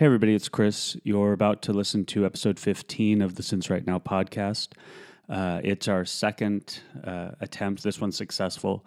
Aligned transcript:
Hey, 0.00 0.06
everybody, 0.06 0.34
it's 0.34 0.48
Chris. 0.48 0.96
You're 1.04 1.34
about 1.34 1.60
to 1.60 1.74
listen 1.74 2.06
to 2.06 2.24
episode 2.24 2.58
15 2.58 3.20
of 3.20 3.34
the 3.34 3.42
Since 3.42 3.68
Right 3.68 3.86
Now 3.86 3.98
podcast. 3.98 4.68
Uh, 5.28 5.60
it's 5.62 5.88
our 5.88 6.06
second 6.06 6.80
uh, 7.04 7.32
attempt, 7.42 7.82
this 7.82 8.00
one's 8.00 8.16
successful, 8.16 8.86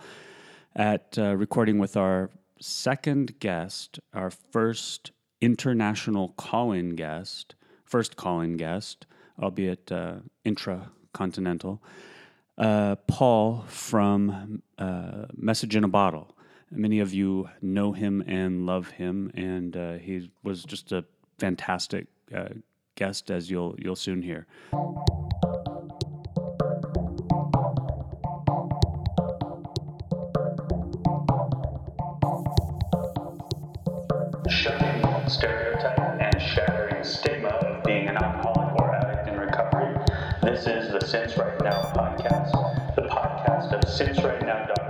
at 0.76 1.16
uh, 1.20 1.36
recording 1.38 1.78
with 1.78 1.96
our 1.96 2.32
second 2.60 3.40
guest, 3.40 4.00
our 4.16 4.32
first 4.32 5.12
international 5.40 6.30
call 6.30 6.72
in 6.72 6.96
guest, 6.96 7.54
first 7.86 8.16
call 8.16 8.42
in 8.42 8.58
guest, 8.58 9.06
albeit 9.40 9.92
uh, 9.92 10.16
intracontinental, 10.44 11.78
uh, 12.58 12.96
Paul 13.08 13.66
from 13.68 14.64
uh, 14.80 15.26
Message 15.36 15.76
in 15.76 15.84
a 15.84 15.88
Bottle. 15.88 16.33
Many 16.76 17.00
of 17.02 17.14
you 17.14 17.50
know 17.62 17.92
him 17.92 18.24
and 18.26 18.66
love 18.66 18.90
him, 18.90 19.32
and 19.36 19.78
uh, 19.78 19.94
he 19.94 20.32
was 20.44 20.64
just 20.64 20.92
a 20.92 21.06
fantastic 21.38 22.08
uh, 22.36 22.50
guest, 22.96 23.30
as 23.30 23.52
you'll 23.52 23.76
you'll 23.78 23.96
soon 23.96 24.24
hear. 24.24 24.48
Stereotype 35.28 36.00
and 36.00 36.42
shattering 36.42 37.04
stigma 37.04 37.50
of 37.50 37.84
being 37.84 38.08
an 38.08 38.18
alcoholic 38.18 38.82
or 38.82 38.96
addict 38.96 39.28
in 39.30 39.40
recovery. 39.40 39.96
This 40.42 40.68
is 40.68 40.92
the 40.92 41.06
Since 41.06 41.38
Right 41.38 41.60
Now 41.64 41.82
podcast, 41.96 42.96
the 42.96 43.04
podcast 43.04 43.72
of 43.74 43.82
SinceRightNow.com 43.82 44.83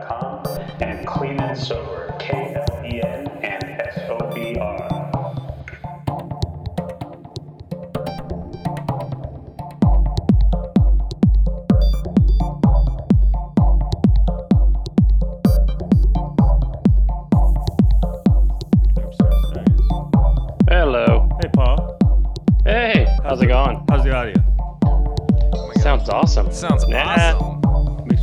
awesome. 26.38 26.52
Sounds 26.52 26.88
Nah. 26.88 27.04
awesome. 27.04 27.60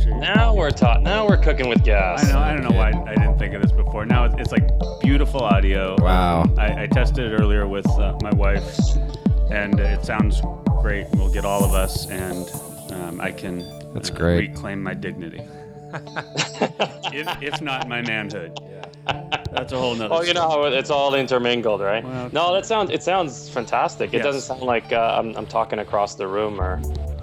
Sure. 0.03 0.15
Now 0.15 0.55
we're 0.55 0.71
taught. 0.71 1.03
Now 1.03 1.27
we're 1.27 1.37
cooking 1.37 1.67
with 1.69 1.83
gas. 1.83 2.25
I 2.25 2.31
know. 2.31 2.39
I 2.39 2.53
don't 2.53 2.63
know 2.63 2.75
why 2.77 2.89
I 3.07 3.13
didn't 3.15 3.37
think 3.37 3.53
of 3.53 3.61
this 3.61 3.71
before. 3.71 4.05
Now 4.05 4.25
it's, 4.25 4.35
it's 4.37 4.51
like 4.51 4.67
beautiful 5.01 5.41
audio. 5.41 5.95
Wow. 5.99 6.45
I, 6.57 6.83
I 6.83 6.87
tested 6.87 7.31
it 7.31 7.35
earlier 7.39 7.67
with 7.67 7.87
uh, 7.99 8.17
my 8.21 8.31
wife, 8.31 8.79
and 9.51 9.79
it 9.79 10.03
sounds 10.03 10.41
great. 10.81 11.07
We'll 11.13 11.31
get 11.31 11.45
all 11.45 11.63
of 11.63 11.73
us, 11.73 12.07
and 12.09 12.49
um, 12.93 13.21
I 13.21 13.31
can. 13.31 13.59
That's 13.93 14.09
uh, 14.09 14.15
great. 14.15 14.49
Reclaim 14.51 14.81
my 14.81 14.93
dignity, 14.93 15.41
if, 17.13 17.41
if 17.43 17.61
not 17.61 17.87
my 17.87 18.01
manhood. 18.01 18.57
That's 19.51 19.73
a 19.73 19.77
whole 19.77 19.93
nother. 19.93 20.09
Well, 20.09 20.25
you 20.25 20.33
know 20.33 20.49
how 20.49 20.63
it's 20.63 20.89
all 20.89 21.13
intermingled, 21.13 21.81
right? 21.81 22.03
Well, 22.03 22.29
no, 22.31 22.53
that 22.53 22.65
sounds. 22.65 22.89
It 22.89 23.03
sounds 23.03 23.49
fantastic. 23.49 24.13
It 24.13 24.23
doesn't 24.23 24.41
sound 24.41 24.61
like 24.61 24.93
uh, 24.93 25.15
I'm, 25.19 25.35
I'm 25.35 25.45
talking 25.45 25.79
across 25.79 26.15
the 26.15 26.27
room 26.27 26.59
or 26.59 26.81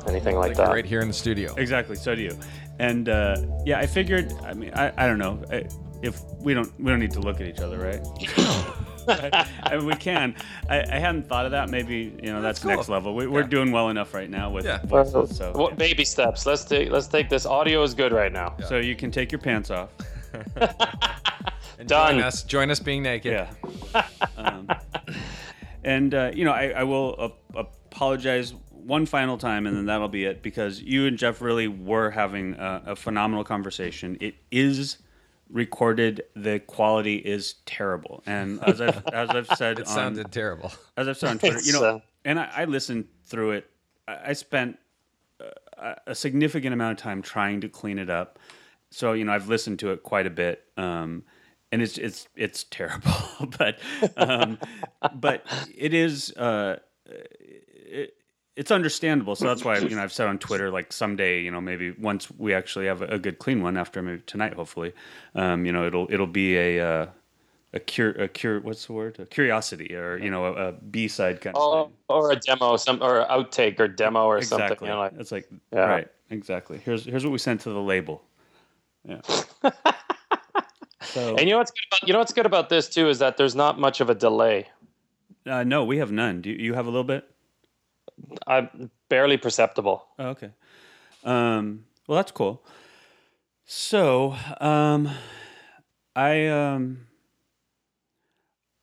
anything 0.08 0.36
like, 0.36 0.48
Like 0.48 0.56
that. 0.58 0.68
right 0.68 0.84
here 0.84 1.00
in 1.00 1.08
the 1.08 1.14
studio. 1.14 1.54
Exactly. 1.56 1.96
So 1.96 2.14
do 2.14 2.22
you. 2.22 2.38
And 2.78 3.08
uh, 3.08 3.36
yeah, 3.64 3.78
I 3.78 3.86
figured. 3.86 4.32
I 4.44 4.54
mean, 4.54 4.72
I, 4.74 4.92
I 4.96 5.06
don't 5.06 5.18
know 5.18 5.42
I, 5.50 5.64
if 6.02 6.20
we 6.40 6.54
don't 6.54 6.72
we 6.80 6.90
don't 6.90 7.00
need 7.00 7.10
to 7.12 7.20
look 7.20 7.40
at 7.40 7.46
each 7.46 7.58
other, 7.60 7.78
right? 7.78 8.00
I, 9.10 9.48
I 9.62 9.76
mean, 9.76 9.86
we 9.86 9.94
can. 9.94 10.34
I, 10.68 10.80
I 10.82 10.98
hadn't 10.98 11.26
thought 11.28 11.44
of 11.46 11.50
that. 11.52 11.70
Maybe 11.70 12.14
you 12.22 12.30
know 12.32 12.42
that's, 12.42 12.60
That's 12.60 12.62
cool. 12.62 12.70
next 12.76 12.88
level. 12.88 13.14
We, 13.16 13.26
We're 13.26 13.40
Yeah. 13.40 13.46
doing 13.48 13.72
well 13.72 13.88
enough 13.88 14.12
right 14.14 14.28
now 14.30 14.50
with 14.50 14.64
Yeah. 14.66 14.80
voices. 14.84 15.36
So 15.36 15.52
What 15.52 15.76
baby 15.76 16.04
steps? 16.04 16.44
Let's 16.46 16.64
take. 16.64 16.90
Let's 16.90 17.06
take 17.08 17.28
this. 17.28 17.46
Audio 17.46 17.82
is 17.82 17.94
good 17.94 18.12
right 18.12 18.32
now. 18.32 18.54
so 18.68 18.76
you 18.78 18.94
can 18.94 19.10
take 19.10 19.32
your 19.32 19.40
pants 19.40 19.70
off. 19.70 19.90
And 21.80 21.88
Done. 21.88 22.14
Join 22.16 22.22
us, 22.24 22.42
join 22.42 22.70
us 22.72 22.80
being 22.80 23.04
naked. 23.04 23.32
Yeah. 23.94 24.02
um, 24.36 24.68
and 25.84 26.12
uh, 26.12 26.32
you 26.34 26.44
know, 26.44 26.50
I, 26.50 26.70
I 26.70 26.82
will 26.82 27.14
uh, 27.54 27.62
apologize 27.90 28.52
one 28.88 29.04
final 29.04 29.36
time, 29.36 29.66
and 29.66 29.76
then 29.76 29.84
that'll 29.86 30.08
be 30.08 30.24
it. 30.24 30.42
Because 30.42 30.80
you 30.80 31.06
and 31.06 31.18
Jeff 31.18 31.40
really 31.42 31.68
were 31.68 32.10
having 32.10 32.54
a, 32.54 32.82
a 32.86 32.96
phenomenal 32.96 33.44
conversation. 33.44 34.16
It 34.20 34.34
is 34.50 34.96
recorded. 35.50 36.22
The 36.34 36.60
quality 36.60 37.16
is 37.16 37.56
terrible, 37.66 38.22
and 38.26 38.62
as 38.64 38.80
I've 38.80 39.06
as 39.12 39.28
I've 39.30 39.46
said 39.48 39.78
It 39.78 39.86
on 39.86 39.94
sounded 39.94 40.32
terrible. 40.32 40.72
as 40.96 41.06
I've 41.06 41.18
said 41.18 41.30
on 41.30 41.38
Twitter, 41.38 41.60
you 41.62 41.72
know, 41.74 41.84
uh, 41.84 41.98
and 42.24 42.40
I, 42.40 42.50
I 42.56 42.64
listened 42.64 43.06
through 43.26 43.52
it. 43.52 43.70
I, 44.08 44.30
I 44.30 44.32
spent 44.32 44.78
uh, 45.40 45.94
a 46.06 46.14
significant 46.14 46.72
amount 46.72 46.98
of 46.98 47.02
time 47.02 47.22
trying 47.22 47.60
to 47.60 47.68
clean 47.68 47.98
it 47.98 48.10
up. 48.10 48.38
So 48.90 49.12
you 49.12 49.24
know, 49.24 49.32
I've 49.32 49.48
listened 49.48 49.78
to 49.80 49.92
it 49.92 50.02
quite 50.02 50.26
a 50.26 50.30
bit, 50.30 50.64
um, 50.78 51.24
and 51.70 51.82
it's 51.82 51.98
it's 51.98 52.26
it's 52.34 52.64
terrible. 52.64 53.12
but 53.58 53.78
um, 54.16 54.58
but 55.14 55.44
it 55.76 55.92
is. 55.92 56.32
Uh, 56.32 56.78
it, 57.04 57.47
it's 58.58 58.72
understandable, 58.72 59.36
so 59.36 59.46
that's 59.46 59.64
why 59.64 59.78
you 59.78 59.94
know 59.94 60.02
I've 60.02 60.12
said 60.12 60.26
on 60.26 60.38
Twitter 60.38 60.70
like 60.70 60.92
someday 60.92 61.40
you 61.40 61.50
know 61.50 61.60
maybe 61.60 61.92
once 61.92 62.28
we 62.38 62.52
actually 62.52 62.86
have 62.86 63.02
a, 63.02 63.06
a 63.06 63.18
good 63.18 63.38
clean 63.38 63.62
one 63.62 63.76
after 63.76 64.02
maybe 64.02 64.20
tonight 64.26 64.54
hopefully, 64.54 64.92
um, 65.36 65.64
you 65.64 65.70
know 65.72 65.86
it'll 65.86 66.08
it'll 66.10 66.26
be 66.26 66.56
a 66.56 66.80
uh, 66.80 67.06
a 67.72 67.78
cure 67.78 68.10
a 68.10 68.26
cure 68.26 68.58
what's 68.60 68.86
the 68.86 68.92
word 68.92 69.20
a 69.20 69.26
curiosity 69.26 69.94
or 69.94 70.18
you 70.18 70.28
know 70.30 70.44
a, 70.46 70.52
a 70.68 70.72
B 70.72 71.06
side 71.06 71.40
kind 71.40 71.56
of 71.56 71.62
Oh, 71.62 71.84
thing. 71.84 71.92
or 72.08 72.32
a 72.32 72.36
demo, 72.36 72.76
some 72.76 73.00
or 73.00 73.24
outtake 73.26 73.78
or 73.78 73.86
demo 73.86 74.24
or 74.24 74.42
something. 74.42 74.66
exactly 74.66 74.88
You 74.88 74.94
know, 74.94 75.00
like, 75.00 75.12
it's 75.18 75.30
like 75.32 75.48
Yeah. 75.72 75.86
right 75.86 76.08
exactly 76.30 76.78
here's 76.84 77.04
here's 77.04 77.24
what 77.24 77.30
we 77.32 77.38
sent 77.38 77.60
to 77.62 77.70
the 77.70 77.80
label 77.80 78.22
yeah 79.04 79.20
so 81.04 81.36
and 81.36 81.40
you 81.48 81.50
know 81.54 81.58
what's 81.58 81.70
good 81.70 81.86
about 81.90 82.06
you 82.08 82.12
know 82.12 82.18
what's 82.18 82.32
good 82.32 82.46
about 82.46 82.68
this 82.68 82.88
too 82.88 83.08
is 83.08 83.20
that 83.20 83.36
there's 83.36 83.54
not 83.54 83.78
much 83.78 84.00
of 84.00 84.10
a 84.10 84.14
delay. 84.14 84.66
uh, 85.46 85.62
no 85.64 85.84
we 85.84 85.98
have 85.98 86.10
none 86.12 86.42
do 86.42 86.50
you, 86.50 86.56
you 86.56 86.74
have 86.74 86.86
a 86.86 86.90
little 86.90 87.04
bit 87.04 87.30
I'm 88.46 88.90
barely 89.08 89.36
perceptible. 89.36 90.06
oh, 90.18 90.28
okay 90.28 90.50
um 91.24 91.84
well 92.06 92.16
that's 92.16 92.30
cool 92.30 92.62
so 93.64 94.36
um 94.60 95.10
I 96.14 96.46
um 96.46 97.06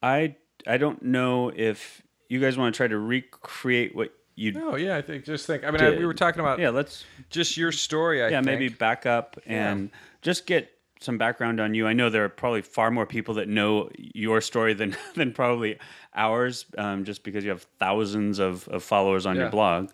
I 0.02 0.36
I 0.68 0.78
don't 0.78 1.02
know 1.04 1.52
if 1.56 2.02
you 2.30 2.40
guys 2.40 2.58
want 2.58 2.74
to 2.74 2.78
try 2.78 2.88
to 2.88 2.98
recreate 2.98 3.96
what 3.96 4.14
you 4.36 4.54
Oh 4.62 4.76
yeah, 4.76 4.98
I 4.98 5.02
think 5.02 5.24
just 5.24 5.48
think. 5.48 5.64
I 5.64 5.72
mean, 5.72 5.82
I, 5.82 5.92
we 5.92 6.06
were 6.06 6.14
talking 6.14 6.42
about 6.42 6.60
yeah 6.60 6.70
let's 6.70 7.06
just 7.30 7.56
your 7.56 7.72
story. 7.72 8.22
I 8.24 8.28
yeah 8.28 8.38
think. 8.38 8.46
maybe 8.46 8.70
back 8.70 9.06
up 9.06 9.40
and 9.46 9.90
just 10.22 10.46
get 10.46 10.70
some 11.00 11.18
background 11.18 11.60
on 11.60 11.74
you 11.74 11.86
i 11.88 11.94
know 11.94 12.10
there 12.10 12.24
are 12.24 12.30
probably 12.30 12.62
far 12.62 12.90
more 12.90 13.06
people 13.06 13.34
that 13.34 13.48
know 13.48 13.90
your 13.96 14.42
story 14.42 14.74
than 14.74 14.96
than 15.16 15.32
probably 15.32 15.78
ours 16.16 16.66
um, 16.78 17.04
just 17.04 17.24
because 17.24 17.44
you 17.44 17.50
have 17.50 17.64
thousands 17.80 18.40
of, 18.40 18.68
of 18.70 18.84
followers 18.84 19.26
on 19.26 19.36
your 19.36 19.50
blog 19.50 19.90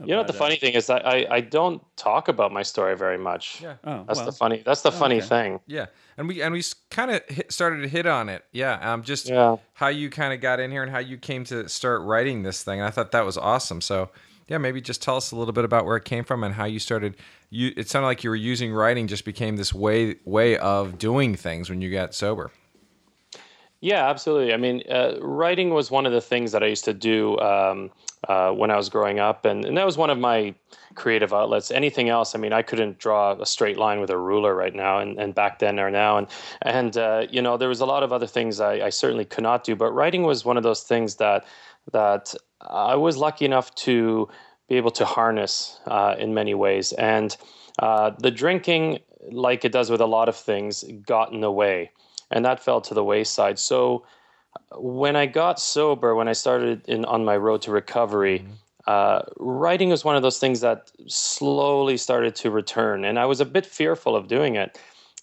You 0.00 0.06
know 0.12 0.18
what 0.18 0.28
the 0.28 0.32
uh, 0.32 0.36
funny 0.36 0.56
thing 0.56 0.74
is 0.74 0.86
that 0.86 1.04
I, 1.04 1.26
I 1.28 1.40
don't 1.40 1.82
talk 1.96 2.28
about 2.28 2.52
my 2.52 2.62
story 2.62 2.96
very 2.96 3.18
much. 3.18 3.60
Yeah. 3.60 3.74
oh 3.82 4.04
That's 4.06 4.18
well, 4.18 4.26
the 4.26 4.32
funny. 4.32 4.62
That's 4.64 4.82
the 4.82 4.92
funny 4.92 5.16
okay. 5.16 5.26
thing. 5.26 5.60
Yeah, 5.66 5.86
and 6.16 6.28
we 6.28 6.40
and 6.40 6.52
we 6.54 6.62
kind 6.90 7.10
of 7.10 7.20
started 7.48 7.82
to 7.82 7.88
hit 7.88 8.06
on 8.06 8.28
it. 8.28 8.44
Yeah, 8.52 8.74
um, 8.92 9.02
just 9.02 9.28
Yeah. 9.28 9.56
how 9.74 9.88
you 9.88 10.08
kind 10.08 10.32
of 10.32 10.40
got 10.40 10.60
in 10.60 10.70
here 10.70 10.84
and 10.84 10.92
how 10.92 11.00
you 11.00 11.18
came 11.18 11.42
to 11.46 11.68
start 11.68 12.02
writing 12.02 12.44
this 12.44 12.62
thing. 12.62 12.80
I 12.80 12.90
thought 12.90 13.10
that 13.10 13.24
was 13.24 13.36
awesome. 13.36 13.80
So 13.80 14.10
yeah, 14.46 14.58
maybe 14.58 14.80
just 14.80 15.02
tell 15.02 15.16
us 15.16 15.32
a 15.32 15.36
little 15.36 15.52
bit 15.52 15.64
about 15.64 15.84
where 15.84 15.96
it 15.96 16.04
came 16.04 16.22
from 16.22 16.44
and 16.44 16.54
how 16.54 16.64
you 16.64 16.78
started. 16.78 17.16
You 17.50 17.72
it 17.76 17.88
sounded 17.88 18.06
like 18.06 18.24
you 18.24 18.30
were 18.30 18.36
using 18.36 18.72
writing 18.72 19.06
just 19.06 19.24
became 19.24 19.56
this 19.56 19.72
way 19.72 20.16
way 20.24 20.58
of 20.58 20.98
doing 20.98 21.34
things 21.34 21.70
when 21.70 21.80
you 21.80 21.90
got 21.90 22.14
sober. 22.14 22.50
Yeah, 23.80 24.08
absolutely. 24.08 24.52
I 24.52 24.56
mean, 24.56 24.82
uh, 24.90 25.18
writing 25.20 25.70
was 25.70 25.88
one 25.88 26.04
of 26.04 26.12
the 26.12 26.20
things 26.20 26.50
that 26.50 26.64
I 26.64 26.66
used 26.66 26.84
to 26.86 26.94
do 26.94 27.38
um, 27.38 27.92
uh, 28.28 28.50
when 28.50 28.72
I 28.72 28.76
was 28.76 28.88
growing 28.88 29.20
up, 29.20 29.44
and, 29.44 29.64
and 29.64 29.78
that 29.78 29.86
was 29.86 29.96
one 29.96 30.10
of 30.10 30.18
my 30.18 30.52
creative 30.96 31.32
outlets. 31.32 31.70
Anything 31.70 32.08
else, 32.08 32.34
I 32.34 32.38
mean, 32.38 32.52
I 32.52 32.62
couldn't 32.62 32.98
draw 32.98 33.40
a 33.40 33.46
straight 33.46 33.78
line 33.78 34.00
with 34.00 34.10
a 34.10 34.18
ruler 34.18 34.52
right 34.56 34.74
now, 34.74 34.98
and, 34.98 35.16
and 35.16 35.32
back 35.32 35.60
then 35.60 35.78
or 35.78 35.92
now, 35.92 36.18
and 36.18 36.26
and 36.62 36.96
uh, 36.96 37.26
you 37.30 37.40
know, 37.40 37.56
there 37.56 37.68
was 37.68 37.80
a 37.80 37.86
lot 37.86 38.02
of 38.02 38.12
other 38.12 38.26
things 38.26 38.58
I, 38.58 38.86
I 38.86 38.90
certainly 38.90 39.24
could 39.24 39.44
not 39.44 39.62
do, 39.62 39.76
but 39.76 39.92
writing 39.92 40.24
was 40.24 40.44
one 40.44 40.56
of 40.56 40.64
those 40.64 40.82
things 40.82 41.14
that 41.16 41.46
that 41.92 42.34
I 42.60 42.96
was 42.96 43.16
lucky 43.16 43.44
enough 43.44 43.72
to 43.76 44.28
be 44.68 44.76
able 44.76 44.90
to 44.92 45.04
harness 45.04 45.80
uh, 45.86 46.14
in 46.18 46.34
many 46.34 46.54
ways, 46.54 46.92
and 46.92 47.36
uh, 47.78 48.10
the 48.18 48.30
drinking, 48.30 48.98
like 49.30 49.64
it 49.64 49.72
does 49.72 49.90
with 49.90 50.00
a 50.00 50.06
lot 50.06 50.28
of 50.28 50.36
things, 50.36 50.84
got 51.06 51.32
in 51.32 51.40
the 51.40 51.52
way 51.52 51.90
and 52.30 52.44
that 52.44 52.60
fell 52.62 52.80
to 52.80 52.94
the 52.94 53.04
wayside. 53.04 53.58
So 53.58 54.04
when 54.72 55.16
I 55.16 55.26
got 55.26 55.60
sober, 55.60 56.14
when 56.14 56.28
I 56.28 56.32
started 56.32 56.86
in 56.88 57.04
on 57.04 57.24
my 57.24 57.36
road 57.36 57.62
to 57.62 57.70
recovery, 57.70 58.46
uh, 58.86 59.22
writing 59.36 59.90
was 59.90 60.04
one 60.04 60.16
of 60.16 60.22
those 60.22 60.38
things 60.38 60.60
that 60.60 60.90
slowly 61.06 61.96
started 61.96 62.34
to 62.36 62.50
return, 62.50 63.04
and 63.04 63.18
I 63.18 63.26
was 63.26 63.40
a 63.40 63.44
bit 63.44 63.66
fearful 63.66 64.16
of 64.16 64.28
doing 64.28 64.56
it. 64.56 64.78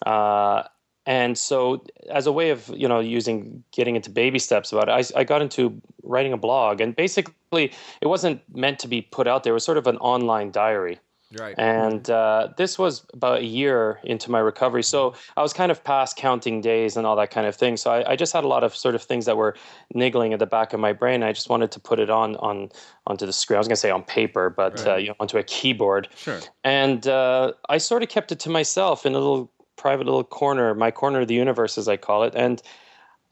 Uh, 0.06 0.64
and 1.06 1.38
so, 1.38 1.84
as 2.10 2.26
a 2.26 2.32
way 2.32 2.50
of 2.50 2.70
you 2.76 2.88
know 2.88 3.00
using 3.00 3.64
getting 3.72 3.96
into 3.96 4.10
baby 4.10 4.40
steps 4.40 4.72
about 4.72 4.90
it, 4.90 5.14
I, 5.16 5.20
I 5.20 5.24
got 5.24 5.42
into 5.42 5.80
writing 6.04 6.34
a 6.34 6.38
blog, 6.38 6.82
and 6.82 6.96
basically 6.96 7.72
it 8.02 8.08
wasn't 8.08 8.42
meant 8.56 8.80
to 8.80 8.88
be 8.88 9.02
put 9.02 9.28
out 9.28 9.44
there. 9.44 9.52
It 9.52 9.56
was 9.56 9.64
sort 9.64 9.78
of 9.78 9.88
an 9.88 9.98
online 9.98 10.52
diary. 10.52 11.00
Right. 11.38 11.56
And 11.58 12.08
uh, 12.10 12.50
this 12.56 12.78
was 12.78 13.06
about 13.14 13.40
a 13.40 13.46
year 13.46 14.00
into 14.04 14.30
my 14.30 14.40
recovery. 14.40 14.84
So 14.84 15.16
I 15.36 15.42
was 15.42 15.54
kind 15.54 15.72
of 15.72 15.84
past 15.84 16.16
counting 16.16 16.62
days 16.62 16.96
and 16.96 17.06
all 17.06 17.16
that 17.16 17.32
kind 17.32 17.48
of 17.48 17.56
thing. 17.56 17.78
So 17.78 17.92
I, 17.92 18.12
I, 18.12 18.16
just 18.16 18.32
had 18.32 18.44
a 18.44 18.48
lot 18.48 18.64
of 18.64 18.76
sort 18.76 18.96
of 18.96 19.02
things 19.02 19.26
that 19.26 19.36
were 19.36 19.56
niggling 19.94 20.34
at 20.34 20.40
the 20.40 20.46
back 20.46 20.72
of 20.72 20.80
my 20.80 20.94
brain. 20.94 21.24
I 21.24 21.34
just 21.34 21.50
wanted 21.50 21.72
to 21.72 21.80
put 21.80 22.00
it 22.00 22.10
on 22.10 22.36
on 22.38 22.70
onto 23.08 23.26
the 23.26 23.34
screen. 23.34 23.56
I 23.56 23.60
was 23.60 23.68
going 23.68 23.76
to 23.76 23.82
say 23.82 23.90
on 23.90 24.04
paper, 24.04 24.50
but 24.50 24.80
right. 24.80 24.88
uh, 24.88 24.96
you 24.98 25.08
know, 25.10 25.16
onto 25.20 25.38
a 25.38 25.44
keyboard. 25.44 26.08
Sure. 26.16 26.40
And 26.64 27.08
uh, 27.08 27.54
I 27.70 27.80
sort 27.80 28.04
of 28.04 28.10
kept 28.10 28.32
it 28.32 28.40
to 28.42 28.50
myself 28.50 29.06
in 29.06 29.14
a 29.14 29.20
little 29.20 29.52
private 29.76 30.06
little 30.06 30.24
corner, 30.24 30.74
my 30.74 30.92
corner 30.92 31.22
of 31.22 31.28
the 31.28 31.36
universe, 31.36 31.78
as 31.78 31.88
I 31.88 31.98
call 31.98 32.24
it. 32.24 32.34
And 32.36 32.62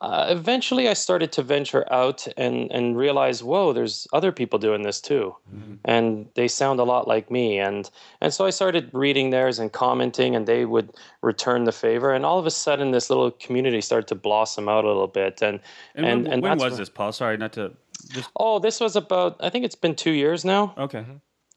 uh, 0.02 0.26
eventually 0.28 0.90
I 0.90 0.94
started 0.94 1.32
to 1.32 1.44
venture 1.44 1.86
out 1.94 2.28
and, 2.36 2.70
and 2.74 2.98
realize, 2.98 3.42
whoa, 3.42 3.72
there's 3.72 4.06
other 4.12 4.34
people 4.34 4.60
doing 4.60 4.82
this 4.82 5.00
too. 5.00 5.34
Mm-hmm. 5.56 5.76
And 5.86 6.28
they 6.36 6.50
sound 6.50 6.82
a 6.82 6.84
lot 6.84 7.08
like 7.08 7.32
me. 7.32 7.58
And, 7.58 7.90
and 8.20 8.34
so 8.34 8.46
I 8.46 8.50
started 8.50 8.90
reading 8.92 9.30
theirs 9.30 9.60
and 9.60 9.72
commenting, 9.72 10.36
and 10.36 10.46
they 10.46 10.66
would 10.66 10.92
return 11.22 11.64
the 11.64 11.72
favor. 11.72 12.14
And 12.14 12.26
all 12.26 12.38
of 12.38 12.46
a 12.46 12.52
sudden, 12.52 12.92
this 12.92 13.10
little 13.10 13.32
community 13.32 13.80
started 13.80 14.08
to 14.10 14.16
blossom 14.16 14.68
out 14.68 14.84
a 14.84 14.88
little 14.88 15.08
bit. 15.08 15.42
And, 15.42 15.62
and, 15.96 16.06
and, 16.06 16.24
when, 16.24 16.34
and 16.34 16.44
when 16.44 16.58
was 16.58 16.78
this, 16.78 16.90
Paul? 16.90 17.14
Sorry, 17.14 17.38
not 17.38 17.54
to. 17.54 17.72
Just... 18.12 18.30
Oh, 18.36 18.60
this 18.60 18.82
was 18.82 18.98
about, 18.98 19.38
I 19.40 19.50
think 19.50 19.64
it's 19.64 19.76
been 19.76 19.96
two 19.96 20.12
years 20.12 20.44
now. 20.44 20.74
Okay. 20.78 21.06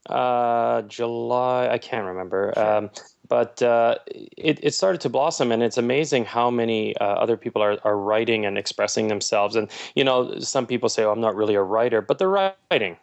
Uh, 0.08 0.82
July, 0.82 1.68
I 1.68 1.78
can't 1.78 2.06
remember. 2.06 2.52
Sure. 2.54 2.76
Um, 2.76 2.90
but 3.28 3.62
uh, 3.62 3.96
it, 4.06 4.58
it 4.62 4.75
started 4.75 5.00
to 5.02 5.08
blossom 5.08 5.52
and 5.52 5.62
it's 5.62 5.78
amazing 5.78 6.25
how 6.25 6.50
many 6.50 6.96
uh, 6.99 7.05
other 7.05 7.37
people 7.37 7.62
are, 7.62 7.78
are 7.84 7.99
writing 7.99 8.46
and 8.46 8.58
expressing 8.58 9.08
themselves. 9.08 9.56
And 9.56 9.70
you 9.94 10.05
know 10.05 10.38
some 10.38 10.67
people 10.67 10.88
say 10.88 11.05
oh 11.05 11.12
i'm 11.12 11.20
not 11.20 11.34
really 11.34 11.55
a 11.55 11.62
writer 11.62 12.00
but 12.00 12.19
they're 12.19 12.31
writing. 12.70 12.96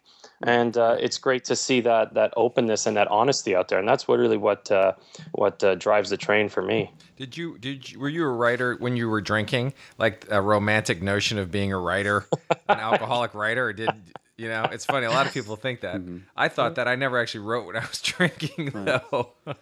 And 0.45 0.77
uh, 0.77 0.97
it's 0.99 1.17
great 1.17 1.45
to 1.45 1.55
see 1.55 1.79
that 1.81 2.15
that 2.15 2.33
openness 2.35 2.85
and 2.85 2.97
that 2.97 3.07
honesty 3.07 3.55
out 3.55 3.69
there. 3.69 3.79
And 3.79 3.87
that's 3.87 4.07
what 4.07 4.19
really 4.19 4.37
what 4.37 4.69
uh, 4.71 4.93
what 5.31 5.63
uh, 5.63 5.75
drives 5.75 6.09
the 6.09 6.17
train 6.17 6.49
for 6.49 6.61
me. 6.61 6.91
Did 7.15 7.37
you 7.37 7.57
did 7.59 7.89
you, 7.89 7.99
were 7.99 8.09
you 8.09 8.25
a 8.25 8.31
writer 8.31 8.75
when 8.79 8.97
you 8.97 9.07
were 9.07 9.21
drinking? 9.21 9.73
Like 9.97 10.25
a 10.29 10.41
romantic 10.41 11.01
notion 11.01 11.37
of 11.37 11.49
being 11.49 11.71
a 11.71 11.79
writer? 11.79 12.25
An 12.67 12.79
alcoholic 12.79 13.33
writer? 13.33 13.67
Or 13.67 13.73
did 13.73 13.89
you 14.37 14.49
know, 14.49 14.67
it's 14.71 14.85
funny. 14.85 15.05
A 15.05 15.11
lot 15.11 15.27
of 15.27 15.33
people 15.33 15.55
think 15.55 15.81
that. 15.81 15.97
Mm-hmm. 15.97 16.17
I 16.35 16.47
thought 16.47 16.75
that. 16.75 16.87
I 16.87 16.95
never 16.95 17.19
actually 17.19 17.41
wrote 17.41 17.67
when 17.67 17.75
I 17.75 17.81
was 17.81 18.01
drinking, 18.01 18.71
though. 18.71 19.29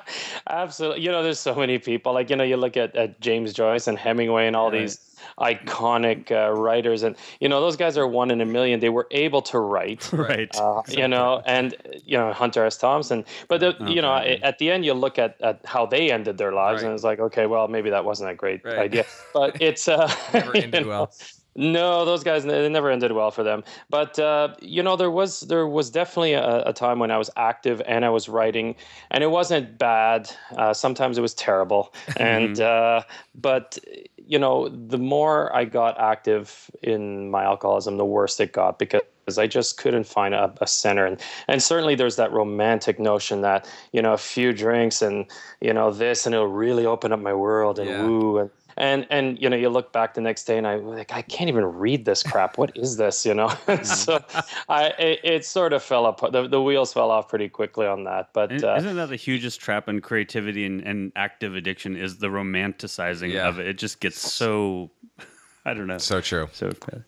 Absolutely. 0.48 1.02
You 1.02 1.10
know, 1.10 1.22
there's 1.22 1.38
so 1.38 1.54
many 1.54 1.78
people. 1.78 2.12
Like, 2.12 2.30
you 2.30 2.36
know, 2.36 2.44
you 2.44 2.56
look 2.56 2.76
at, 2.76 2.94
at 2.96 3.20
James 3.20 3.52
Joyce 3.52 3.86
and 3.86 3.98
Hemingway 3.98 4.46
and 4.46 4.56
all 4.56 4.70
right. 4.70 4.80
these 4.80 4.98
iconic 5.38 6.30
uh, 6.30 6.52
writers, 6.52 7.02
and 7.02 7.16
you 7.40 7.48
know, 7.48 7.60
those 7.60 7.76
guys 7.76 7.96
are 7.96 8.06
one 8.06 8.30
in 8.30 8.40
a 8.40 8.46
million. 8.46 8.80
They 8.80 8.88
were 8.88 9.06
able 9.10 9.42
to 9.42 9.58
write, 9.58 10.12
right? 10.12 10.54
Uh, 10.56 10.80
exactly. 10.80 11.02
You 11.02 11.08
know, 11.08 11.42
and 11.46 11.74
you 12.04 12.16
know 12.16 12.32
Hunter 12.32 12.64
S. 12.64 12.76
Thompson. 12.76 13.24
But 13.48 13.60
the, 13.60 13.68
okay. 13.68 13.92
you 13.92 14.02
know, 14.02 14.14
at 14.14 14.58
the 14.58 14.70
end, 14.70 14.84
you 14.84 14.94
look 14.94 15.18
at, 15.18 15.40
at 15.40 15.60
how 15.64 15.86
they 15.86 16.10
ended 16.10 16.38
their 16.38 16.52
lives, 16.52 16.82
right. 16.82 16.88
and 16.88 16.94
it's 16.94 17.04
like, 17.04 17.20
okay, 17.20 17.46
well, 17.46 17.68
maybe 17.68 17.90
that 17.90 18.04
wasn't 18.04 18.30
a 18.30 18.34
great 18.34 18.64
right. 18.64 18.78
idea. 18.78 19.06
But 19.32 19.60
it's 19.60 19.88
uh, 19.88 20.12
never 20.32 20.56
ended 20.56 20.86
well. 20.86 21.12
No, 21.54 22.04
those 22.04 22.24
guys 22.24 22.44
they 22.44 22.68
never 22.68 22.90
ended 22.90 23.12
well 23.12 23.30
for 23.30 23.42
them. 23.42 23.62
But 23.90 24.18
uh, 24.18 24.54
you 24.60 24.82
know, 24.82 24.96
there 24.96 25.10
was 25.10 25.40
there 25.40 25.66
was 25.66 25.90
definitely 25.90 26.32
a, 26.32 26.62
a, 26.64 26.72
time 26.72 26.98
when 26.98 27.10
I 27.10 27.18
was 27.18 27.28
active 27.36 27.82
and 27.86 28.04
I 28.04 28.08
was 28.08 28.28
writing, 28.28 28.74
and 29.10 29.22
it 29.22 29.30
wasn't 29.30 29.76
bad. 29.76 30.30
Uh, 30.56 30.72
sometimes 30.72 31.18
it 31.18 31.20
was 31.20 31.34
terrible, 31.34 31.92
and 32.16 32.58
uh, 32.60 33.02
but 33.34 33.78
you 34.16 34.38
know, 34.38 34.68
the 34.68 34.98
more 34.98 35.54
I 35.54 35.64
got 35.64 35.98
active 36.00 36.70
in 36.82 37.30
my 37.30 37.44
alcoholism, 37.44 37.96
the 37.98 38.04
worse 38.04 38.40
it 38.40 38.52
got 38.52 38.78
because 38.78 39.02
I 39.36 39.46
just 39.46 39.76
couldn't 39.78 40.04
find 40.04 40.34
a, 40.34 40.52
a, 40.60 40.66
center. 40.66 41.06
And, 41.06 41.20
and 41.48 41.62
certainly 41.62 41.94
there's 41.94 42.16
that 42.16 42.32
romantic 42.32 42.98
notion 42.98 43.42
that, 43.42 43.68
you 43.92 44.02
know, 44.02 44.12
a 44.12 44.18
few 44.18 44.52
drinks 44.52 45.02
and, 45.02 45.26
you 45.60 45.72
know, 45.72 45.90
this 45.90 46.26
and 46.26 46.34
it'll 46.34 46.46
really 46.46 46.86
open 46.86 47.12
up 47.12 47.20
my 47.20 47.34
world 47.34 47.78
and 47.78 47.88
yeah. 47.88 48.02
woo. 48.02 48.38
And, 48.38 48.50
and 48.76 49.06
and 49.10 49.40
you 49.40 49.48
know 49.48 49.56
you 49.56 49.68
look 49.68 49.92
back 49.92 50.14
the 50.14 50.20
next 50.20 50.44
day 50.44 50.58
and 50.58 50.66
I 50.66 50.76
like 50.76 51.12
I 51.12 51.22
can't 51.22 51.48
even 51.48 51.64
read 51.64 52.04
this 52.04 52.22
crap. 52.22 52.58
What 52.58 52.76
is 52.76 52.96
this? 52.96 53.24
You 53.26 53.34
know, 53.34 53.46
mm-hmm. 53.66 53.84
so 53.84 54.24
I 54.68 54.86
it, 54.98 55.20
it, 55.22 55.44
sort 55.44 55.72
of 55.72 55.82
fell 55.82 56.06
apart. 56.06 56.32
The, 56.32 56.48
the 56.48 56.62
wheels 56.62 56.92
fell 56.92 57.10
off 57.10 57.28
pretty 57.28 57.48
quickly 57.48 57.86
on 57.86 58.04
that. 58.04 58.30
But 58.32 58.62
uh, 58.62 58.74
isn't 58.76 58.96
that 58.96 59.08
the 59.08 59.16
hugest 59.16 59.60
trap 59.60 59.88
in 59.88 60.00
creativity 60.00 60.64
and, 60.64 60.80
and 60.82 61.12
active 61.16 61.54
addiction 61.54 61.96
is 61.96 62.18
the 62.18 62.28
romanticizing 62.28 63.32
yeah. 63.32 63.48
of 63.48 63.58
it? 63.58 63.66
It 63.66 63.78
just 63.78 64.00
gets 64.00 64.18
so 64.18 64.90
I 65.64 65.74
don't 65.74 65.86
know. 65.86 65.98
So 65.98 66.20
true. 66.20 66.48
So 66.52 66.70
bad 66.86 67.04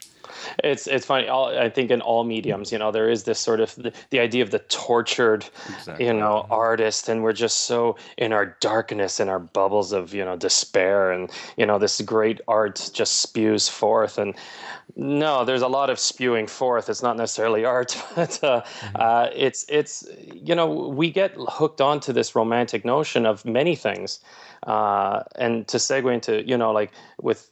it's 0.62 0.86
it's 0.86 1.06
funny. 1.06 1.28
All, 1.28 1.56
I 1.56 1.68
think 1.68 1.90
in 1.90 2.00
all 2.00 2.24
mediums, 2.24 2.72
you 2.72 2.78
know, 2.78 2.90
there 2.90 3.08
is 3.08 3.24
this 3.24 3.38
sort 3.38 3.60
of 3.60 3.74
the, 3.76 3.92
the 4.10 4.20
idea 4.20 4.42
of 4.42 4.50
the 4.50 4.58
tortured, 4.60 5.46
exactly. 5.68 6.06
you 6.06 6.12
know, 6.12 6.46
artist, 6.50 7.08
and 7.08 7.22
we're 7.22 7.32
just 7.32 7.62
so 7.62 7.96
in 8.16 8.32
our 8.32 8.56
darkness, 8.60 9.20
in 9.20 9.28
our 9.28 9.38
bubbles 9.38 9.92
of 9.92 10.14
you 10.14 10.24
know 10.24 10.36
despair, 10.36 11.10
and 11.12 11.30
you 11.56 11.66
know 11.66 11.78
this 11.78 12.00
great 12.00 12.40
art 12.48 12.90
just 12.92 13.16
spews 13.16 13.68
forth. 13.68 14.18
And 14.18 14.34
no, 14.96 15.44
there's 15.44 15.62
a 15.62 15.68
lot 15.68 15.90
of 15.90 15.98
spewing 15.98 16.46
forth. 16.46 16.88
It's 16.88 17.02
not 17.02 17.16
necessarily 17.16 17.64
art, 17.64 17.96
but 18.14 18.42
uh, 18.42 18.62
mm-hmm. 18.62 18.96
uh, 18.96 19.28
it's 19.34 19.64
it's 19.68 20.06
you 20.32 20.54
know 20.54 20.88
we 20.88 21.10
get 21.10 21.32
hooked 21.36 21.80
onto 21.80 22.12
this 22.12 22.34
romantic 22.34 22.84
notion 22.84 23.26
of 23.26 23.44
many 23.44 23.76
things. 23.76 24.20
Uh, 24.64 25.22
and 25.36 25.68
to 25.68 25.76
segue 25.76 26.12
into 26.12 26.42
you 26.48 26.56
know 26.56 26.72
like 26.72 26.90
with 27.20 27.50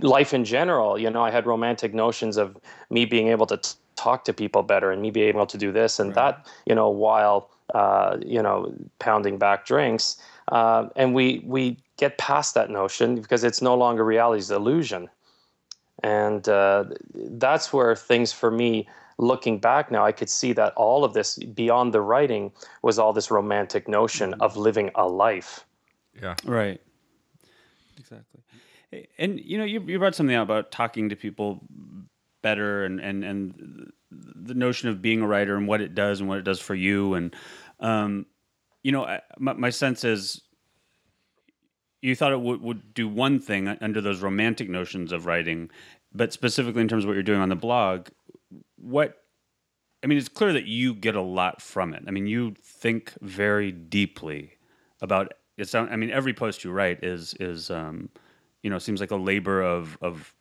life 0.00 0.34
in 0.34 0.44
general 0.44 0.98
you 0.98 1.08
know 1.08 1.22
i 1.22 1.30
had 1.30 1.46
romantic 1.46 1.94
notions 1.94 2.36
of 2.36 2.56
me 2.90 3.04
being 3.04 3.28
able 3.28 3.46
to 3.46 3.56
t- 3.56 3.74
talk 3.94 4.24
to 4.24 4.32
people 4.32 4.64
better 4.64 4.90
and 4.90 5.00
me 5.00 5.12
being 5.12 5.28
able 5.28 5.46
to 5.46 5.56
do 5.56 5.70
this 5.70 6.00
and 6.00 6.08
right. 6.08 6.16
that 6.16 6.46
you 6.66 6.74
know 6.74 6.88
while 6.88 7.50
uh, 7.72 8.16
you 8.26 8.42
know 8.42 8.74
pounding 8.98 9.38
back 9.38 9.64
drinks 9.64 10.16
uh, 10.48 10.88
and 10.96 11.14
we 11.14 11.40
we 11.46 11.76
get 11.98 12.18
past 12.18 12.54
that 12.54 12.68
notion 12.68 13.14
because 13.14 13.44
it's 13.44 13.62
no 13.62 13.76
longer 13.76 14.04
reality 14.04 14.40
it's 14.40 14.50
illusion 14.50 15.08
and 16.02 16.48
uh, 16.48 16.82
that's 17.14 17.72
where 17.72 17.94
things 17.94 18.32
for 18.32 18.50
me 18.50 18.88
looking 19.18 19.60
back 19.60 19.92
now 19.92 20.04
i 20.04 20.10
could 20.10 20.28
see 20.28 20.52
that 20.52 20.72
all 20.74 21.04
of 21.04 21.14
this 21.14 21.38
beyond 21.54 21.94
the 21.94 22.00
writing 22.00 22.50
was 22.82 22.98
all 22.98 23.12
this 23.12 23.30
romantic 23.30 23.86
notion 23.86 24.32
mm-hmm. 24.32 24.42
of 24.42 24.56
living 24.56 24.90
a 24.96 25.06
life 25.06 25.64
yeah. 26.20 26.34
Right. 26.44 26.80
Exactly. 27.98 28.40
And 29.18 29.40
you 29.40 29.58
know, 29.58 29.64
you 29.64 29.80
you 29.82 29.98
brought 29.98 30.14
something 30.14 30.34
out 30.34 30.42
about 30.44 30.70
talking 30.70 31.08
to 31.08 31.16
people 31.16 31.60
better 32.42 32.84
and 32.84 33.00
and 33.00 33.24
and 33.24 33.92
the 34.10 34.54
notion 34.54 34.88
of 34.88 35.02
being 35.02 35.22
a 35.22 35.26
writer 35.26 35.56
and 35.56 35.66
what 35.66 35.80
it 35.80 35.94
does 35.94 36.20
and 36.20 36.28
what 36.28 36.38
it 36.38 36.44
does 36.44 36.60
for 36.60 36.74
you 36.74 37.14
and 37.14 37.34
um 37.80 38.26
you 38.84 38.92
know, 38.92 39.18
my, 39.38 39.54
my 39.54 39.70
sense 39.70 40.04
is 40.04 40.42
you 42.02 42.14
thought 42.14 42.32
it 42.32 42.40
would, 42.40 42.60
would 42.60 42.92
do 42.92 43.08
one 43.08 43.40
thing 43.40 43.66
under 43.66 44.00
those 44.02 44.20
romantic 44.20 44.68
notions 44.68 45.10
of 45.10 45.24
writing, 45.24 45.70
but 46.12 46.34
specifically 46.34 46.82
in 46.82 46.88
terms 46.88 47.02
of 47.04 47.08
what 47.08 47.14
you're 47.14 47.22
doing 47.22 47.40
on 47.40 47.48
the 47.48 47.56
blog, 47.56 48.08
what 48.76 49.16
I 50.02 50.06
mean, 50.06 50.18
it's 50.18 50.28
clear 50.28 50.52
that 50.52 50.66
you 50.66 50.94
get 50.94 51.16
a 51.16 51.22
lot 51.22 51.62
from 51.62 51.94
it. 51.94 52.04
I 52.06 52.10
mean, 52.10 52.26
you 52.26 52.54
think 52.62 53.14
very 53.22 53.72
deeply 53.72 54.52
about 55.00 55.32
it's 55.56 55.74
I 55.74 55.96
mean 55.96 56.10
every 56.10 56.34
post 56.34 56.64
you 56.64 56.72
write 56.72 57.02
is 57.02 57.34
is 57.40 57.70
um, 57.70 58.08
you 58.62 58.70
know 58.70 58.78
seems 58.78 59.00
like 59.00 59.10
a 59.10 59.16
labor 59.16 59.62
of 59.62 59.98
of 60.00 60.34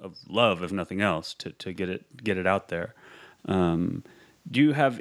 of 0.00 0.16
love 0.28 0.62
if 0.62 0.72
nothing 0.72 1.00
else 1.00 1.34
to 1.34 1.52
to 1.52 1.72
get 1.72 1.88
it 1.88 2.22
get 2.22 2.38
it 2.38 2.46
out 2.46 2.68
there. 2.68 2.94
Um, 3.46 4.04
do 4.50 4.60
you 4.60 4.72
have 4.72 5.00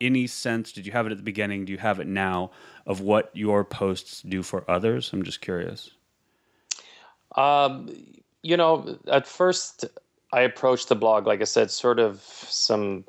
any 0.00 0.26
sense? 0.26 0.72
Did 0.72 0.86
you 0.86 0.92
have 0.92 1.06
it 1.06 1.12
at 1.12 1.18
the 1.18 1.24
beginning? 1.24 1.64
Do 1.64 1.72
you 1.72 1.78
have 1.78 2.00
it 2.00 2.06
now 2.06 2.50
of 2.86 3.00
what 3.00 3.30
your 3.34 3.64
posts 3.64 4.22
do 4.22 4.42
for 4.42 4.68
others? 4.70 5.10
I'm 5.12 5.22
just 5.22 5.40
curious. 5.40 5.90
Um, 7.36 7.88
you 8.42 8.56
know, 8.56 8.98
at 9.08 9.26
first 9.26 9.84
I 10.32 10.42
approached 10.42 10.88
the 10.88 10.94
blog, 10.94 11.26
like 11.26 11.40
I 11.40 11.44
said, 11.44 11.70
sort 11.70 11.98
of 11.98 12.20
some 12.20 13.04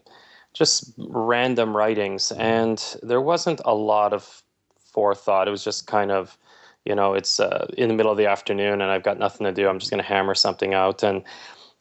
just 0.54 0.94
random 0.98 1.76
writings, 1.76 2.32
and 2.32 2.84
there 3.04 3.22
wasn't 3.22 3.62
a 3.66 3.76
lot 3.76 4.14
of 4.14 4.42
forethought. 4.98 5.48
It 5.48 5.52
was 5.52 5.64
just 5.64 5.86
kind 5.86 6.10
of, 6.10 6.36
you 6.84 6.96
know, 6.96 7.14
it's 7.14 7.40
uh, 7.40 7.68
in 7.78 7.88
the 7.88 7.94
middle 7.94 8.12
of 8.12 8.18
the 8.18 8.26
afternoon 8.26 8.82
and 8.82 8.90
I've 8.90 9.04
got 9.04 9.20
nothing 9.20 9.46
to 9.46 9.52
do. 9.52 9.68
I'm 9.68 9.78
just 9.78 9.92
going 9.92 10.02
to 10.02 10.10
hammer 10.10 10.34
something 10.34 10.74
out. 10.74 11.04
And 11.04 11.22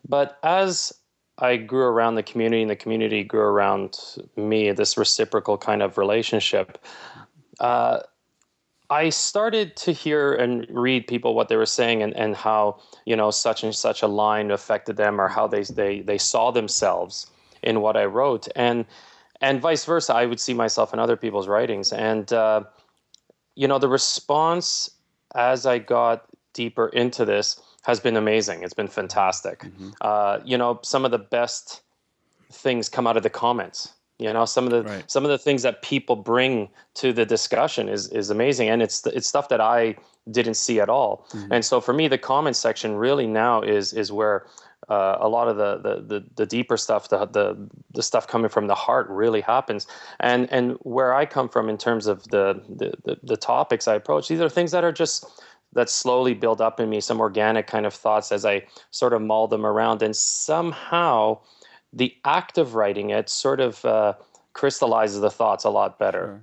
but 0.06 0.38
as 0.42 0.92
I 1.38 1.56
grew 1.56 1.84
around 1.84 2.16
the 2.16 2.22
community 2.22 2.60
and 2.60 2.70
the 2.70 2.76
community 2.76 3.24
grew 3.24 3.40
around 3.40 3.98
me, 4.36 4.70
this 4.72 4.98
reciprocal 4.98 5.56
kind 5.56 5.82
of 5.82 5.96
relationship. 5.96 6.76
Uh, 7.58 8.00
I 8.90 9.08
started 9.08 9.76
to 9.76 9.92
hear 9.92 10.34
and 10.34 10.66
read 10.68 11.06
people 11.06 11.34
what 11.34 11.48
they 11.48 11.56
were 11.56 11.64
saying 11.64 12.02
and, 12.02 12.14
and 12.14 12.36
how 12.36 12.82
you 13.06 13.16
know 13.16 13.30
such 13.30 13.64
and 13.64 13.74
such 13.74 14.02
a 14.02 14.06
line 14.06 14.50
affected 14.50 14.98
them 14.98 15.18
or 15.22 15.28
how 15.28 15.46
they 15.46 15.62
they 15.62 16.02
they 16.02 16.18
saw 16.18 16.50
themselves 16.50 17.30
in 17.62 17.80
what 17.80 17.96
I 17.96 18.04
wrote 18.04 18.46
and 18.54 18.84
and 19.40 19.60
vice 19.60 19.86
versa. 19.86 20.14
I 20.14 20.26
would 20.26 20.40
see 20.40 20.54
myself 20.54 20.92
in 20.92 20.98
other 20.98 21.16
people's 21.16 21.48
writings 21.48 21.92
and 21.92 22.32
uh, 22.32 22.62
you 23.56 23.66
know, 23.66 23.78
the 23.78 23.88
response 23.88 24.90
as 25.34 25.66
I 25.66 25.78
got 25.78 26.26
deeper 26.52 26.88
into 26.88 27.24
this 27.24 27.60
has 27.82 28.00
been 28.00 28.16
amazing. 28.16 28.62
It's 28.62 28.74
been 28.74 28.88
fantastic. 28.88 29.60
Mm-hmm. 29.60 29.90
Uh, 30.00 30.38
you 30.44 30.56
know, 30.56 30.78
some 30.82 31.04
of 31.04 31.10
the 31.10 31.18
best 31.18 31.82
things 32.52 32.88
come 32.88 33.06
out 33.06 33.16
of 33.16 33.22
the 33.22 33.30
comments. 33.30 33.92
You 34.18 34.32
know, 34.32 34.46
some 34.46 34.64
of 34.64 34.70
the 34.70 34.82
Right. 34.82 35.10
some 35.10 35.24
of 35.24 35.30
the 35.30 35.38
things 35.38 35.62
that 35.62 35.82
people 35.82 36.16
bring 36.16 36.70
to 36.94 37.12
the 37.12 37.26
discussion 37.26 37.88
is 37.88 38.08
is 38.08 38.30
amazing, 38.30 38.70
and 38.70 38.82
it's 38.82 39.06
it's 39.06 39.26
stuff 39.26 39.48
that 39.50 39.60
I 39.60 39.96
didn't 40.30 40.54
see 40.54 40.80
at 40.80 40.88
all. 40.88 41.26
Mm-hmm. 41.30 41.52
And 41.52 41.64
so 41.64 41.80
for 41.80 41.92
me, 41.92 42.08
the 42.08 42.18
comment 42.18 42.56
section 42.56 42.96
really 42.96 43.26
now 43.26 43.60
is 43.60 43.92
is 43.92 44.10
where 44.10 44.46
uh, 44.88 45.18
a 45.20 45.28
lot 45.28 45.48
of 45.48 45.56
the, 45.56 45.78
the 45.78 46.02
the 46.02 46.24
the 46.36 46.46
deeper 46.46 46.76
stuff, 46.76 47.08
the 47.08 47.26
the 47.26 47.56
the 47.92 48.02
stuff 48.02 48.28
coming 48.28 48.48
from 48.48 48.66
the 48.66 48.74
heart, 48.74 49.08
really 49.08 49.40
happens. 49.40 49.86
And 50.20 50.50
and 50.52 50.76
where 50.82 51.14
I 51.14 51.26
come 51.26 51.48
from 51.48 51.68
in 51.68 51.76
terms 51.76 52.06
of 52.06 52.24
the 52.24 52.62
the 52.68 52.92
the, 53.04 53.18
the 53.22 53.36
topics 53.36 53.88
I 53.88 53.94
approach, 53.94 54.28
these 54.28 54.40
are 54.40 54.48
things 54.48 54.70
that 54.70 54.84
are 54.84 54.92
just 54.92 55.42
that 55.72 55.90
slowly 55.90 56.34
build 56.34 56.60
up 56.60 56.80
in 56.80 56.88
me, 56.88 57.00
some 57.00 57.20
organic 57.20 57.66
kind 57.66 57.84
of 57.84 57.92
thoughts 57.92 58.32
as 58.32 58.44
I 58.44 58.66
sort 58.90 59.12
of 59.12 59.22
mull 59.22 59.48
them 59.48 59.66
around, 59.66 60.02
and 60.02 60.14
somehow 60.14 61.38
the 61.92 62.14
act 62.24 62.58
of 62.58 62.74
writing 62.74 63.10
it 63.10 63.28
sort 63.28 63.60
of 63.60 63.84
uh, 63.84 64.14
crystallizes 64.56 65.20
the 65.20 65.30
thoughts 65.30 65.64
a 65.64 65.70
lot 65.70 65.98
better. 65.98 66.40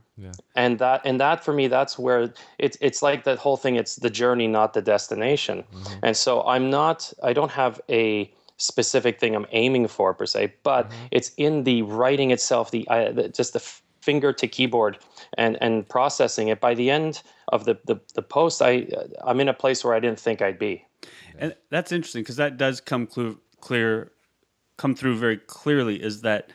And 0.56 0.78
that 0.78 1.02
and 1.04 1.20
that 1.20 1.44
for 1.44 1.52
me, 1.52 1.68
that's 1.68 1.98
where 1.98 2.32
it's 2.60 2.78
it's 2.80 3.02
like 3.02 3.24
that 3.24 3.40
whole 3.40 3.58
thing. 3.58 3.76
It's 3.76 3.96
the 3.96 4.10
journey, 4.10 4.48
not 4.48 4.74
the 4.74 4.84
destination. 4.84 5.64
Mm-hmm. 5.64 6.00
And 6.04 6.16
so 6.16 6.44
I'm 6.44 6.70
not. 6.70 7.12
I 7.24 7.34
don't 7.34 7.52
have 7.52 7.82
a 7.90 8.32
specific 8.58 9.20
thing 9.20 9.36
I'm 9.36 9.48
aiming 9.52 9.88
for 9.88 10.14
per 10.14 10.28
se, 10.28 10.54
but 10.62 10.84
mm-hmm. 10.90 11.06
it's 11.10 11.32
in 11.38 11.64
the 11.64 11.82
writing 11.82 12.30
itself. 12.30 12.70
The, 12.70 12.88
I, 12.88 13.12
the 13.12 13.30
just 13.30 13.54
the 13.54 13.60
f- 13.60 13.82
finger 14.02 14.32
to 14.32 14.48
keyboard 14.48 15.00
and 15.36 15.58
and 15.60 15.90
processing 15.90 16.50
it. 16.50 16.62
By 16.62 16.76
the 16.76 16.92
end 16.92 17.24
of 17.48 17.66
the 17.66 17.80
the, 17.86 18.00
the 18.14 18.22
post, 18.22 18.62
I 18.62 18.88
I'm 19.24 19.40
in 19.40 19.50
a 19.50 19.56
place 19.56 19.84
where 19.84 19.96
I 19.96 20.00
didn't 20.00 20.20
think 20.20 20.40
I'd 20.40 20.60
be. 20.60 20.86
And 21.40 21.56
that's 21.72 21.92
interesting 21.92 22.22
because 22.22 22.36
that 22.36 22.58
does 22.58 22.80
come 22.80 23.08
clear, 23.60 24.12
come 24.78 24.94
through 24.94 25.18
very 25.18 25.38
clearly. 25.38 25.96
Is 26.02 26.22
that 26.22 26.52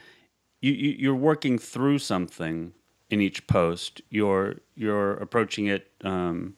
you, 0.61 0.73
you 0.73 0.97
you're 0.99 1.15
working 1.15 1.59
through 1.59 1.99
something 1.99 2.73
in 3.11 3.21
each 3.21 3.47
post. 3.47 4.03
You're 4.11 4.57
you're 4.75 5.15
approaching 5.15 5.67
it, 5.67 5.91
um, 6.03 6.55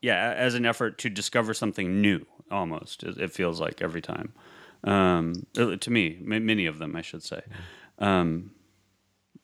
yeah, 0.00 0.34
as 0.36 0.54
an 0.54 0.66
effort 0.66 0.98
to 0.98 1.10
discover 1.10 1.54
something 1.54 2.00
new. 2.00 2.26
Almost, 2.50 3.04
it, 3.04 3.32
feels 3.32 3.60
like 3.60 3.80
every 3.80 4.02
time. 4.02 4.32
Um, 4.82 5.46
uh, 5.56 5.76
to 5.76 5.90
me, 5.90 6.18
m- 6.20 6.46
many 6.46 6.66
of 6.66 6.78
them, 6.78 6.96
I 6.96 7.00
should 7.00 7.22
say. 7.22 7.42
Um, 8.00 8.50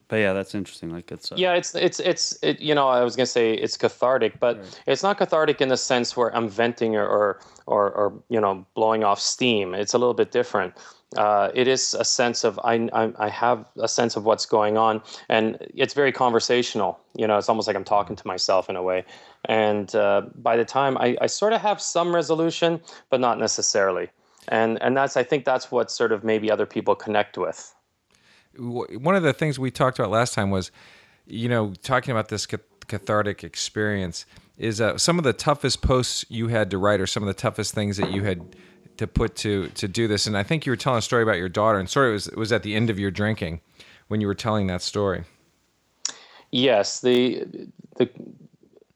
but 0.08 0.16
yeah, 0.16 0.32
that's 0.32 0.54
interesting. 0.54 0.90
Like 0.90 1.10
it's 1.10 1.32
uh, 1.32 1.36
Yeah, 1.36 1.54
it's 1.54 1.74
it's 1.74 2.00
it's 2.00 2.38
it, 2.42 2.60
you 2.60 2.74
know 2.74 2.88
I 2.88 3.02
was 3.02 3.16
gonna 3.16 3.26
say 3.26 3.54
it's 3.54 3.76
cathartic, 3.76 4.38
but 4.38 4.80
it's 4.86 5.02
not 5.02 5.18
cathartic 5.18 5.60
in 5.60 5.68
the 5.68 5.76
sense 5.76 6.16
where 6.16 6.34
I'm 6.34 6.48
venting 6.48 6.96
or 6.96 7.06
or 7.06 7.40
or, 7.66 7.90
or 7.92 8.22
you 8.28 8.40
know 8.40 8.64
blowing 8.74 9.02
off 9.04 9.20
steam. 9.20 9.74
It's 9.74 9.94
a 9.94 9.98
little 9.98 10.14
bit 10.14 10.30
different. 10.30 10.74
Uh, 11.16 11.50
it 11.54 11.68
is 11.68 11.94
a 11.94 12.04
sense 12.04 12.42
of 12.42 12.58
I, 12.64 12.88
I 12.92 13.12
I 13.16 13.28
have 13.28 13.64
a 13.78 13.86
sense 13.86 14.16
of 14.16 14.24
what's 14.24 14.44
going 14.44 14.76
on, 14.76 15.00
and 15.28 15.56
it's 15.74 15.94
very 15.94 16.10
conversational. 16.10 16.98
You 17.14 17.28
know, 17.28 17.38
it's 17.38 17.48
almost 17.48 17.68
like 17.68 17.76
I'm 17.76 17.84
talking 17.84 18.16
to 18.16 18.26
myself 18.26 18.68
in 18.68 18.74
a 18.74 18.82
way. 18.82 19.04
And 19.44 19.94
uh, 19.94 20.22
by 20.34 20.56
the 20.56 20.64
time 20.64 20.98
I, 20.98 21.16
I 21.20 21.26
sort 21.28 21.52
of 21.52 21.60
have 21.60 21.80
some 21.80 22.12
resolution, 22.12 22.80
but 23.08 23.20
not 23.20 23.38
necessarily. 23.38 24.10
And 24.48 24.82
and 24.82 24.96
that's 24.96 25.16
I 25.16 25.22
think 25.22 25.44
that's 25.44 25.70
what 25.70 25.90
sort 25.90 26.10
of 26.10 26.24
maybe 26.24 26.50
other 26.50 26.66
people 26.66 26.96
connect 26.96 27.38
with. 27.38 27.72
one 28.58 29.14
of 29.14 29.22
the 29.22 29.32
things 29.32 29.58
we 29.58 29.70
talked 29.70 29.98
about 29.98 30.10
last 30.10 30.34
time 30.34 30.50
was, 30.50 30.72
you 31.26 31.48
know, 31.48 31.72
talking 31.82 32.10
about 32.10 32.28
this 32.28 32.46
cathartic 32.46 33.44
experience 33.44 34.26
is 34.58 34.80
uh, 34.80 34.96
some 34.96 35.18
of 35.18 35.24
the 35.24 35.32
toughest 35.32 35.82
posts 35.82 36.24
you 36.28 36.48
had 36.48 36.70
to 36.70 36.78
write 36.78 37.00
or 37.00 37.06
some 37.06 37.22
of 37.22 37.26
the 37.26 37.34
toughest 37.34 37.74
things 37.74 37.96
that 37.96 38.10
you 38.10 38.24
had 38.24 38.56
to 38.98 39.06
put 39.06 39.34
to 39.36 39.68
to 39.68 39.88
do 39.88 40.08
this. 40.08 40.26
And 40.26 40.36
I 40.36 40.42
think 40.42 40.66
you 40.66 40.72
were 40.72 40.76
telling 40.76 40.98
a 40.98 41.02
story 41.02 41.22
about 41.22 41.38
your 41.38 41.48
daughter, 41.48 41.78
and 41.78 41.88
sort 41.88 42.08
of 42.08 42.12
was 42.12 42.28
it 42.28 42.36
was 42.36 42.52
at 42.52 42.62
the 42.62 42.74
end 42.74 42.90
of 42.90 42.98
your 42.98 43.10
drinking 43.10 43.60
when 44.08 44.20
you 44.20 44.26
were 44.26 44.34
telling 44.34 44.66
that 44.68 44.82
story. 44.82 45.24
Yes, 46.50 47.00
the 47.00 47.44
the 47.96 48.08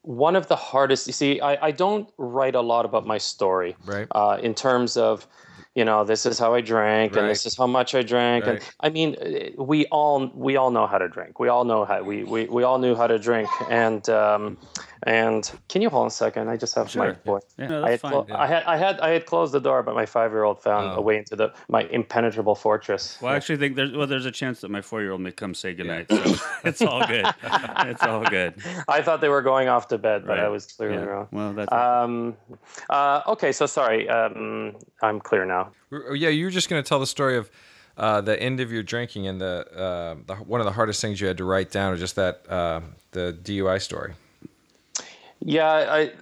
one 0.02 0.37
of 0.37 0.49
the 0.49 0.57
hardest. 0.57 1.07
You 1.07 1.12
see, 1.12 1.40
I, 1.40 1.66
I 1.66 1.71
don't 1.71 2.09
write 2.19 2.54
a 2.54 2.61
lot 2.61 2.85
about 2.85 3.07
my 3.07 3.19
story, 3.19 3.76
Right. 3.85 4.07
Uh, 4.12 4.38
in 4.42 4.54
terms 4.54 4.97
of, 4.97 5.26
you 5.75 5.85
know, 5.85 6.04
this 6.04 6.26
is 6.26 6.38
how 6.38 6.54
I 6.54 6.62
drank 6.62 7.16
and 7.16 7.28
this 7.28 7.47
is 7.47 7.57
how 7.57 7.66
much 7.66 7.95
I 7.95 8.02
drank, 8.02 8.47
and 8.47 8.61
I 8.80 8.88
mean, 8.88 9.16
we 9.59 9.87
all 9.87 10.30
we 10.35 10.57
all 10.57 10.71
know 10.71 10.87
how 10.87 10.99
to 10.99 11.09
drink. 11.09 11.38
We 11.38 11.49
all 11.49 11.64
know 11.64 11.85
how 11.85 12.02
we 12.02 12.25
we, 12.25 12.47
we 12.47 12.62
all 12.62 12.78
knew 12.78 12.95
how 12.95 13.07
to 13.07 13.19
drink, 13.19 13.49
and 13.69 14.09
um, 14.09 14.59
and 15.04 15.50
can 15.69 15.83
you 15.83 15.88
hold 15.90 16.02
on 16.02 16.07
a 16.09 16.11
second? 16.11 16.49
I 16.49 16.57
just 16.57 16.75
have 16.75 16.95
my 16.97 17.12
boy. 17.12 17.40
Yeah, 17.59 17.66
no, 17.69 17.78
I 17.85 17.90
that's 17.90 18.02
had, 18.02 18.11
fine. 18.12 18.25
clo- 18.26 18.37
I 18.37 18.47
had 18.47 18.62
I 18.64 18.76
had 18.76 19.00
I 19.00 19.09
had 19.11 19.26
closed 19.26 19.52
the 19.52 19.61
door, 19.61 19.83
but 19.83 19.95
my 19.95 20.07
five 20.07 20.30
year 20.33 20.45
old 20.45 20.61
found 20.62 20.90
Oh. 20.92 20.97
a 20.97 21.00
way 21.00 21.16
into 21.19 21.37
the 21.37 21.52
my 21.69 21.83
impenetrable 21.85 22.54
fortress. 22.54 23.19
Well, 23.21 23.33
I 23.33 23.37
actually 23.37 23.57
think 23.59 23.76
there's 23.76 23.92
well, 23.92 24.07
there's 24.07 24.26
a 24.26 24.30
chance 24.30 24.61
that 24.61 24.71
my 24.71 24.80
four 24.83 25.00
year 25.00 25.12
old 25.12 25.21
may 25.21 25.33
come 25.33 25.54
say 25.54 25.73
goodnight. 25.75 26.07
So 26.11 26.35
it's 26.64 26.83
all 26.83 27.07
good. 27.07 27.26
It's 27.42 28.02
all 28.02 28.25
good. 28.25 28.54
I 28.88 29.02
thought 29.02 29.21
they 29.21 29.28
were 29.28 29.42
going 29.42 29.69
off 29.69 29.88
to 29.88 29.99
bed, 29.99 30.23
but 30.26 30.33
Right. 30.37 30.40
I 30.40 30.49
was 30.49 30.66
clearly 30.66 30.97
Yeah. 30.99 31.04
wrong. 31.04 31.28
Well, 31.33 31.52
that's 31.52 31.73
Um, 31.73 32.37
uh, 32.88 33.23
okay, 33.28 33.52
so 33.52 33.66
sorry. 33.66 34.09
Um, 34.09 34.76
I'm 35.02 35.21
clear 35.21 35.45
now. 35.45 35.73
Oh, 35.92 36.14
Yeah, 36.14 36.28
you 36.28 36.45
were 36.45 36.50
just 36.50 36.69
going 36.69 36.83
to 36.83 36.88
tell 36.88 37.00
the 37.00 37.07
story 37.07 37.37
of 37.37 37.50
uh, 37.97 38.21
the 38.21 38.40
end 38.40 38.61
of 38.61 38.71
your 38.73 38.83
drinking 38.83 39.26
and 39.26 39.40
the, 39.40 39.66
uh, 39.76 40.14
the 40.26 40.35
one 40.37 40.61
of 40.61 40.64
the 40.64 40.73
hardest 40.73 41.00
things 41.02 41.21
you 41.21 41.26
had 41.26 41.37
to 41.38 41.45
write 41.45 41.71
down, 41.71 41.90
was 41.90 42.00
just 42.00 42.16
that 42.16 42.49
uh, 42.49 42.80
the 43.12 43.37
DUI 43.42 43.80
story. 43.83 44.14
Yeah, 45.40 45.68
I 45.68 46.12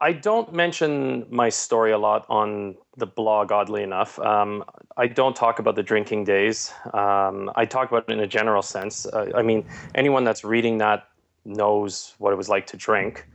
I 0.00 0.12
don't 0.12 0.52
mention 0.52 1.26
my 1.30 1.48
story 1.48 1.92
a 1.92 1.98
lot 1.98 2.26
on 2.28 2.76
the 2.96 3.06
blog. 3.06 3.52
Oddly 3.52 3.82
enough, 3.82 4.18
um, 4.18 4.64
I 4.96 5.06
don't 5.06 5.36
talk 5.36 5.58
about 5.58 5.76
the 5.76 5.82
drinking 5.82 6.24
days. 6.24 6.72
Um, 6.92 7.50
I 7.54 7.64
talk 7.64 7.90
about 7.90 8.08
it 8.08 8.12
in 8.12 8.20
a 8.20 8.26
general 8.26 8.62
sense. 8.62 9.06
Uh, 9.06 9.30
I 9.34 9.42
mean, 9.42 9.64
anyone 9.94 10.24
that's 10.24 10.44
reading 10.44 10.78
that 10.78 11.08
knows 11.44 12.14
what 12.18 12.32
it 12.32 12.36
was 12.36 12.48
like 12.48 12.66
to 12.68 12.76
drink. 12.76 13.26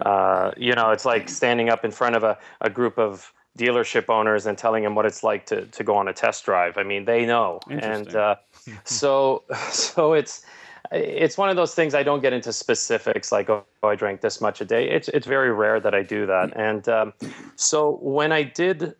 Uh, 0.00 0.52
you 0.56 0.74
know, 0.74 0.90
it's 0.90 1.04
like 1.04 1.28
standing 1.28 1.68
up 1.68 1.84
in 1.84 1.90
front 1.90 2.16
of 2.16 2.22
a, 2.22 2.38
a 2.60 2.70
group 2.70 2.98
of 2.98 3.32
dealership 3.58 4.08
owners 4.08 4.46
and 4.46 4.56
telling 4.56 4.82
them 4.82 4.94
what 4.94 5.04
it's 5.04 5.22
like 5.22 5.46
to, 5.46 5.66
to 5.66 5.84
go 5.84 5.96
on 5.96 6.08
a 6.08 6.12
test 6.12 6.44
drive. 6.44 6.78
I 6.78 6.82
mean, 6.82 7.04
they 7.04 7.26
know. 7.26 7.60
And 7.68 8.14
uh, 8.14 8.36
so, 8.84 9.44
so 9.70 10.12
it's, 10.14 10.44
it's 10.92 11.38
one 11.38 11.48
of 11.48 11.56
those 11.56 11.74
things 11.74 11.94
I 11.94 12.02
don't 12.02 12.20
get 12.20 12.32
into 12.32 12.52
specifics 12.52 13.32
like, 13.32 13.48
oh, 13.50 13.64
I 13.82 13.94
drank 13.94 14.20
this 14.20 14.40
much 14.40 14.60
a 14.60 14.64
day. 14.64 14.88
It's, 14.88 15.08
it's 15.08 15.26
very 15.26 15.52
rare 15.52 15.80
that 15.80 15.94
I 15.94 16.02
do 16.02 16.26
that. 16.26 16.56
And 16.56 16.88
um, 16.88 17.12
so 17.56 17.98
when 18.02 18.32
I 18.32 18.42
did 18.42 18.94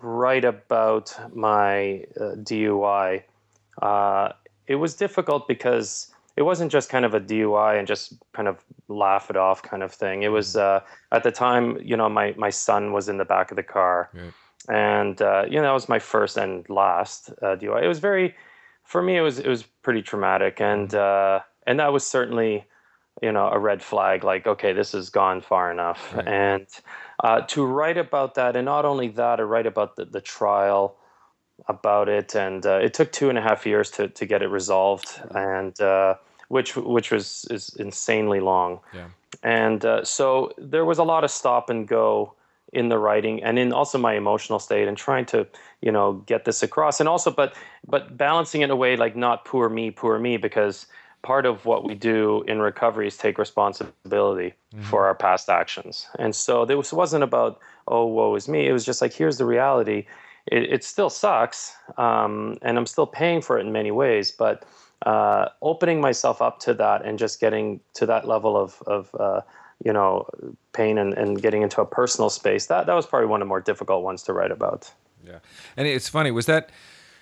write 0.00 0.44
about 0.44 1.14
my 1.34 2.04
uh, 2.16 2.34
DUI, 2.36 3.22
uh, 3.80 4.32
it 4.66 4.76
was 4.76 4.94
difficult 4.94 5.48
because 5.48 6.12
it 6.36 6.42
wasn't 6.42 6.72
just 6.72 6.88
kind 6.88 7.04
of 7.04 7.14
a 7.14 7.20
DUI 7.20 7.78
and 7.78 7.86
just 7.86 8.14
kind 8.32 8.48
of 8.48 8.64
laugh 8.88 9.30
it 9.30 9.36
off 9.36 9.62
kind 9.62 9.82
of 9.82 9.92
thing. 9.92 10.22
It 10.22 10.28
was 10.28 10.56
uh, 10.56 10.80
at 11.12 11.22
the 11.22 11.30
time, 11.30 11.78
you 11.82 11.96
know, 11.96 12.08
my 12.08 12.34
my 12.36 12.50
son 12.50 12.92
was 12.92 13.08
in 13.08 13.18
the 13.18 13.24
back 13.24 13.50
of 13.50 13.56
the 13.56 13.62
car, 13.62 14.10
and 14.68 15.20
uh, 15.20 15.44
you 15.48 15.56
know 15.56 15.62
that 15.62 15.72
was 15.72 15.88
my 15.88 15.98
first 15.98 16.36
and 16.36 16.68
last 16.68 17.30
uh, 17.42 17.56
DUI. 17.56 17.82
It 17.82 17.88
was 17.88 17.98
very, 17.98 18.34
for 18.92 19.00
me, 19.00 19.16
it 19.16 19.22
was 19.22 19.38
it 19.38 19.48
was 19.48 19.62
pretty 19.82 20.02
traumatic, 20.02 20.60
and 20.60 20.94
uh, 20.94 21.40
and 21.66 21.80
that 21.80 21.94
was 21.94 22.04
certainly, 22.06 22.66
you 23.22 23.32
know, 23.32 23.48
a 23.48 23.58
red 23.58 23.82
flag. 23.82 24.22
Like, 24.22 24.46
okay, 24.46 24.74
this 24.74 24.92
has 24.92 25.08
gone 25.08 25.40
far 25.40 25.70
enough, 25.72 26.14
Right. 26.14 26.28
and 26.28 26.66
uh, 27.24 27.40
to 27.54 27.64
write 27.64 27.96
about 27.96 28.34
that, 28.34 28.54
and 28.54 28.66
not 28.66 28.84
only 28.84 29.08
that, 29.08 29.36
to 29.36 29.46
write 29.46 29.66
about 29.66 29.96
the, 29.96 30.04
the 30.04 30.20
trial 30.20 30.96
about 31.68 32.08
it, 32.10 32.36
and 32.36 32.66
uh, 32.66 32.80
it 32.86 32.92
took 32.92 33.10
two 33.12 33.30
and 33.30 33.38
a 33.38 33.40
half 33.40 33.64
years 33.64 33.90
to, 33.92 34.08
to 34.08 34.26
get 34.26 34.42
it 34.42 34.48
resolved, 34.48 35.08
and 35.34 35.80
uh, 35.80 36.14
which 36.48 36.76
which 36.76 37.10
was 37.10 37.46
is 37.50 37.74
insanely 37.78 38.40
long. 38.40 38.80
Yeah. 38.92 39.08
And 39.42 39.84
uh, 39.86 40.04
so 40.04 40.52
there 40.58 40.84
was 40.84 40.98
a 40.98 41.04
lot 41.04 41.24
of 41.24 41.30
stop 41.30 41.70
and 41.70 41.88
go 41.88 42.34
in 42.72 42.88
the 42.88 42.98
writing, 42.98 43.42
and 43.42 43.58
in 43.58 43.72
also 43.72 43.98
my 43.98 44.14
emotional 44.14 44.58
state, 44.58 44.88
and 44.88 44.96
trying 44.96 45.26
to 45.26 45.46
you 45.80 45.92
know 45.92 46.14
get 46.26 46.44
this 46.44 46.62
across, 46.62 47.00
and 47.00 47.08
also 47.08 47.30
but 47.30 47.54
but 47.86 48.16
balancing 48.16 48.62
it 48.62 48.64
in 48.64 48.70
a 48.70 48.76
way 48.76 48.96
like 48.96 49.16
not 49.16 49.44
poor 49.44 49.68
me, 49.68 49.90
poor 49.90 50.18
me, 50.18 50.36
because 50.36 50.86
part 51.22 51.46
of 51.46 51.64
what 51.64 51.84
we 51.84 51.94
do 51.94 52.42
in 52.48 52.60
recovery 52.60 53.06
is 53.06 53.16
take 53.16 53.38
responsibility 53.38 54.52
for 54.80 55.06
our 55.06 55.14
past 55.14 55.48
actions. 55.48 56.08
And 56.18 56.34
so 56.34 56.64
this 56.64 56.92
wasn't 56.92 57.22
about, 57.22 57.60
oh, 57.86 58.06
woe 58.06 58.34
is 58.34 58.48
me. 58.48 58.66
It 58.66 58.72
was 58.72 58.84
just 58.84 59.00
like, 59.00 59.12
here's 59.12 59.38
the 59.38 59.44
reality. 59.44 60.06
It, 60.46 60.64
it 60.64 60.84
still 60.84 61.10
sucks, 61.10 61.76
um, 61.96 62.58
and 62.62 62.76
I'm 62.76 62.86
still 62.86 63.06
paying 63.06 63.40
for 63.40 63.56
it 63.56 63.64
in 63.64 63.70
many 63.70 63.92
ways, 63.92 64.32
but 64.32 64.64
uh, 65.06 65.48
opening 65.62 66.00
myself 66.00 66.42
up 66.42 66.58
to 66.60 66.74
that 66.74 67.04
and 67.04 67.18
just 67.18 67.40
getting 67.40 67.80
to 67.94 68.06
that 68.06 68.26
level 68.26 68.56
of, 68.56 68.82
of 68.86 69.14
uh, 69.18 69.42
you 69.84 69.92
know, 69.92 70.26
pain 70.72 70.98
and, 70.98 71.14
and 71.14 71.40
getting 71.40 71.62
into 71.62 71.80
a 71.80 71.86
personal 71.86 72.30
space, 72.30 72.66
that, 72.66 72.86
that 72.86 72.94
was 72.94 73.06
probably 73.06 73.28
one 73.28 73.40
of 73.40 73.46
the 73.46 73.48
more 73.48 73.60
difficult 73.60 74.02
ones 74.02 74.22
to 74.24 74.32
write 74.32 74.50
about. 74.50 74.90
Yeah, 75.26 75.38
and 75.76 75.86
it's 75.86 76.08
funny. 76.08 76.30
Was 76.30 76.46
that, 76.46 76.70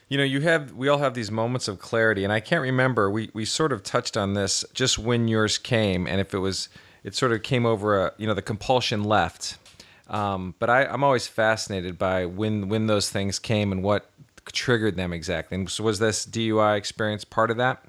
you 0.09 0.17
know, 0.17 0.25
you 0.25 0.41
have 0.41 0.73
we 0.73 0.89
all 0.89 0.99
have 0.99 1.15
these 1.15 1.31
moments 1.31 1.69
of 1.69 1.79
clarity, 1.79 2.25
and 2.25 2.33
I 2.33 2.41
can't 2.41 2.63
remember. 2.63 3.11
We 3.11 3.31
we 3.35 3.45
sort 3.45 3.73
of 3.73 3.83
touched 3.83 4.17
on 4.17 4.35
this 4.35 4.65
just 4.73 4.99
when 4.99 5.29
yours 5.29 5.59
came, 5.59 6.07
and 6.07 6.21
if 6.21 6.33
it 6.33 6.39
was, 6.39 6.69
it 7.05 7.15
sort 7.15 7.33
of 7.33 7.43
came 7.43 7.67
over 7.67 8.07
a, 8.07 8.13
you 8.17 8.27
know, 8.27 8.35
the 8.35 8.43
compulsion 8.43 9.05
left. 9.05 9.59
Um, 10.09 10.55
but 10.59 10.69
I, 10.69 10.87
I'm 10.87 11.05
always 11.05 11.29
fascinated 11.29 11.99
by 11.99 12.27
when 12.27 12.69
when 12.69 12.87
those 12.87 13.11
things 13.11 13.39
came 13.39 13.71
and 13.71 13.83
what 13.83 14.11
triggered 14.53 14.97
them 14.97 15.13
exactly. 15.13 15.57
And 15.57 15.71
so 15.71 15.85
was 15.85 15.99
this 15.99 16.27
DUI 16.27 16.77
experience 16.77 17.25
part 17.25 17.51
of 17.51 17.57
that? 17.59 17.85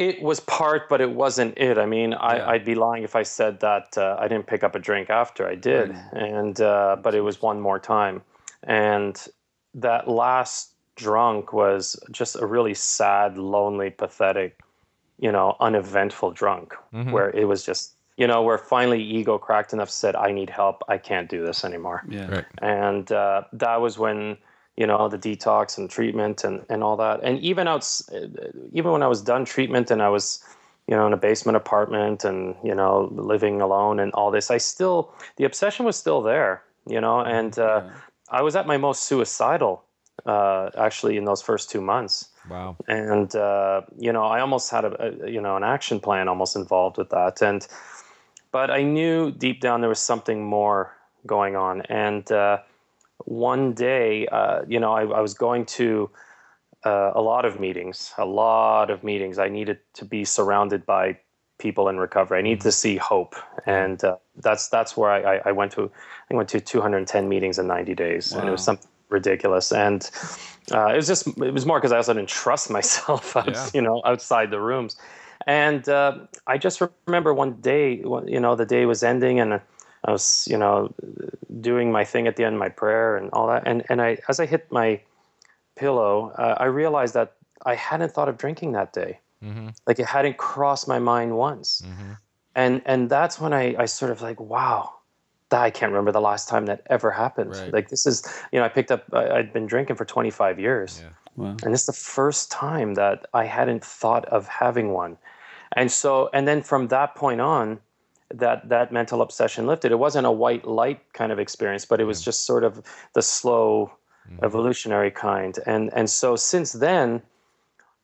It 0.00 0.22
was 0.22 0.40
part, 0.40 0.88
but 0.88 1.00
it 1.02 1.10
wasn't 1.10 1.58
it. 1.58 1.76
I 1.76 1.84
mean, 1.84 2.14
I, 2.14 2.36
Yeah. 2.36 2.48
I'd 2.48 2.64
be 2.64 2.74
lying 2.74 3.02
if 3.04 3.14
I 3.14 3.22
said 3.22 3.60
that 3.60 3.98
uh, 3.98 4.16
I 4.18 4.28
didn't 4.28 4.46
pick 4.46 4.64
up 4.64 4.74
a 4.74 4.78
drink 4.78 5.10
after 5.10 5.46
I 5.46 5.56
did, 5.56 5.94
and 6.12 6.58
uh, 6.58 6.96
but 7.04 7.14
it 7.14 7.20
was 7.20 7.42
one 7.42 7.60
more 7.60 7.78
time, 7.78 8.22
and 8.62 9.14
that 9.74 10.08
last 10.08 10.72
drunk 10.96 11.52
was 11.52 12.02
just 12.10 12.34
a 12.36 12.46
really 12.46 12.74
sad, 12.74 13.36
lonely, 13.36 13.90
pathetic, 13.90 14.58
you 15.18 15.30
know, 15.30 15.54
uneventful 15.60 16.30
drunk, 16.30 16.74
where 17.12 17.28
it 17.30 17.44
was 17.44 17.62
just, 17.62 17.92
you 18.16 18.26
know, 18.26 18.40
where 18.42 18.58
finally 18.58 19.02
ego 19.02 19.36
cracked 19.38 19.72
enough, 19.74 19.90
said, 19.90 20.16
"I 20.16 20.32
need 20.32 20.48
help. 20.48 20.82
I 20.88 20.96
can't 20.96 21.28
do 21.28 21.44
this 21.44 21.62
anymore." 21.62 22.02
Yeah. 22.08 22.30
Right. 22.36 22.46
and 22.62 23.12
uh, 23.12 23.42
that 23.52 23.82
was 23.82 23.98
when 23.98 24.38
you 24.80 24.86
know 24.86 25.08
the 25.08 25.18
detox 25.18 25.76
and 25.76 25.90
treatment 25.90 26.42
and, 26.42 26.64
and 26.70 26.82
all 26.82 26.96
that. 26.96 27.20
And 27.22 27.38
even 27.40 27.68
outs 27.68 28.08
even 28.72 28.90
when 28.92 29.02
i 29.02 29.06
was 29.14 29.20
done 29.32 29.44
treatment 29.44 29.90
and 29.90 30.00
i 30.00 30.08
was 30.08 30.42
you 30.88 30.96
know 30.96 31.06
in 31.06 31.12
a 31.12 31.22
basement 31.28 31.56
apartment 31.56 32.24
and 32.24 32.56
you 32.64 32.74
know 32.74 33.10
living 33.12 33.60
alone 33.60 34.00
and 34.00 34.10
all 34.14 34.30
this 34.30 34.50
i 34.50 34.58
still 34.58 35.12
the 35.36 35.44
obsession 35.44 35.84
was 35.84 35.96
still 35.96 36.22
there 36.22 36.62
you 36.94 37.00
know 37.04 37.20
and 37.20 37.58
uh, 37.58 37.82
i 38.30 38.40
was 38.40 38.56
at 38.56 38.66
my 38.66 38.78
most 38.78 39.04
suicidal 39.04 39.84
uh, 40.26 40.70
actually 40.76 41.16
in 41.16 41.24
those 41.24 41.40
first 41.40 41.70
two 41.70 41.80
months. 41.80 42.28
Wow. 42.48 42.76
and 42.88 43.36
uh, 43.36 43.82
you 43.98 44.12
know 44.14 44.24
i 44.24 44.40
almost 44.40 44.70
had 44.70 44.84
a, 44.86 44.92
a 45.04 45.30
you 45.30 45.42
know 45.42 45.56
an 45.60 45.64
action 45.76 46.00
plan 46.00 46.26
almost 46.26 46.56
involved 46.56 46.96
with 46.96 47.10
that. 47.10 47.42
And 47.42 47.60
but 48.50 48.70
i 48.70 48.82
knew 48.82 49.30
deep 49.30 49.60
down 49.60 49.82
there 49.82 49.92
was 49.96 50.04
something 50.12 50.38
more 50.42 50.78
going 51.26 51.54
on. 51.54 51.82
And 51.82 52.24
uh, 52.32 52.58
one 53.26 53.72
day 53.74 54.26
uh, 54.28 54.62
you 54.68 54.80
know 54.80 54.92
I, 54.92 55.02
I 55.02 55.20
was 55.20 55.34
going 55.34 55.66
to 55.66 56.10
uh, 56.84 57.12
a 57.14 57.20
lot 57.20 57.44
of 57.44 57.60
meetings 57.60 58.12
a 58.18 58.24
lot 58.24 58.90
of 58.90 59.04
meetings. 59.04 59.38
I 59.38 59.48
needed 59.48 59.78
to 59.94 60.04
be 60.04 60.24
surrounded 60.24 60.86
by 60.86 61.18
people 61.58 61.88
in 61.90 61.98
recovery. 61.98 62.38
I 62.38 62.42
needed 62.42 62.62
to 62.62 62.72
see 62.72 62.96
hope. 62.96 63.34
And 63.66 64.02
uh, 64.02 64.16
that's 64.36 64.68
that's 64.68 64.96
where 64.96 65.10
I, 65.10 65.36
I- 65.36 65.42
I 65.46 65.52
went 65.52 65.72
to 65.72 65.90
i 66.30 66.34
went 66.34 66.48
to 66.50 66.60
210 66.60 67.28
meetings 67.28 67.58
in 67.58 67.66
90 67.66 67.94
days. 67.94 68.32
And 68.32 68.48
it 68.48 68.50
was 68.50 68.60
Wow. 68.60 68.64
something 68.64 68.88
ridiculous. 69.10 69.70
And 69.72 70.08
uh, 70.72 70.86
it 70.86 70.96
was 70.96 71.06
just 71.06 71.26
it 71.26 71.52
was 71.52 71.66
more 71.66 71.78
because 71.78 71.92
i 71.92 71.96
also 71.96 72.14
didn't 72.14 72.28
trust 72.30 72.70
myself. 72.78 73.36
Out, 73.36 73.46
Yeah. 73.46 73.68
you 73.74 73.82
know 73.82 74.00
outside 74.06 74.50
the 74.50 74.60
rooms. 74.60 74.96
And 75.46 75.86
uh, 75.88 76.12
i 76.46 76.56
just 76.56 76.80
remember 77.06 77.34
one 77.34 77.60
day 77.60 77.96
you 78.26 78.40
know 78.40 78.56
the 78.56 78.66
day 78.66 78.86
was 78.86 79.02
ending 79.02 79.38
and 79.40 79.60
i 80.04 80.10
was 80.10 80.46
you 80.50 80.56
know 80.56 80.92
doing 81.60 81.92
my 81.92 82.04
thing 82.04 82.26
at 82.26 82.36
the 82.36 82.44
end 82.44 82.54
of 82.54 82.58
my 82.58 82.68
prayer 82.68 83.16
and 83.16 83.30
all 83.32 83.46
that. 83.48 83.62
And 83.66 83.84
and 83.88 84.00
i 84.00 84.18
as 84.28 84.40
i 84.40 84.46
hit 84.46 84.70
my 84.70 85.00
pillow 85.76 86.30
uh, 86.38 86.54
i 86.58 86.64
realized 86.64 87.14
that 87.14 87.36
i 87.66 87.74
hadn't 87.74 88.12
thought 88.12 88.28
of 88.28 88.36
drinking 88.36 88.72
that 88.72 88.92
day. 88.92 89.18
Like 89.86 89.98
it 89.98 90.06
hadn't 90.06 90.36
crossed 90.36 90.86
my 90.86 90.98
mind 90.98 91.36
once. 91.36 91.82
And 92.54 92.82
and 92.84 93.08
that's 93.08 93.40
when 93.40 93.52
I, 93.52 93.74
I 93.78 93.86
sort 93.86 94.10
of 94.12 94.20
like 94.20 94.38
wow 94.40 94.92
that 95.48 95.62
i 95.62 95.70
can't 95.70 95.90
remember 95.92 96.12
the 96.12 96.20
last 96.20 96.48
time 96.48 96.66
that 96.66 96.82
ever 96.90 97.10
happened. 97.10 97.56
Right. 97.56 97.72
like 97.72 97.88
this 97.88 98.06
is 98.06 98.22
you 98.52 98.58
know 98.58 98.64
i 98.64 98.68
picked 98.68 98.90
up 98.92 99.04
I, 99.12 99.30
i'd 99.38 99.52
been 99.52 99.66
drinking 99.66 99.96
for 99.96 100.04
25 100.04 100.60
years. 100.60 101.02
Yeah. 101.02 101.08
Wow. 101.36 101.56
and 101.64 101.72
it's 101.72 101.86
the 101.86 101.92
first 101.92 102.50
time 102.50 102.94
that 102.94 103.26
i 103.32 103.44
hadn't 103.44 103.84
thought 103.84 104.24
of 104.26 104.46
having 104.48 104.92
one. 104.92 105.16
And 105.76 105.90
so 105.90 106.28
and 106.32 106.46
then 106.48 106.62
from 106.62 106.88
that 106.88 107.14
point 107.14 107.40
on 107.40 107.80
that 108.32 108.68
that 108.68 108.92
mental 108.92 109.22
obsession 109.22 109.66
lifted. 109.66 109.92
It 109.92 109.98
wasn't 109.98 110.26
a 110.26 110.30
white 110.30 110.66
light 110.66 111.00
kind 111.12 111.32
of 111.32 111.38
experience 111.38 111.84
but 111.84 112.00
it 112.00 112.04
was 112.04 112.22
just 112.22 112.46
sort 112.46 112.64
of 112.64 112.82
the 113.14 113.22
slow 113.22 113.92
evolutionary 114.42 115.10
kind. 115.10 115.58
And 115.66 115.90
and 115.92 116.08
so 116.08 116.36
since 116.36 116.72
then 116.72 117.22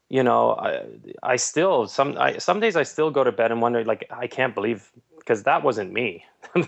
you 0.09 0.23
know 0.23 0.53
i 0.53 0.83
i 1.23 1.37
still 1.37 1.89
some 1.89 2.17
I, 2.17 2.39
some 2.39 2.61
days 2.61 2.77
i 2.77 2.85
still 2.85 3.11
go 3.11 3.25
to 3.25 3.33
bed 3.33 3.51
and 3.51 3.61
wonder 3.61 3.85
like 3.85 4.07
i 4.11 4.29
can't 4.29 4.55
believe 4.55 4.91
because 5.19 5.43
that 5.45 5.63
wasn't 5.63 5.93
me. 5.93 6.25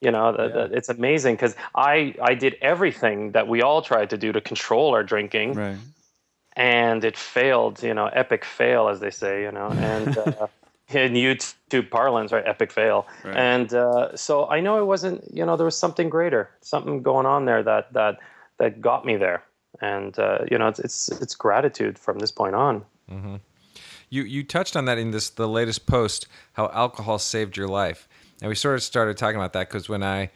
You 0.00 0.10
know 0.10 0.32
the, 0.32 0.48
the, 0.48 0.76
it's 0.76 0.90
amazing 0.90 1.36
because 1.36 1.56
i 1.74 2.14
i 2.20 2.34
did 2.34 2.56
everything 2.60 3.32
that 3.32 3.48
we 3.48 3.62
all 3.62 3.80
tried 3.80 4.10
to 4.10 4.18
do 4.18 4.32
to 4.32 4.40
control 4.40 4.92
our 4.92 5.02
drinking. 5.02 5.54
Right. 5.54 5.78
and 6.56 7.04
it 7.04 7.16
failed 7.16 7.82
you 7.82 7.94
know 7.94 8.06
epic 8.06 8.44
fail 8.44 8.88
as 8.88 9.00
they 9.00 9.10
say 9.10 9.42
you 9.42 9.52
know 9.52 9.68
and 9.70 10.18
uh, 10.18 10.46
in 10.88 11.14
youtube 11.14 11.90
parlance 11.90 12.30
right 12.32 12.44
epic 12.46 12.70
fail 12.70 13.06
Right. 13.24 13.36
and 13.36 13.72
uh, 13.74 14.14
so 14.16 14.46
i 14.48 14.60
know 14.60 14.78
it 14.80 14.84
wasn't 14.86 15.24
you 15.32 15.44
know 15.46 15.56
there 15.56 15.64
was 15.64 15.76
something 15.78 16.10
greater 16.10 16.50
something 16.60 17.02
going 17.02 17.26
on 17.26 17.44
there 17.46 17.62
that 17.62 17.92
that 17.94 18.18
that 18.58 18.80
got 18.80 19.04
me 19.06 19.16
there 19.16 19.42
and 19.80 20.18
uh, 20.18 20.38
you 20.50 20.58
know 20.58 20.68
it's, 20.68 20.78
it's 20.80 21.08
it's 21.22 21.34
gratitude 21.34 21.98
from 21.98 22.18
this 22.18 22.30
point 22.32 22.54
on 22.54 22.84
You 24.10 24.22
you 24.22 24.44
touched 24.44 24.76
on 24.76 24.84
that 24.84 24.98
in 24.98 25.10
this 25.10 25.30
the 25.30 25.48
latest 25.48 25.86
post 25.86 26.28
how 26.52 26.70
alcohol 26.72 27.18
saved 27.18 27.56
your 27.56 27.66
life, 27.68 28.06
and 28.40 28.48
we 28.48 28.54
sort 28.54 28.74
of 28.76 28.82
started 28.82 29.16
talking 29.16 29.36
about 29.36 29.52
that 29.54 29.68
because 29.68 29.88
when 29.88 30.02
I, 30.02 30.30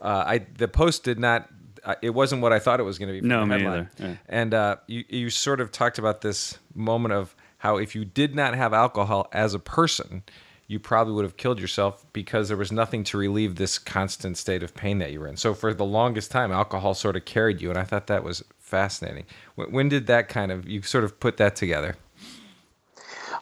uh, 0.00 0.22
I 0.34 0.46
the 0.58 0.68
post 0.68 1.04
did 1.04 1.18
not. 1.18 1.48
Uh, 1.84 1.94
it 2.02 2.10
wasn't 2.10 2.42
what 2.42 2.52
I 2.52 2.58
thought 2.58 2.80
it 2.80 2.82
was 2.84 2.98
going 2.98 3.14
to 3.14 3.20
be. 3.20 3.26
No, 3.26 3.40
the 3.40 3.46
me 3.46 3.52
headline. 3.62 3.88
Yeah. 3.98 4.16
And 4.28 4.54
uh, 4.54 4.76
you 4.88 5.04
you 5.08 5.30
sort 5.30 5.60
of 5.60 5.70
talked 5.70 5.98
about 5.98 6.20
this 6.20 6.58
moment 6.74 7.14
of 7.14 7.34
how 7.66 7.78
if 7.78 7.96
you 7.96 8.04
did 8.04 8.32
not 8.32 8.54
have 8.54 8.72
alcohol 8.72 9.26
as 9.32 9.52
a 9.52 9.58
person, 9.58 10.22
you 10.68 10.78
probably 10.78 11.12
would 11.12 11.24
have 11.24 11.36
killed 11.36 11.58
yourself 11.58 12.06
because 12.12 12.46
there 12.46 12.56
was 12.56 12.70
nothing 12.70 13.02
to 13.02 13.18
relieve 13.18 13.56
this 13.56 13.76
constant 13.76 14.38
state 14.38 14.62
of 14.62 14.72
pain 14.72 14.98
that 14.98 15.10
you 15.10 15.18
were 15.18 15.26
in. 15.26 15.36
So 15.36 15.52
for 15.52 15.74
the 15.74 15.84
longest 15.84 16.30
time, 16.30 16.52
alcohol 16.52 16.94
sort 16.94 17.16
of 17.16 17.24
carried 17.24 17.60
you, 17.60 17.68
and 17.70 17.76
I 17.76 17.82
thought 17.82 18.06
that 18.06 18.22
was 18.22 18.44
fascinating. 18.60 19.24
When, 19.56 19.88
did 19.88 20.06
that 20.06 20.28
kind 20.28 20.52
of 20.52 20.68
you 20.68 20.80
sort 20.82 21.02
of 21.02 21.18
put 21.18 21.38
that 21.38 21.56
together? 21.56 21.96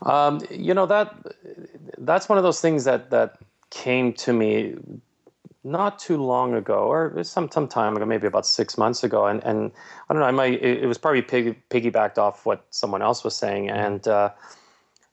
Um, 0.00 0.40
you 0.50 0.72
know 0.72 0.87
that 0.87 1.14
that's 1.98 2.26
one 2.26 2.38
of 2.38 2.44
those 2.44 2.62
things 2.62 2.84
that 2.84 3.10
that 3.10 3.38
came 3.68 4.14
to 4.14 4.32
me 4.32 4.74
not 5.64 5.98
too 5.98 6.16
long 6.16 6.55
ago, 6.55 6.85
or 6.85 7.24
some 7.24 7.50
some 7.50 7.66
time 7.66 7.96
ago, 7.96 8.07
maybe 8.07 8.27
about 8.27 8.46
six 8.46 8.79
months 8.79 9.03
ago, 9.03 9.27
and 9.27 9.42
and 9.44 9.72
I 10.09 10.14
don't 10.14 10.20
know, 10.20 10.27
I 10.27 10.31
might 10.31 10.62
it, 10.62 10.87
was 10.87 10.98
probably 10.98 11.22
piggy, 11.22 11.57
piggybacked 11.70 12.18
off 12.18 12.46
what 12.46 12.64
someone 12.70 13.03
else 13.03 13.24
was 13.24 13.35
saying, 13.35 13.70
and 13.70 14.07
uh, 14.07 14.31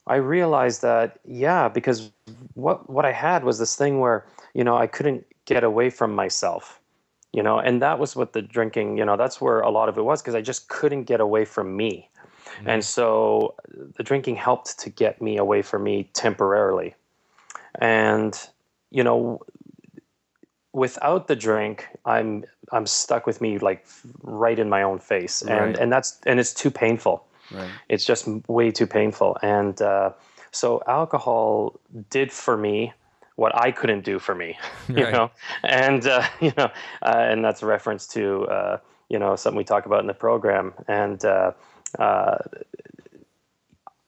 I 0.08 0.16
realized 0.16 0.82
that 0.82 1.20
yeah, 1.26 1.68
because 1.70 2.12
what 2.54 2.90
what 2.90 3.06
I 3.06 3.12
had 3.12 3.44
was 3.44 3.60
this 3.60 3.76
thing 3.76 4.00
where 4.00 4.26
you 4.54 4.64
know 4.64 4.78
I 4.78 4.88
couldn't 4.88 5.26
get 5.46 5.64
away 5.64 5.90
from 5.90 6.14
myself 6.14 6.80
you 7.34 7.42
know 7.42 7.58
and 7.58 7.82
that 7.82 7.98
was 7.98 8.16
what 8.16 8.34
the 8.34 8.42
drinking 8.42 8.98
you 8.98 9.06
know 9.06 9.18
that's 9.18 9.42
where 9.42 9.62
a 9.62 9.70
lot 9.70 9.90
of 9.90 9.98
it 9.98 10.04
was 10.04 10.22
because 10.22 10.36
i 10.36 10.42
just 10.42 10.68
couldn't 10.68 11.06
get 11.06 11.20
away 11.20 11.46
from 11.46 11.76
me. 11.76 12.08
And 12.66 12.84
so 12.84 13.56
the 13.96 14.04
drinking 14.04 14.36
helped 14.36 14.78
to 14.80 14.90
get 14.90 15.22
me 15.22 15.38
away 15.38 15.62
from 15.62 15.84
me 15.84 16.10
temporarily. 16.14 16.96
And 17.76 18.38
you 18.92 19.04
know 19.04 19.40
without 20.73 21.27
the 21.27 21.36
drink 21.36 21.88
i'm 22.05 22.43
i'm 22.71 22.86
stuck 22.86 23.25
with 23.27 23.41
me 23.41 23.57
like 23.60 23.86
right 24.21 24.57
in 24.60 24.69
my 24.69 24.81
own 24.84 24.99
face 24.99 25.41
and 25.41 25.75
Right. 25.75 25.77
and 25.77 25.91
that's 25.91 26.19
and 26.25 26.39
it's 26.39 26.53
too 26.53 26.71
painful 26.71 27.25
Right. 27.49 27.71
it's 27.89 28.05
just 28.05 28.27
way 28.47 28.71
too 28.71 28.88
painful 28.88 29.38
and 29.41 29.81
uh, 29.81 30.12
so 30.51 30.81
alcohol 30.88 31.79
did 32.10 32.31
for 32.31 32.55
me 32.55 32.93
what 33.36 33.53
i 33.55 33.71
couldn't 33.71 34.05
do 34.05 34.19
for 34.19 34.34
me 34.36 34.57
you 34.89 35.03
Right. 35.03 35.12
know 35.13 35.31
and 35.63 36.07
uh, 36.07 36.23
you 36.41 36.53
know 36.57 36.71
uh, 37.01 37.25
and 37.29 37.43
that's 37.43 37.62
a 37.62 37.65
reference 37.65 38.07
to 38.07 38.45
uh, 38.47 38.77
you 39.10 39.19
know 39.19 39.36
something 39.36 39.57
we 39.57 39.65
talk 39.65 39.86
about 39.86 39.99
in 39.99 40.07
the 40.07 40.13
program 40.13 40.73
and 40.88 41.25
uh, 41.25 41.51
uh, 41.99 42.38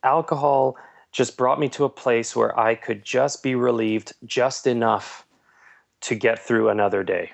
alcohol 0.04 0.78
just 1.12 1.38
brought 1.38 1.60
me 1.60 1.70
to 1.70 1.84
a 1.84 1.90
place 1.90 2.36
where 2.36 2.58
i 2.60 2.76
could 2.76 3.04
just 3.04 3.44
be 3.44 3.56
relieved 3.56 4.14
just 4.26 4.66
enough 4.68 5.26
to 6.04 6.16
get 6.16 6.40
through 6.40 6.70
another 6.70 7.04
day. 7.04 7.32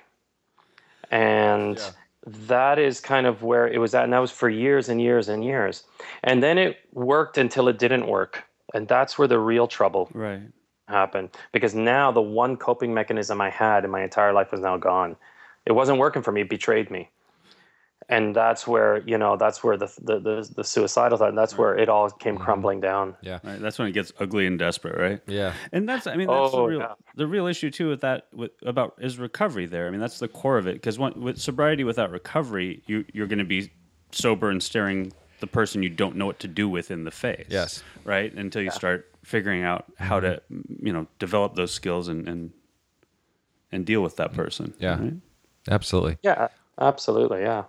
And 1.11 1.79
that 2.25 2.77
is 2.77 2.99
kind 2.99 3.25
of 3.25 3.41
where 3.43 3.67
it 3.67 3.79
was 3.79 3.95
at 3.95 4.03
and 4.03 4.13
that 4.13 4.19
was 4.19 4.31
for 4.31 4.49
years 4.49 4.89
and 4.89 5.01
years 5.01 5.29
and 5.29 5.43
years. 5.43 5.83
And 6.23 6.43
then 6.43 6.57
it 6.57 6.77
worked 6.93 7.37
until 7.37 7.67
it 7.67 7.79
didn't 7.79 8.07
work 8.07 8.43
and 8.73 8.87
that's 8.87 9.17
where 9.17 9.27
the 9.27 9.39
real 9.39 9.67
trouble 9.67 10.09
Right. 10.13 10.41
happened. 10.87 11.29
Because 11.51 11.73
now 11.73 12.11
the 12.11 12.21
one 12.21 12.57
coping 12.57 12.93
mechanism 12.93 13.41
i 13.41 13.49
had 13.49 13.83
in 13.85 13.91
my 13.91 14.03
entire 14.03 14.33
life 14.33 14.51
was 14.51 14.61
now 14.61 14.77
gone. 14.77 15.15
It 15.65 15.71
wasn't 15.71 15.97
working 15.97 16.21
for 16.21 16.31
me 16.31 16.41
it 16.41 16.49
betrayed 16.49 16.91
me 16.91 17.09
and 18.09 18.35
that's 18.35 18.67
where 18.67 19.01
you 19.05 19.17
know 19.17 19.37
that's 19.37 19.63
where 19.63 19.77
the 19.77 19.87
the 20.01 20.19
the, 20.19 20.53
the 20.57 20.63
suicidal 20.63 21.17
thought 21.17 21.33
that's 21.35 21.57
where 21.57 21.77
it 21.77 21.87
all 21.89 22.09
came 22.09 22.35
mm-hmm. 22.35 22.43
crumbling 22.43 22.79
down 22.81 23.15
Yeah. 23.21 23.39
Right. 23.43 23.59
That's 23.59 23.79
when 23.79 23.87
it 23.87 23.91
gets 23.91 24.11
ugly 24.19 24.45
and 24.45 24.57
desperate, 24.57 24.97
right? 24.97 25.21
Yeah. 25.27 25.53
And 25.71 25.87
that's, 25.87 26.07
I 26.07 26.15
mean, 26.15 26.27
that's 26.27 26.51
the 26.51 26.57
Oh, 26.57 26.65
real, 26.65 26.79
yeah. 26.79 26.93
the 27.15 27.27
real 27.27 27.47
issue 27.47 27.71
too 27.71 27.89
with 27.89 28.01
that, 28.01 28.27
with, 28.33 28.51
about 28.65 28.95
is 28.99 29.17
recovery 29.17 29.65
there. 29.65 29.87
I 29.87 29.91
mean, 29.91 29.99
that's 29.99 30.19
the 30.19 30.27
core 30.27 30.57
of 30.57 30.67
it. 30.67 30.73
Because 30.73 30.97
with 30.99 31.39
sobriety 31.39 31.83
without 31.83 32.11
recovery, 32.11 32.83
you, 32.85 33.05
you're 33.13 33.27
going 33.27 33.39
to 33.39 33.45
be 33.45 33.71
sober 34.11 34.49
and 34.49 34.61
staring 34.61 35.13
the 35.39 35.47
person 35.47 35.83
you 35.83 35.89
don't 35.89 36.15
know 36.15 36.25
what 36.25 36.39
to 36.39 36.47
do 36.47 36.67
with 36.67 36.91
in 36.91 37.03
the 37.03 37.11
face. 37.11 37.47
Yes. 37.49 37.83
Right. 38.03 38.33
Until 38.33 38.61
you 38.61 38.71
start 38.71 39.11
figuring 39.23 39.63
out 39.63 39.85
how 39.97 40.19
to, 40.19 40.41
mm-hmm. 40.51 40.85
you 40.85 40.93
know, 40.93 41.07
develop 41.19 41.55
those 41.55 41.71
skills 41.71 42.07
and, 42.07 42.27
and 42.27 42.51
and 43.71 43.85
deal 43.85 44.01
with 44.01 44.15
that 44.15 44.29
mm-hmm. 44.29 44.41
person. 44.41 44.73
Yeah. 44.79 44.99
right? 44.99 45.13
Absolutely. 45.69 46.17
Yeah, 46.23 46.47
absolutely. 46.79 47.41
Yeah. 47.41 47.65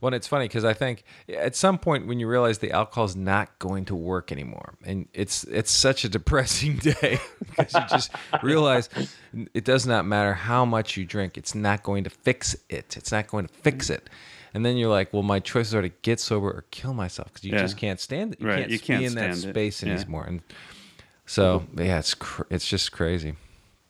Well, 0.00 0.08
and 0.08 0.14
it's 0.16 0.26
funny 0.28 0.46
because 0.46 0.64
I 0.64 0.74
think 0.74 1.04
at 1.28 1.56
some 1.56 1.78
point 1.78 2.06
when 2.06 2.20
you 2.20 2.28
realize 2.28 2.58
the 2.58 2.72
alcohol 2.72 3.04
is 3.04 3.16
not 3.16 3.58
going 3.58 3.84
to 3.86 3.94
work 3.94 4.30
anymore, 4.32 4.74
and 4.84 5.08
it's 5.14 5.44
it's 5.44 5.70
such 5.70 6.04
a 6.04 6.08
depressing 6.18 6.76
day 6.76 7.20
because 7.40 7.72
you 7.74 7.80
just 7.88 8.10
realize 8.42 8.88
it 9.54 9.64
does 9.64 9.86
not 9.86 10.04
matter 10.04 10.34
how 10.34 10.64
much 10.64 10.96
you 10.96 11.04
drink, 11.04 11.38
it's 11.38 11.54
not 11.54 11.82
going 11.82 12.04
to 12.04 12.10
fix 12.10 12.54
it. 12.68 12.96
It's 12.96 13.12
not 13.12 13.26
going 13.28 13.46
to 13.46 13.54
fix 13.54 13.86
mm-hmm. 13.86 13.94
it. 13.94 14.10
And 14.52 14.64
then 14.64 14.76
you're 14.76 14.90
like, 14.90 15.12
well, 15.12 15.24
my 15.24 15.40
choices 15.40 15.74
are 15.74 15.82
to 15.82 15.88
get 15.88 16.20
sober 16.20 16.48
or 16.48 16.64
kill 16.70 16.94
myself 16.94 17.28
because 17.32 17.44
you 17.44 17.52
Yeah. 17.52 17.58
just 17.62 17.76
can't 17.76 17.98
stand 17.98 18.34
it. 18.34 18.40
You 18.40 18.46
Right, 18.46 18.58
can't, 18.60 18.70
you 18.70 18.78
can't 18.78 19.00
be 19.00 19.06
in 19.06 19.14
that 19.16 19.34
stand 19.34 19.50
it. 19.50 19.52
space 19.54 19.82
Yeah. 19.82 19.94
anymore. 19.94 20.24
And 20.24 20.42
so, 21.26 21.60
mm-hmm. 21.60 21.82
yeah, 21.82 21.98
it's 21.98 22.14
cr- 22.14 22.42
it's 22.50 22.68
just 22.68 22.92
crazy. 22.92 23.34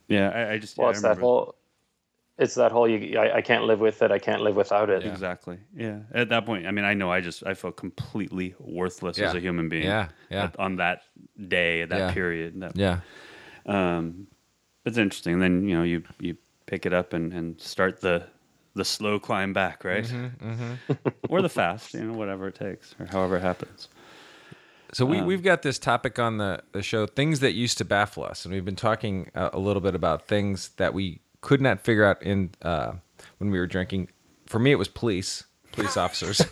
Yeah, 0.08 0.30
I, 0.30 0.52
I 0.52 0.58
just 0.58 0.78
Well, 0.78 0.86
yeah, 0.86 0.90
it's 0.92 1.04
I 1.04 1.08
that 1.08 1.18
whole. 1.20 1.54
It's 2.36 2.54
that 2.56 2.72
whole. 2.72 2.88
You, 2.88 3.18
I, 3.18 3.36
I 3.36 3.40
can't 3.42 3.64
live 3.64 3.78
with 3.78 4.02
it. 4.02 4.10
I 4.10 4.18
can't 4.18 4.42
live 4.42 4.56
without 4.56 4.90
it. 4.90 5.04
Exactly. 5.04 5.58
Yeah. 5.76 6.00
At 6.12 6.30
that 6.30 6.44
point, 6.44 6.66
I 6.66 6.72
mean, 6.72 6.84
I 6.84 6.92
know 6.94 7.10
I 7.10 7.20
just 7.20 7.46
I 7.46 7.54
felt 7.54 7.76
completely 7.76 8.54
worthless 8.58 9.16
Yeah. 9.18 9.28
as 9.28 9.34
a 9.34 9.40
human 9.40 9.68
being. 9.68 9.84
Yeah, 9.84 10.08
yeah. 10.30 10.44
at- 10.44 10.58
on 10.58 10.76
that 10.76 11.02
day, 11.48 11.84
that 11.84 11.98
Yeah. 11.98 12.12
period. 12.12 12.60
That, 12.60 12.76
Yeah. 12.76 13.00
Um, 13.66 14.26
it's 14.84 14.98
interesting. 14.98 15.34
and 15.34 15.42
Then 15.42 15.68
you 15.68 15.76
know 15.76 15.82
you 15.84 16.02
you 16.18 16.36
pick 16.66 16.86
it 16.86 16.92
up 16.92 17.12
and 17.12 17.32
and 17.32 17.60
start 17.60 18.00
the 18.00 18.24
the 18.74 18.84
slow 18.84 19.20
climb 19.20 19.52
back, 19.52 19.84
right? 19.84 20.04
Mm-hmm, 20.04 20.92
or 21.28 21.40
the 21.40 21.48
fast, 21.48 21.94
you 21.94 22.04
know, 22.04 22.14
whatever 22.14 22.48
it 22.48 22.56
takes, 22.56 22.96
or 22.98 23.06
however 23.06 23.36
it 23.36 23.42
happens. 23.42 23.88
So 24.92 25.04
Um, 25.04 25.10
we, 25.12 25.22
we've 25.22 25.42
got 25.44 25.62
this 25.62 25.78
topic 25.78 26.18
on 26.18 26.38
the, 26.38 26.60
the 26.72 26.82
show, 26.82 27.06
things 27.06 27.38
that 27.40 27.52
used 27.52 27.78
to 27.78 27.84
baffle 27.84 28.24
us. 28.24 28.44
And 28.44 28.52
we've 28.52 28.64
been 28.64 28.74
talking 28.76 29.30
uh, 29.34 29.50
a 29.52 29.58
little 29.60 29.80
bit 29.80 29.94
about 29.94 30.26
things 30.26 30.70
that 30.76 30.92
we 30.92 31.20
could 31.44 31.60
not 31.60 31.78
figure 31.78 32.04
out 32.06 32.22
in 32.22 32.50
uh, 32.62 32.92
when 33.36 33.50
we 33.50 33.58
were 33.58 33.66
drinking. 33.66 34.08
For 34.46 34.58
me, 34.58 34.72
it 34.72 34.76
was 34.76 34.88
police, 34.88 35.44
police 35.72 35.94
officers. 35.94 36.38
things 36.38 36.48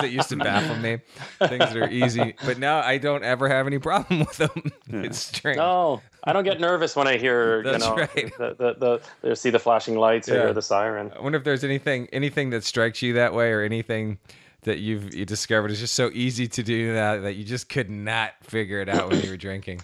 that 0.00 0.10
used 0.12 0.28
to 0.28 0.36
baffle 0.36 0.76
me, 0.76 1.00
things 1.40 1.64
that 1.72 1.76
are 1.76 1.88
easy. 1.90 2.36
But 2.46 2.58
now 2.58 2.78
I 2.78 2.98
don't 2.98 3.24
ever 3.24 3.48
have 3.48 3.66
any 3.66 3.80
problem 3.80 4.20
with 4.20 4.36
them. 4.36 4.72
It's 4.88 5.18
strange. 5.18 5.56
No, 5.56 6.00
I 6.22 6.32
don't 6.32 6.44
get 6.44 6.60
nervous 6.60 6.94
when 6.94 7.08
I 7.08 7.18
hear 7.18 7.64
That's 7.64 7.84
you 7.84 7.90
know 7.90 7.96
right. 7.96 8.32
the, 8.38 8.54
the, 8.56 8.74
the, 8.74 9.00
the 9.28 9.36
see 9.36 9.50
the 9.50 9.58
flashing 9.58 9.96
lights 9.96 10.28
or 10.28 10.34
Yeah. 10.34 10.40
hear 10.42 10.52
the 10.52 10.62
siren. 10.62 11.12
I 11.16 11.20
wonder 11.20 11.38
if 11.38 11.44
there's 11.44 11.64
anything 11.64 12.08
anything 12.12 12.50
that 12.50 12.62
strikes 12.62 13.02
you 13.02 13.14
that 13.14 13.34
way 13.34 13.50
or 13.50 13.62
anything 13.62 14.18
that 14.62 14.78
you've 14.78 15.12
you 15.12 15.24
discovered 15.26 15.72
is 15.72 15.80
just 15.80 15.94
so 15.94 16.08
easy 16.14 16.46
to 16.46 16.62
do 16.62 16.94
that 16.94 17.22
that 17.22 17.34
you 17.34 17.42
just 17.42 17.68
could 17.68 17.90
not 17.90 18.30
figure 18.42 18.80
it 18.80 18.88
out 18.88 19.10
when 19.10 19.24
you 19.24 19.30
were 19.30 19.36
drinking. 19.36 19.80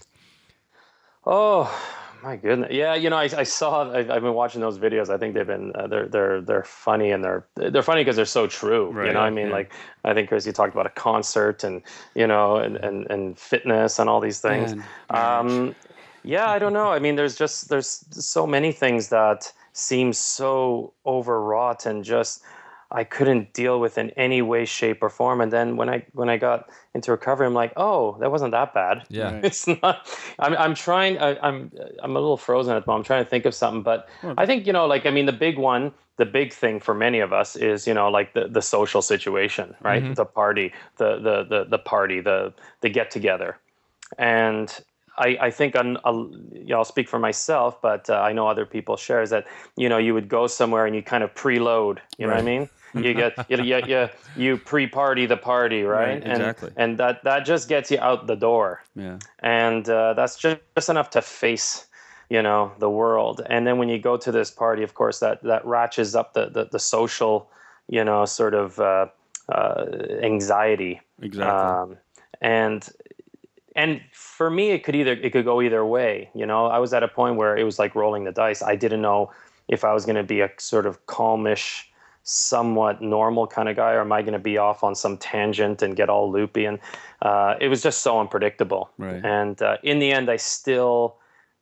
Oh 1.26 1.68
my 2.22 2.36
goodness! 2.36 2.70
Yeah, 2.72 2.94
you 2.94 3.10
know, 3.10 3.16
I, 3.16 3.28
I 3.36 3.42
saw. 3.42 3.90
I've, 3.92 4.10
I've 4.10 4.22
been 4.22 4.34
watching 4.34 4.60
those 4.60 4.78
videos. 4.78 5.08
I 5.08 5.18
think 5.18 5.34
they've 5.34 5.46
been 5.46 5.72
uh, 5.74 5.86
they're 5.86 6.08
they're 6.08 6.40
they're 6.40 6.64
funny 6.64 7.10
and 7.10 7.22
they're 7.22 7.46
they're 7.56 7.82
funny 7.82 8.02
because 8.02 8.16
they're 8.16 8.24
so 8.24 8.46
true. 8.46 8.90
Right, 8.90 9.08
you 9.08 9.12
know, 9.12 9.20
I 9.20 9.30
mean, 9.30 9.48
yeah. 9.48 9.52
like 9.52 9.72
I 10.04 10.14
think 10.14 10.28
Chris, 10.28 10.46
you 10.46 10.52
talked 10.52 10.72
about 10.72 10.86
a 10.86 10.90
concert 10.90 11.64
and 11.64 11.82
you 12.14 12.26
know, 12.26 12.56
and 12.56 12.76
and, 12.76 13.06
and 13.10 13.38
fitness 13.38 13.98
and 13.98 14.08
all 14.08 14.20
these 14.20 14.40
things. 14.40 14.74
Um, 15.10 15.74
yeah, 16.24 16.50
I 16.50 16.58
don't 16.58 16.72
know. 16.72 16.92
I 16.92 16.98
mean, 16.98 17.16
there's 17.16 17.36
just 17.36 17.68
there's 17.68 18.04
so 18.10 18.46
many 18.46 18.72
things 18.72 19.08
that 19.08 19.52
seem 19.72 20.12
so 20.12 20.92
overwrought 21.06 21.86
and 21.86 22.04
just 22.04 22.42
I 22.90 23.04
couldn't 23.04 23.52
deal 23.52 23.80
with 23.80 23.98
in 23.98 24.10
any 24.10 24.40
way, 24.40 24.64
shape, 24.64 25.02
or 25.02 25.10
form. 25.10 25.42
And 25.42 25.52
then 25.52 25.76
when 25.76 25.90
I 25.90 26.06
when 26.12 26.30
I 26.30 26.38
got 26.38 26.70
into 26.94 27.10
recovery, 27.10 27.46
I'm 27.46 27.52
like, 27.52 27.74
oh, 27.76 28.16
that 28.20 28.30
wasn't 28.30 28.52
that 28.52 28.72
bad. 28.72 29.04
Yeah. 29.10 29.34
Right. 29.34 29.44
It's 29.44 29.66
not. 29.66 30.08
I'm. 30.38 30.54
I'm 30.54 30.74
trying. 30.74 31.18
I, 31.18 31.38
I'm. 31.46 31.70
I'm 32.02 32.16
a 32.16 32.18
little 32.18 32.38
frozen 32.38 32.74
at 32.74 32.84
the 32.84 32.90
moment. 32.90 33.04
I'm 33.04 33.06
trying 33.06 33.24
to 33.24 33.30
think 33.30 33.44
of 33.44 33.54
something, 33.54 33.82
but 33.82 34.08
I 34.38 34.46
think 34.46 34.66
you 34.66 34.72
know, 34.72 34.86
like 34.86 35.04
I 35.04 35.10
mean, 35.10 35.26
the 35.26 35.32
big 35.32 35.58
one, 35.58 35.92
the 36.16 36.24
big 36.24 36.52
thing 36.52 36.80
for 36.80 36.94
many 36.94 37.20
of 37.20 37.30
us 37.30 37.56
is 37.56 37.86
you 37.86 37.92
know, 37.92 38.08
like 38.08 38.32
the 38.32 38.48
the 38.48 38.62
social 38.62 39.02
situation, 39.02 39.74
right? 39.82 40.14
The 40.14 40.24
party, 40.24 40.72
the 40.96 41.18
the 41.18 41.44
the 41.44 41.64
the 41.64 41.78
party, 41.78 42.20
the 42.20 42.54
the 42.80 42.88
get 42.88 43.10
together, 43.10 43.58
and. 44.18 44.72
I, 45.20 45.36
I 45.40 45.50
think 45.50 45.74
on, 45.74 45.98
I'll, 46.04 46.30
you 46.52 46.66
know, 46.66 46.76
I'll 46.76 46.84
speak 46.84 47.08
for 47.08 47.18
myself, 47.18 47.82
but 47.82 48.08
uh, 48.08 48.20
I 48.20 48.32
know 48.32 48.46
other 48.46 48.64
people 48.64 48.96
share 48.96 49.20
is 49.20 49.30
that 49.30 49.48
you 49.76 49.88
know 49.88 49.98
you 49.98 50.14
would 50.14 50.28
go 50.28 50.46
somewhere 50.46 50.86
and 50.86 50.94
you 50.94 51.02
kind 51.02 51.24
of 51.24 51.34
preload. 51.34 51.98
You 52.18 52.28
know 52.28 52.34
what 52.34 52.38
I 52.38 52.42
mean? 52.42 52.68
You 52.94 53.14
get 53.14 53.34
you 53.50 53.62
you, 53.62 53.80
you, 53.86 54.08
you 54.36 54.56
pre-party 54.58 55.26
the 55.26 55.36
party, 55.36 55.82
right? 55.82 56.08
Right, 56.08 56.22
and, 56.22 56.42
exactly. 56.42 56.70
And 56.76 56.98
that 56.98 57.24
that 57.24 57.44
just 57.44 57.68
gets 57.68 57.90
you 57.90 57.98
out 58.00 58.26
the 58.26 58.36
door 58.36 58.82
Yeah. 58.94 59.18
and 59.40 59.88
uh, 59.88 60.14
that's 60.14 60.36
just, 60.36 60.58
just 60.76 60.88
enough 60.88 61.10
to 61.10 61.22
face 61.22 61.86
you 62.30 62.42
know 62.42 62.72
the 62.78 62.90
world 62.90 63.40
and 63.48 63.66
then 63.66 63.78
when 63.78 63.88
you 63.88 63.98
go 63.98 64.16
to 64.18 64.30
this 64.30 64.50
party 64.50 64.82
of 64.82 64.92
course 64.94 65.18
that 65.20 65.42
that 65.42 65.64
ratchets 65.64 66.14
up 66.14 66.34
the 66.34 66.50
the, 66.50 66.64
the 66.70 66.78
social 66.78 67.48
you 67.88 68.04
know 68.04 68.26
sort 68.26 68.52
of 68.54 68.78
uh, 68.78 69.06
uh, 69.48 69.86
anxiety 70.22 71.00
Exactly. 71.22 71.48
um, 71.48 71.96
and 72.42 72.88
and 73.76 74.00
for 74.12 74.50
me 74.50 74.70
it 74.72 74.84
could 74.84 74.94
either 74.94 75.12
it 75.14 75.32
could 75.32 75.44
go 75.46 75.62
either 75.62 75.84
way 75.86 76.28
you 76.34 76.44
know 76.44 76.66
i 76.66 76.78
was 76.78 76.92
at 76.92 77.02
a 77.02 77.08
point 77.08 77.36
where 77.36 77.56
it 77.56 77.64
was 77.64 77.78
like 77.78 77.94
rolling 77.94 78.24
the 78.24 78.32
dice 78.32 78.60
i 78.62 78.76
didn't 78.76 79.00
know 79.00 79.30
if 79.68 79.82
i 79.82 79.92
was 79.94 80.04
going 80.04 80.16
to 80.16 80.22
be 80.22 80.40
a 80.42 80.50
sort 80.58 80.84
of 80.84 81.06
calmish 81.06 81.84
somewhat 82.28 83.00
normal 83.00 83.46
kind 83.46 83.68
of 83.68 83.76
guy 83.76 83.92
or 83.92 84.00
am 84.00 84.12
i 84.12 84.20
going 84.20 84.32
to 84.32 84.38
be 84.38 84.58
off 84.58 84.84
on 84.84 84.94
some 84.94 85.16
tangent 85.16 85.82
and 85.82 85.96
get 85.96 86.08
all 86.08 86.30
loopy? 86.30 86.64
And 86.66 86.78
uh, 87.22 87.54
it 87.60 87.68
was 87.68 87.82
just 87.82 88.02
so 88.02 88.20
unpredictable. 88.20 88.90
Right. 88.98 89.24
and 89.24 89.60
uh, 89.62 89.76
in 89.82 89.98
the 89.98 90.12
end 90.12 90.30
i 90.30 90.36
still 90.36 91.16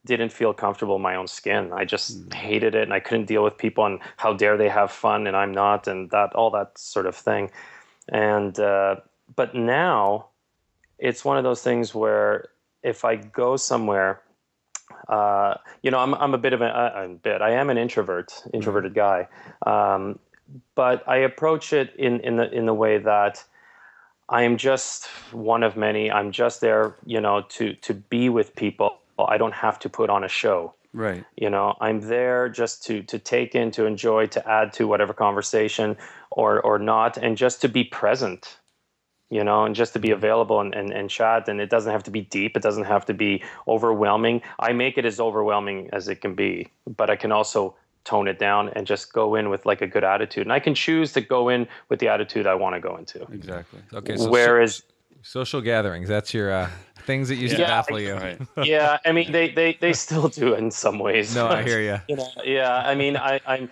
didn't 0.04 0.32
feel 0.32 0.54
comfortable 0.54 0.96
in 0.96 1.02
my 1.02 1.16
own 1.16 1.26
skin. 1.26 1.72
I 1.72 1.84
just 1.84 2.32
hated 2.32 2.74
it 2.74 2.82
and 2.82 2.92
i 2.92 3.00
couldn't 3.00 3.26
deal 3.26 3.44
with 3.44 3.56
people 3.58 3.86
and 3.86 4.00
how 4.16 4.32
dare 4.32 4.56
they 4.56 4.68
have 4.68 4.90
fun 4.90 5.26
and 5.26 5.36
i'm 5.36 5.52
not 5.52 5.88
and 5.88 6.10
that 6.10 6.32
all 6.34 6.50
that 6.50 6.78
sort 6.78 7.06
of 7.06 7.14
thing. 7.14 7.50
And 8.08 8.58
uh, 8.58 8.96
but 9.34 9.54
now 9.54 10.26
it's 10.98 11.24
one 11.24 11.36
of 11.36 11.44
those 11.44 11.62
things 11.62 11.94
where 11.94 12.48
if 12.82 13.04
I 13.04 13.16
go 13.16 13.56
somewhere, 13.56 14.22
uh, 15.08 15.54
you 15.82 15.90
know, 15.90 15.98
I'm 15.98 16.14
I'm 16.14 16.34
a 16.34 16.38
bit 16.38 16.52
of 16.52 16.62
a, 16.62 16.92
a 17.04 17.08
bit. 17.08 17.42
I 17.42 17.50
am 17.50 17.70
an 17.70 17.78
introvert, 17.78 18.32
introverted 18.54 18.94
guy, 18.94 19.28
um, 19.66 20.18
but 20.74 21.06
I 21.08 21.18
approach 21.18 21.72
it 21.72 21.94
in 21.96 22.20
in 22.20 22.36
the 22.36 22.50
in 22.52 22.66
the 22.66 22.74
way 22.74 22.98
that 22.98 23.44
I 24.28 24.42
am 24.42 24.56
just 24.56 25.06
one 25.32 25.62
of 25.62 25.76
many. 25.76 26.10
I'm 26.10 26.32
just 26.32 26.60
there, 26.60 26.96
you 27.04 27.20
know, 27.20 27.42
to 27.50 27.74
to 27.74 27.94
be 27.94 28.28
with 28.28 28.54
people. 28.56 28.98
I 29.18 29.38
don't 29.38 29.54
have 29.54 29.78
to 29.80 29.88
put 29.88 30.10
on 30.10 30.24
a 30.24 30.28
show 30.28 30.74
right. 30.96 31.24
you 31.36 31.48
know 31.48 31.76
i'm 31.80 32.00
there 32.00 32.48
just 32.48 32.84
to 32.84 33.02
to 33.02 33.18
take 33.18 33.54
in 33.54 33.70
to 33.70 33.84
enjoy 33.84 34.26
to 34.26 34.48
add 34.48 34.72
to 34.72 34.88
whatever 34.88 35.12
conversation 35.12 35.96
or 36.30 36.60
or 36.62 36.78
not 36.78 37.16
and 37.16 37.36
just 37.36 37.60
to 37.60 37.68
be 37.68 37.84
present 37.84 38.58
you 39.30 39.44
know 39.44 39.64
and 39.64 39.74
just 39.74 39.92
to 39.92 39.98
be 39.98 40.10
available 40.10 40.60
and, 40.60 40.74
and, 40.74 40.92
and 40.92 41.10
chat 41.10 41.48
and 41.48 41.60
it 41.60 41.70
doesn't 41.70 41.92
have 41.92 42.02
to 42.02 42.10
be 42.10 42.22
deep 42.22 42.56
it 42.56 42.62
doesn't 42.62 42.84
have 42.84 43.04
to 43.04 43.14
be 43.14 43.42
overwhelming 43.68 44.40
i 44.58 44.72
make 44.72 44.96
it 44.98 45.04
as 45.04 45.20
overwhelming 45.20 45.88
as 45.92 46.08
it 46.08 46.20
can 46.20 46.34
be 46.34 46.68
but 46.96 47.10
i 47.10 47.16
can 47.16 47.30
also 47.30 47.76
tone 48.06 48.28
it 48.28 48.38
down 48.38 48.70
and 48.70 48.86
just 48.86 49.12
go 49.12 49.34
in 49.34 49.50
with 49.50 49.66
like 49.66 49.82
a 49.82 49.86
good 49.86 50.04
attitude 50.04 50.46
and 50.46 50.52
i 50.52 50.60
can 50.60 50.74
choose 50.74 51.12
to 51.12 51.20
go 51.20 51.48
in 51.48 51.66
with 51.88 51.98
the 51.98 52.08
attitude 52.08 52.46
i 52.46 52.54
want 52.54 52.74
to 52.74 52.80
go 52.80 52.96
into 52.96 53.20
Exactly. 53.32 53.80
Okay, 53.92 54.16
so 54.16 54.30
whereas 54.30 54.82
social 55.22 55.60
gatherings, 55.60 56.08
that's 56.08 56.32
your 56.32 56.52
uh, 56.52 56.70
things 57.04 57.28
that 57.28 57.36
used 57.36 57.56
to 57.56 57.62
baffle 57.62 57.98
you. 58.00 58.14
Right. 58.14 58.40
yeah 58.64 58.98
i 59.04 59.12
mean 59.12 59.32
they, 59.32 59.50
they 59.50 59.76
they 59.80 59.92
still 59.92 60.28
do 60.28 60.54
in 60.54 60.70
some 60.70 60.98
ways 61.00 61.34
No, 61.34 61.48
I 61.48 61.62
hear 61.62 61.80
you. 61.80 62.00
you 62.08 62.16
know, 62.16 62.28
yeah. 62.44 62.76
I 62.76 62.94
mean, 62.94 63.16
I, 63.16 63.40
I'm 63.46 63.68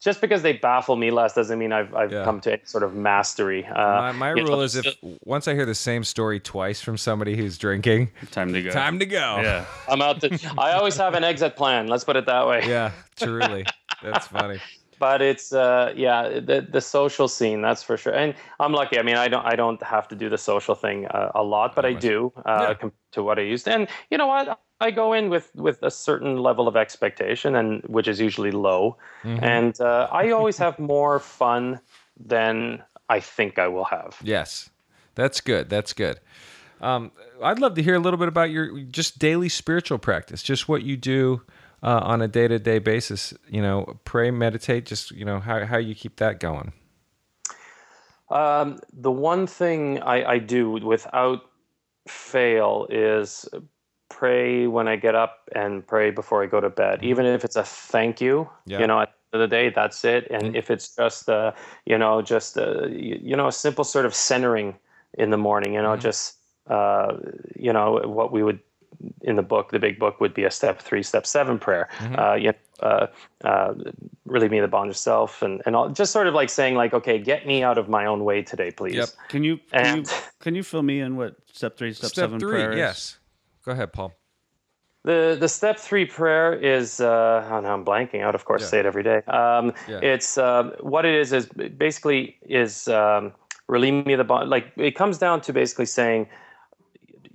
just 0.00 0.20
because 0.20 0.42
they 0.42 0.52
baffle 0.54 0.96
me 0.96 1.10
less 1.10 1.34
doesn't 1.34 1.58
mean 1.58 1.72
I've 1.72 1.94
I've 1.94 2.12
Yeah. 2.12 2.24
come 2.24 2.40
to 2.42 2.52
any 2.52 2.62
sort 2.64 2.82
of 2.82 2.94
mastery. 2.94 3.64
Uh, 3.66 3.72
My, 3.74 4.12
my 4.12 4.28
rule 4.30 4.56
know, 4.56 4.60
is 4.60 4.76
if 4.76 4.96
once 5.24 5.46
I 5.48 5.54
hear 5.54 5.66
the 5.66 5.74
same 5.74 6.04
story 6.04 6.40
twice 6.40 6.80
from 6.80 6.96
somebody 6.96 7.36
who's 7.36 7.56
drinking, 7.58 8.10
Time 8.30 8.52
to 8.52 8.62
go. 8.62 8.70
time 8.70 8.98
to 8.98 9.06
go. 9.06 9.40
Yeah. 9.42 9.64
I'm 9.88 10.02
out 10.02 10.20
to. 10.22 10.38
I 10.58 10.72
always 10.72 10.96
have 10.96 11.14
an 11.14 11.24
exit 11.24 11.56
plan. 11.56 11.86
Let's 11.86 12.04
put 12.04 12.16
it 12.16 12.26
that 12.26 12.46
way. 12.46 12.62
Yeah, 12.66 12.90
truly. 13.16 13.64
That's 14.02 14.26
funny. 14.26 14.58
But 14.98 15.20
it's 15.22 15.52
uh, 15.52 15.92
yeah, 15.96 16.40
the 16.40 16.66
the 16.70 16.80
social 16.80 17.26
scene 17.28 17.60
that's 17.62 17.82
for 17.82 17.96
sure. 17.96 18.14
And 18.14 18.34
I'm 18.60 18.72
lucky. 18.72 18.98
I 18.98 19.02
mean, 19.02 19.16
I 19.16 19.28
don't 19.28 19.44
I 19.44 19.56
don't 19.56 19.82
have 19.82 20.06
to 20.08 20.14
do 20.16 20.28
the 20.28 20.38
social 20.38 20.74
thing 20.74 21.06
uh, 21.06 21.32
a 21.34 21.42
lot, 21.42 21.74
but 21.74 21.84
I 21.84 21.92
do 21.94 22.32
uh, 22.46 22.66
Yeah. 22.68 22.74
com- 22.74 22.92
to 23.12 23.22
what 23.22 23.38
I 23.38 23.42
used. 23.42 23.66
And 23.68 23.88
you 24.10 24.18
know 24.18 24.26
what? 24.28 24.58
I 24.80 24.90
go 24.90 25.12
in 25.12 25.30
with 25.30 25.54
with 25.54 25.82
a 25.82 25.90
certain 25.90 26.38
level 26.38 26.68
of 26.68 26.76
expectation, 26.76 27.54
and 27.54 27.82
which 27.84 28.08
is 28.08 28.20
usually 28.20 28.50
low. 28.50 28.96
And 29.22 29.80
uh, 29.80 30.08
I 30.12 30.30
always 30.30 30.58
have 30.58 30.78
more 30.78 31.18
fun 31.20 31.80
than 32.18 32.82
I 33.08 33.20
think 33.20 33.58
I 33.58 33.68
will 33.68 33.84
have. 33.84 34.18
Yes, 34.22 34.70
that's 35.14 35.40
good. 35.40 35.68
That's 35.70 35.92
good. 35.92 36.20
Um, 36.80 37.12
I'd 37.42 37.60
love 37.60 37.74
to 37.74 37.82
hear 37.82 37.94
a 37.94 37.98
little 37.98 38.18
bit 38.18 38.28
about 38.28 38.50
your 38.50 38.80
just 38.80 39.18
daily 39.18 39.48
spiritual 39.48 39.98
practice, 39.98 40.42
just 40.42 40.68
what 40.68 40.82
you 40.82 40.96
do 40.96 41.42
uh, 41.82 42.00
on 42.02 42.20
a 42.20 42.28
day 42.28 42.48
to 42.48 42.58
day 42.58 42.78
basis. 42.78 43.32
You 43.48 43.62
know, 43.62 43.98
pray, 44.04 44.30
meditate, 44.30 44.86
just 44.86 45.12
you 45.12 45.24
know 45.24 45.40
how 45.40 45.64
how 45.64 45.78
you 45.78 45.94
keep 45.94 46.16
that 46.16 46.40
going. 46.40 46.72
Um, 48.30 48.80
the 48.92 49.12
one 49.12 49.46
thing 49.46 50.00
I, 50.02 50.32
I 50.32 50.38
do 50.38 50.70
without 50.70 51.42
fail 52.08 52.86
is 52.90 53.48
pray 54.08 54.66
when 54.66 54.88
I 54.88 54.96
get 54.96 55.14
up 55.14 55.48
and 55.54 55.86
pray 55.86 56.10
before 56.10 56.42
I 56.42 56.46
go 56.46 56.60
to 56.60 56.70
bed, 56.70 57.02
even 57.02 57.26
if 57.26 57.44
it's 57.44 57.56
a 57.56 57.64
thank 57.64 58.20
you. 58.20 58.48
Yeah. 58.66 58.80
You 58.80 58.86
know, 58.86 59.00
at 59.00 59.12
the 59.30 59.36
end 59.36 59.42
of 59.42 59.50
the 59.50 59.56
day, 59.56 59.70
that's 59.70 60.04
it. 60.04 60.26
And 60.30 60.56
if 60.56 60.70
it's 60.70 60.94
just, 60.94 61.28
uh, 61.28 61.52
you 61.86 61.98
know, 61.98 62.22
just 62.22 62.58
uh, 62.58 62.86
you, 62.86 63.36
know, 63.36 63.48
a 63.48 63.52
simple 63.52 63.84
sort 63.84 64.06
of 64.06 64.14
centering 64.14 64.76
in 65.18 65.30
the 65.30 65.38
morning. 65.38 65.74
You 65.74 65.82
know, 65.82 65.96
just 65.96 66.36
uh, 66.66 67.16
you 67.56 67.72
know 67.72 68.00
what 68.04 68.32
we 68.32 68.42
would 68.42 68.60
in 69.22 69.36
the 69.36 69.42
book, 69.42 69.70
the 69.70 69.78
big 69.78 69.98
book 69.98 70.20
would 70.20 70.34
be 70.34 70.44
a 70.44 70.50
step 70.50 70.80
three, 70.80 71.02
step 71.02 71.26
seven 71.26 71.58
prayer. 71.58 71.88
Uh, 72.16 72.34
you 72.34 72.48
know, 72.48 72.54
uh, 72.80 73.06
uh, 73.44 73.74
relieve 74.24 74.50
me 74.50 74.58
of 74.58 74.62
the 74.62 74.68
bond 74.68 74.90
of 74.90 74.96
self, 74.96 75.42
and 75.42 75.62
and 75.66 75.76
all, 75.76 75.88
just 75.88 76.12
sort 76.12 76.26
of 76.26 76.34
like 76.34 76.50
saying 76.50 76.74
like, 76.74 76.92
okay, 76.94 77.18
get 77.18 77.46
me 77.46 77.62
out 77.62 77.78
of 77.78 77.88
my 77.88 78.06
own 78.06 78.24
way 78.24 78.42
today, 78.42 78.70
please. 78.70 78.94
Yep. 78.94 79.08
Can 79.28 79.44
you 79.44 79.58
can 79.72 79.98
you 79.98 80.04
can 80.40 80.54
you 80.54 80.62
fill 80.62 80.82
me 80.82 81.00
in 81.00 81.16
what 81.16 81.36
step 81.52 81.76
three, 81.76 81.92
step, 81.92 82.10
Step 82.10 82.24
seven 82.24 82.40
three, 82.40 82.52
prayer 82.52 82.72
is? 82.72 82.78
yes. 82.78 83.18
Go 83.64 83.72
ahead, 83.72 83.92
Paul. 83.92 84.12
The 85.04 85.36
the 85.38 85.48
step 85.48 85.78
three 85.78 86.06
prayer 86.06 86.54
is 86.54 87.00
uh, 87.00 87.46
oh, 87.50 87.60
now 87.60 87.74
I'm 87.74 87.84
blanking 87.84 88.22
out. 88.22 88.34
Of 88.34 88.44
course, 88.46 88.62
Yeah. 88.62 88.68
say 88.68 88.78
it 88.80 88.86
every 88.86 89.02
day. 89.02 89.22
Um, 89.26 89.72
Yeah. 89.86 90.00
It's 90.00 90.38
um 90.38 90.72
what 90.80 91.04
it 91.04 91.14
is 91.14 91.32
is 91.32 91.46
basically 91.46 92.38
is 92.42 92.88
um, 92.88 93.32
relieve 93.68 94.06
me 94.06 94.14
of 94.14 94.18
the 94.18 94.24
bond. 94.24 94.48
Like 94.48 94.72
it 94.76 94.92
comes 94.92 95.18
down 95.18 95.40
to 95.42 95.52
basically 95.52 95.86
saying, 95.86 96.28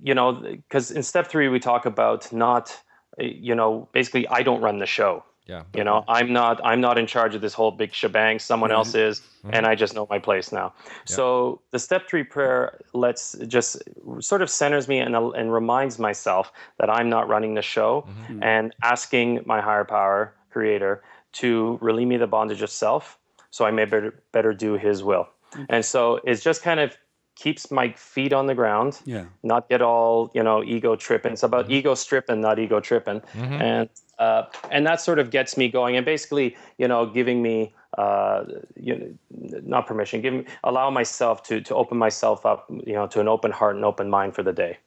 you 0.02 0.14
know, 0.14 0.32
because 0.32 0.90
in 0.90 1.02
step 1.02 1.28
three 1.28 1.48
we 1.48 1.60
talk 1.60 1.86
about 1.86 2.32
not, 2.32 2.76
uh, 3.20 3.24
you 3.24 3.54
know, 3.54 3.88
basically 3.92 4.26
I 4.28 4.42
don't 4.42 4.60
run 4.60 4.78
the 4.78 4.86
show. 4.86 5.24
Yeah. 5.50 5.64
You 5.74 5.82
know, 5.82 6.04
I'm 6.06 6.32
not 6.32 6.60
I'm 6.64 6.80
not 6.80 6.96
in 6.96 7.06
charge 7.06 7.34
of 7.34 7.40
this 7.40 7.52
whole 7.52 7.72
big 7.72 7.92
shebang. 7.92 8.38
Someone 8.38 8.70
else 8.70 8.90
mm-hmm. 8.90 9.10
is, 9.10 9.20
mm-hmm. 9.20 9.50
and 9.54 9.66
I 9.66 9.74
just 9.74 9.94
know 9.94 10.06
my 10.08 10.20
place 10.20 10.52
now. 10.52 10.72
So 11.06 11.60
the 11.72 11.78
step 11.80 12.08
three 12.08 12.22
prayer 12.22 12.78
lets 12.92 13.36
just 13.48 13.82
sort 14.20 14.42
of 14.42 14.48
centers 14.48 14.86
me 14.86 14.98
and 14.98 15.16
and 15.16 15.52
reminds 15.52 15.98
myself 15.98 16.52
that 16.78 16.88
I'm 16.88 17.08
not 17.08 17.28
running 17.28 17.54
the 17.54 17.62
show, 17.62 18.06
mm-hmm. 18.06 18.42
and 18.44 18.72
asking 18.84 19.42
my 19.44 19.60
higher 19.60 19.84
power, 19.84 20.32
Creator, 20.50 21.02
to 21.32 21.78
relieve 21.80 22.06
me 22.06 22.14
of 22.14 22.20
the 22.20 22.28
bondage 22.28 22.62
of 22.62 22.70
self, 22.70 23.18
so 23.50 23.64
I 23.64 23.72
may 23.72 23.86
better 23.86 24.14
better 24.30 24.52
do 24.54 24.74
His 24.74 25.02
will. 25.02 25.28
And 25.68 25.84
so 25.84 26.20
it's 26.24 26.44
just 26.44 26.62
kind 26.62 26.78
of 26.78 26.96
keeps 27.34 27.70
my 27.70 27.92
feet 27.92 28.32
on 28.32 28.46
the 28.46 28.54
ground 28.54 29.00
Yeah. 29.04 29.24
not 29.42 29.68
get 29.68 29.80
all 29.82 30.30
you 30.34 30.42
know 30.42 30.62
ego 30.62 30.96
tripping. 30.96 31.32
It's 31.32 31.42
about 31.42 31.70
ego 31.70 31.94
stripping, 31.94 32.40
not 32.40 32.58
ego 32.58 32.80
tripping, 32.80 33.22
and 33.34 33.88
uh, 34.18 34.44
and 34.70 34.86
that 34.86 35.00
sort 35.00 35.18
of 35.18 35.30
gets 35.30 35.56
me 35.56 35.68
going. 35.68 35.96
And 35.96 36.04
basically, 36.04 36.56
you 36.76 36.86
know, 36.86 37.06
giving 37.06 37.42
me 37.42 37.72
uh, 37.98 38.44
you 38.76 38.94
know, 38.96 39.60
not 39.64 39.86
permission, 39.86 40.20
giving 40.20 40.46
allow 40.64 40.90
myself 40.90 41.42
to 41.44 41.60
to 41.60 41.74
open 41.74 41.98
myself 41.98 42.46
up, 42.46 42.66
you 42.86 42.92
know, 42.92 43.06
to 43.06 43.20
an 43.20 43.28
open 43.28 43.50
heart 43.50 43.74
and 43.74 43.84
open 43.84 44.08
mind 44.08 44.34
for 44.34 44.42
the 44.42 44.52
day. 44.52 44.78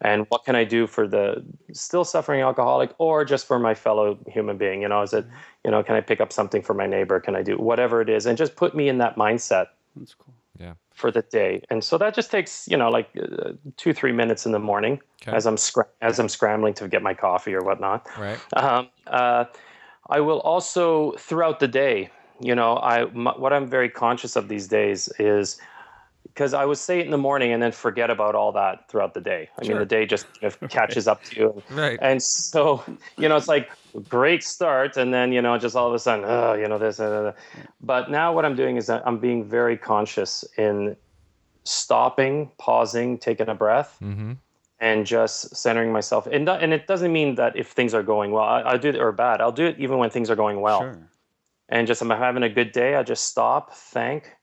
And 0.00 0.24
what 0.30 0.46
can 0.46 0.56
I 0.56 0.64
do 0.64 0.86
for 0.86 1.06
the 1.06 1.44
still 1.72 2.04
suffering 2.04 2.40
alcoholic, 2.40 2.94
or 2.96 3.26
just 3.26 3.46
for 3.46 3.58
my 3.58 3.74
fellow 3.74 4.18
human 4.26 4.56
being? 4.56 4.80
You 4.80 4.88
know, 4.88 5.02
is 5.02 5.12
it 5.12 5.26
you 5.64 5.70
know, 5.70 5.82
can 5.82 5.96
I 5.96 6.00
pick 6.00 6.20
up 6.20 6.32
something 6.32 6.62
for 6.62 6.72
my 6.72 6.86
neighbor? 6.86 7.20
Can 7.20 7.36
I 7.36 7.42
do 7.42 7.58
whatever 7.58 8.00
it 8.00 8.08
is, 8.08 8.24
and 8.24 8.38
just 8.38 8.56
put 8.56 8.74
me 8.74 8.88
in 8.88 8.98
that 8.98 9.16
mindset 9.16 9.66
That's 9.96 10.14
cool. 10.14 10.34
Yeah. 10.58 10.74
For 11.00 11.10
the 11.10 11.22
day. 11.22 11.62
And 11.70 11.82
so 11.82 11.98
that 11.98 12.14
just 12.14 12.30
takes, 12.30 12.68
you 12.68 12.76
know, 12.76 12.90
like 12.90 13.08
uh, 13.20 13.52
two, 13.76 13.92
three 13.92 14.12
minutes 14.12 14.46
in 14.46 14.52
the 14.52 14.58
morning 14.58 15.00
Okay. 15.22 15.36
as 15.36 15.46
I'm 15.46 15.56
scra- 15.56 15.92
as 16.00 16.18
I'm 16.20 16.28
scrambling 16.28 16.74
to 16.74 16.88
get 16.88 17.02
my 17.02 17.14
coffee 17.14 17.54
or 17.54 17.62
whatnot. 17.62 18.08
Right. 18.18 18.38
Um, 18.54 18.88
uh, 19.06 19.44
I 20.08 20.20
will 20.20 20.40
also 20.40 21.12
throughout 21.18 21.60
the 21.60 21.68
day, 21.68 22.10
you 22.40 22.54
know, 22.54 22.76
I 22.76 23.02
m- 23.02 23.36
what 23.42 23.52
I'm 23.52 23.66
very 23.66 23.90
conscious 23.90 24.36
of 24.36 24.48
these 24.48 24.66
days 24.68 25.08
is 25.18 25.60
because 26.34 26.54
I 26.54 26.64
would 26.64 26.78
say 26.78 27.00
it 27.00 27.04
in 27.04 27.10
the 27.10 27.18
morning 27.18 27.52
and 27.52 27.62
then 27.62 27.72
forget 27.72 28.08
about 28.10 28.34
all 28.34 28.52
that 28.52 28.88
throughout 28.88 29.14
the 29.14 29.20
day. 29.20 29.48
I 29.58 29.64
Sure. 29.64 29.74
mean, 29.74 29.78
the 29.80 29.86
day 29.86 30.06
just 30.06 30.26
kind 30.40 30.52
of 30.52 30.70
catches 30.76 31.06
up 31.08 31.22
to 31.24 31.36
you. 31.40 31.62
Right. 31.70 31.98
And 32.00 32.22
so, 32.22 32.82
you 33.18 33.28
know, 33.28 33.36
it's 33.36 33.48
like 33.48 33.68
great 34.08 34.42
start, 34.42 34.96
and 34.96 35.12
then 35.12 35.32
you 35.32 35.42
know, 35.42 35.58
just 35.58 35.74
all 35.76 35.88
of 35.88 35.94
a 35.94 35.98
sudden, 35.98 36.24
oh, 36.24 36.54
you 36.54 36.68
know, 36.68 36.78
this. 36.78 37.00
Uh, 37.00 37.32
but 37.80 38.10
now, 38.10 38.32
what 38.32 38.44
I'm 38.44 38.54
doing 38.56 38.76
is 38.76 38.86
that 38.86 39.02
I'm 39.06 39.18
being 39.18 39.44
very 39.44 39.76
conscious 39.76 40.44
in 40.56 40.96
stopping, 41.64 42.50
pausing, 42.58 43.18
taking 43.18 43.48
a 43.48 43.54
breath, 43.54 43.98
Mm-hmm. 44.00 44.32
and 44.80 45.06
just 45.06 45.54
centering 45.54 45.92
myself. 45.92 46.26
And 46.26 46.48
and 46.48 46.72
it 46.72 46.86
doesn't 46.86 47.12
mean 47.12 47.34
that 47.36 47.56
if 47.56 47.68
things 47.68 47.92
are 47.94 48.02
going 48.02 48.30
well, 48.32 48.44
I, 48.44 48.60
I'll 48.62 48.78
do 48.78 48.88
it 48.88 48.96
or 48.96 49.12
bad. 49.12 49.40
I'll 49.40 49.52
do 49.52 49.66
it 49.66 49.76
even 49.78 49.98
when 49.98 50.10
things 50.10 50.30
are 50.30 50.36
going 50.36 50.60
well. 50.60 50.80
Sure. 50.80 51.10
And 51.68 51.86
just 51.86 52.02
I'm 52.02 52.10
having 52.10 52.42
a 52.42 52.48
good 52.48 52.72
day. 52.72 52.96
I 52.96 53.02
just 53.04 53.26
stop, 53.26 53.72
thank, 53.74 54.34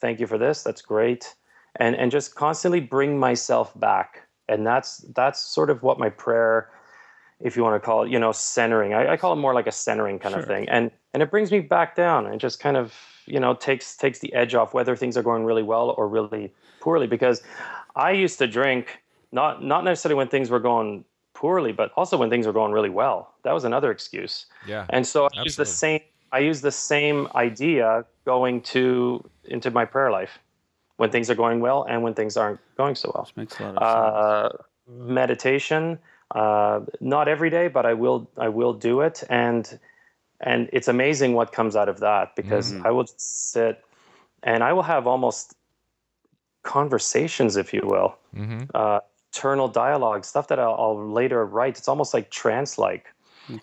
thank 0.00 0.20
you 0.20 0.26
for 0.26 0.38
this. 0.38 0.62
That's 0.62 0.82
great, 0.82 1.34
and 1.76 1.94
and 1.96 2.10
just 2.10 2.34
constantly 2.34 2.80
bring 2.80 3.18
myself 3.18 3.78
back. 3.78 4.26
And 4.48 4.66
that's 4.66 4.98
that's 5.14 5.40
sort 5.40 5.70
of 5.70 5.82
what 5.82 5.98
my 5.98 6.08
prayer, 6.08 6.70
if 7.40 7.56
you 7.56 7.62
want 7.62 7.80
to 7.80 7.84
call 7.84 8.02
it, 8.02 8.10
you 8.10 8.18
know, 8.18 8.32
centering. 8.32 8.94
I, 8.94 9.12
I 9.12 9.16
call 9.16 9.32
it 9.32 9.36
more 9.36 9.54
like 9.54 9.66
a 9.66 9.72
centering 9.72 10.18
kind 10.18 10.34
of 10.34 10.44
thing. 10.46 10.68
And 10.68 10.90
and 11.14 11.22
it 11.22 11.30
brings 11.30 11.52
me 11.52 11.60
back 11.60 11.94
down 11.94 12.26
and 12.26 12.40
just 12.40 12.60
kind 12.60 12.76
of 12.76 12.94
you 13.26 13.38
know 13.38 13.54
takes 13.54 13.96
takes 13.96 14.18
the 14.18 14.32
edge 14.34 14.54
off 14.54 14.74
whether 14.74 14.96
things 14.96 15.16
are 15.16 15.22
going 15.22 15.44
really 15.44 15.62
well 15.62 15.90
or 15.90 16.08
really 16.08 16.52
poorly. 16.80 17.06
Because 17.06 17.42
I 17.94 18.10
used 18.10 18.38
to 18.38 18.46
drink 18.46 19.02
not 19.32 19.62
not 19.62 19.84
necessarily 19.84 20.16
when 20.16 20.28
things 20.28 20.50
were 20.50 20.60
going 20.60 21.04
poorly, 21.34 21.72
but 21.72 21.92
also 21.96 22.16
when 22.16 22.28
things 22.28 22.46
were 22.46 22.52
going 22.52 22.72
really 22.72 22.90
well. 22.90 23.32
That 23.44 23.52
was 23.52 23.64
another 23.64 23.90
excuse. 23.90 24.46
Yeah. 24.66 24.86
And 24.90 25.06
so 25.06 25.28
I 25.34 25.42
use 25.42 25.56
the 25.56 25.64
same 25.64 26.00
I 26.32 26.38
use 26.40 26.60
the 26.60 26.72
same 26.72 27.28
idea 27.34 28.04
going 28.32 28.56
to 28.74 28.84
into 29.54 29.68
my 29.70 29.84
prayer 29.94 30.10
life 30.20 30.34
when 31.00 31.10
things 31.14 31.28
are 31.30 31.38
going 31.44 31.58
well 31.66 31.80
and 31.90 31.96
when 32.04 32.14
things 32.14 32.36
aren't 32.36 32.60
going 32.76 32.96
so 33.02 33.06
well. 33.14 33.26
Makes 33.36 33.58
a 33.58 33.62
lot 33.64 33.74
of 33.76 33.82
sense. 33.82 33.94
Uh, 33.94 34.48
meditation, 35.14 35.82
uh, 36.40 36.80
not 37.00 37.24
every 37.34 37.50
day, 37.58 37.66
but 37.76 37.84
I 37.92 37.94
will 38.02 38.18
I 38.46 38.48
will 38.58 38.74
do 38.90 38.94
it, 39.08 39.16
and 39.44 39.64
and 40.50 40.68
it's 40.76 40.88
amazing 40.96 41.30
what 41.38 41.48
comes 41.58 41.74
out 41.80 41.88
of 41.88 41.98
that 42.00 42.24
because 42.36 42.66
I 42.88 42.90
will 42.96 43.08
sit 43.16 43.74
and 44.42 44.58
I 44.68 44.72
will 44.72 44.88
have 44.94 45.06
almost 45.06 45.54
conversations, 46.62 47.56
if 47.56 47.68
you 47.74 47.82
will, 47.84 48.10
Mm-hmm. 48.36 48.62
uh, 48.74 49.00
internal 49.32 49.68
dialogue, 49.68 50.24
stuff 50.24 50.46
that 50.48 50.58
I'll, 50.58 50.76
I'll 50.82 51.12
later 51.20 51.40
write. 51.46 51.78
It's 51.78 51.88
almost 51.88 52.14
like 52.14 52.26
trance 52.30 52.72
like. 52.78 53.04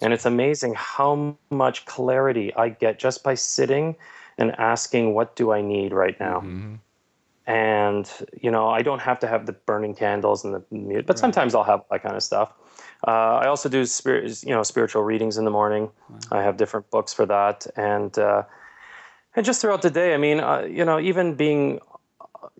And 0.02 0.14
it's 0.14 0.26
amazing 0.26 0.74
how 0.96 1.38
much 1.50 1.86
clarity 1.86 2.48
I 2.56 2.70
get 2.84 3.00
just 3.00 3.24
by 3.24 3.36
sitting 3.36 3.96
and 4.38 4.58
asking, 4.60 5.14
What 5.14 5.36
do 5.36 5.52
I 5.52 5.62
need 5.62 5.94
right 5.94 6.20
now? 6.20 6.40
Mm-hmm. 6.40 6.76
And, 7.48 8.12
you 8.42 8.52
know, 8.52 8.68
I 8.68 8.82
don't 8.82 9.00
have 9.00 9.20
to 9.20 9.28
have 9.28 9.46
the 9.46 9.54
burning 9.54 9.96
candles 9.96 10.44
and 10.44 10.54
the 10.54 10.64
mute, 10.70 11.06
but 11.06 11.18
sometimes 11.18 11.56
I'll 11.56 11.64
have 11.64 11.82
that 11.90 12.04
kind 12.04 12.16
of 12.16 12.22
stuff. 12.22 12.52
Uh, 13.08 13.40
I 13.42 13.48
also 13.48 13.70
do 13.70 13.86
spirit, 13.86 14.44
you 14.44 14.50
know, 14.50 14.64
spiritual 14.64 15.04
readings 15.04 15.38
in 15.38 15.46
the 15.46 15.52
morning. 15.52 15.90
I 16.32 16.42
have 16.42 16.58
different 16.58 16.90
books 16.90 17.14
for 17.14 17.26
that, 17.26 17.66
and 17.78 18.18
uh, 18.18 18.44
and 19.36 19.46
just 19.46 19.62
throughout 19.62 19.82
the 19.82 19.92
day. 19.92 20.14
I 20.14 20.18
mean, 20.18 20.40
uh, 20.40 20.62
you 20.62 20.84
know, 20.84 21.00
even 21.00 21.36
being 21.36 21.80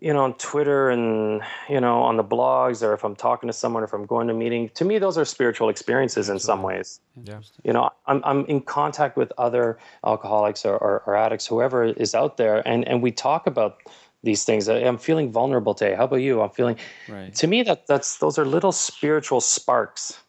you 0.00 0.12
know, 0.12 0.22
on 0.22 0.34
Twitter 0.34 0.90
and, 0.90 1.42
you 1.68 1.80
know, 1.80 2.02
on 2.02 2.16
the 2.16 2.24
blogs, 2.24 2.82
or 2.82 2.92
if 2.92 3.04
I'm 3.04 3.16
talking 3.16 3.48
to 3.48 3.52
someone, 3.52 3.82
or 3.82 3.86
if 3.86 3.92
I'm 3.92 4.06
going 4.06 4.28
to 4.28 4.32
a 4.32 4.36
meeting, 4.36 4.70
to 4.74 4.84
me, 4.84 4.98
those 4.98 5.18
are 5.18 5.24
spiritual 5.24 5.68
experiences 5.68 6.28
in 6.28 6.38
some 6.38 6.62
ways. 6.62 7.00
Yeah. 7.24 7.40
You 7.64 7.72
know, 7.72 7.90
I'm, 8.06 8.22
I'm 8.24 8.44
in 8.46 8.60
contact 8.60 9.16
with 9.16 9.32
other 9.38 9.78
alcoholics 10.04 10.64
or, 10.64 10.76
or, 10.76 11.02
or 11.06 11.16
addicts, 11.16 11.46
whoever 11.46 11.84
is 11.84 12.14
out 12.14 12.36
there, 12.36 12.66
and, 12.66 12.86
and 12.86 13.02
we 13.02 13.10
talk 13.10 13.46
about 13.46 13.78
these 14.22 14.44
things. 14.44 14.68
I'm 14.68 14.98
feeling 14.98 15.32
vulnerable 15.32 15.74
today. 15.74 15.94
How 15.94 16.04
about 16.04 16.16
you? 16.16 16.42
I'm 16.42 16.50
feeling, 16.50 16.76
Right. 17.08 17.34
to 17.34 17.46
me, 17.46 17.62
that 17.64 17.86
that's 17.86 18.18
those 18.18 18.38
are 18.38 18.44
little 18.44 18.72
spiritual 18.72 19.40
sparks, 19.40 20.20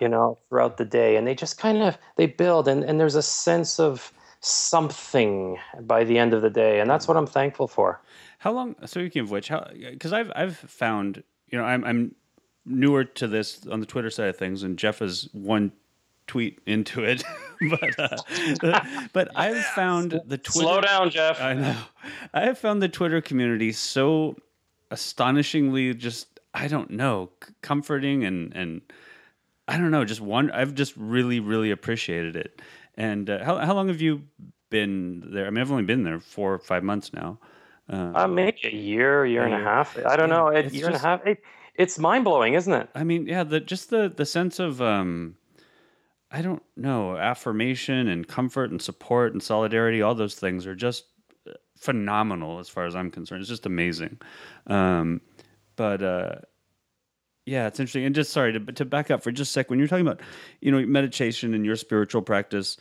you 0.00 0.08
know, 0.08 0.38
throughout 0.48 0.76
the 0.76 0.84
day. 0.84 1.16
And 1.16 1.26
they 1.26 1.34
just 1.34 1.58
kind 1.58 1.78
of, 1.78 1.98
they 2.16 2.26
build, 2.26 2.68
and, 2.68 2.84
and 2.84 3.00
there's 3.00 3.14
a 3.14 3.22
sense 3.22 3.78
of 3.80 4.12
something 4.40 5.58
by 5.82 6.04
the 6.04 6.18
end 6.18 6.34
of 6.34 6.42
the 6.42 6.50
day. 6.50 6.80
And 6.80 6.88
that's 6.90 7.08
what 7.08 7.16
I'm 7.16 7.26
thankful 7.26 7.66
for. 7.68 8.00
How 8.38 8.52
long? 8.52 8.76
Speaking 8.86 9.22
of 9.22 9.30
which, 9.30 9.48
how? 9.48 9.68
Because 9.72 10.12
I've 10.12 10.30
I've 10.34 10.56
found 10.56 11.22
you 11.48 11.58
know 11.58 11.64
I'm 11.64 11.84
I'm 11.84 12.14
newer 12.64 13.04
to 13.04 13.26
this 13.26 13.66
on 13.66 13.80
the 13.80 13.86
Twitter 13.86 14.10
side 14.10 14.28
of 14.28 14.36
things, 14.36 14.62
and 14.62 14.78
Jeff 14.78 15.02
is 15.02 15.28
one 15.32 15.72
tweet 16.28 16.60
into 16.66 17.02
it, 17.02 17.24
but 17.70 17.98
uh, 17.98 18.80
but 19.12 19.30
I've 19.36 19.64
found 19.64 20.20
the 20.26 20.38
Twitter. 20.38 20.60
Slow 20.60 20.80
down, 20.80 21.10
Jeff. 21.10 21.40
I 21.40 21.54
know. 21.54 21.76
I 22.32 22.42
have 22.42 22.58
found 22.58 22.80
the 22.80 22.88
Twitter 22.88 23.20
community 23.20 23.72
so 23.72 24.36
astonishingly 24.90 25.92
just 25.94 26.40
I 26.54 26.68
don't 26.68 26.90
know 26.90 27.30
comforting 27.60 28.24
and 28.24 28.54
and 28.54 28.80
I 29.66 29.76
don't 29.76 29.90
know 29.90 30.04
just 30.04 30.20
one 30.20 30.50
I've 30.50 30.74
just 30.74 30.96
really 30.96 31.40
really 31.40 31.72
appreciated 31.72 32.36
it. 32.36 32.62
And 32.96 33.28
uh, 33.28 33.44
how 33.44 33.58
how 33.58 33.74
long 33.74 33.88
have 33.88 34.00
you 34.00 34.22
been 34.70 35.24
there? 35.32 35.46
I 35.46 35.50
mean, 35.50 35.60
I've 35.60 35.72
only 35.72 35.84
been 35.84 36.04
there 36.04 36.20
four 36.20 36.54
or 36.54 36.58
five 36.58 36.84
months 36.84 37.12
now. 37.12 37.38
Uh, 37.88 38.14
Uh, 38.14 38.26
maybe 38.26 38.58
a 38.64 38.70
year, 38.74 39.24
year 39.26 39.44
and 39.44 39.54
a 39.54 39.58
half. 39.58 39.96
I 40.04 40.16
don't 40.16 40.28
Yeah, 40.28 40.30
know. 40.30 40.48
A 40.62 40.66
it's 40.66 40.72
year 40.72 40.86
and 40.88 40.96
a 40.96 40.98
half. 40.98 41.26
It, 41.26 41.42
it's 41.74 41.98
mind 41.98 42.24
blowing, 42.24 42.54
isn't 42.54 42.72
it? 42.72 42.88
I 42.94 43.04
mean, 43.04 43.26
yeah, 43.26 43.44
the 43.44 43.60
just 43.60 43.90
the 43.90 44.12
the 44.14 44.26
sense 44.26 44.58
of 44.58 44.82
um 44.82 45.36
I 46.30 46.42
don't 46.42 46.62
know, 46.76 47.16
affirmation 47.16 48.08
and 48.08 48.26
comfort 48.28 48.70
and 48.70 48.82
support 48.82 49.32
and 49.32 49.42
solidarity, 49.42 50.02
all 50.02 50.14
those 50.14 50.34
things 50.36 50.66
are 50.66 50.74
just 50.74 51.06
uh, 51.48 51.52
phenomenal 51.76 52.58
as 52.58 52.68
far 52.68 52.86
as 52.86 52.94
I'm 52.96 53.10
concerned. 53.10 53.40
It's 53.42 53.50
just 53.50 53.66
amazing. 53.66 54.18
Um 54.66 55.20
but 55.76 56.02
uh 56.02 56.36
Yeah, 57.46 57.66
it's 57.66 57.80
interesting. 57.80 58.04
And 58.04 58.14
just 58.14 58.32
sorry 58.32 58.52
to 58.52 58.60
to 58.60 58.84
back 58.84 59.10
up 59.10 59.22
for 59.22 59.32
just 59.32 59.50
a 59.50 59.52
sec. 59.52 59.70
When 59.70 59.78
you're 59.78 59.88
talking 59.88 60.06
about, 60.06 60.20
you 60.60 60.70
know, 60.70 60.84
meditation 60.86 61.54
and 61.54 61.64
your 61.64 61.76
spiritual 61.76 62.22
practice, 62.22 62.76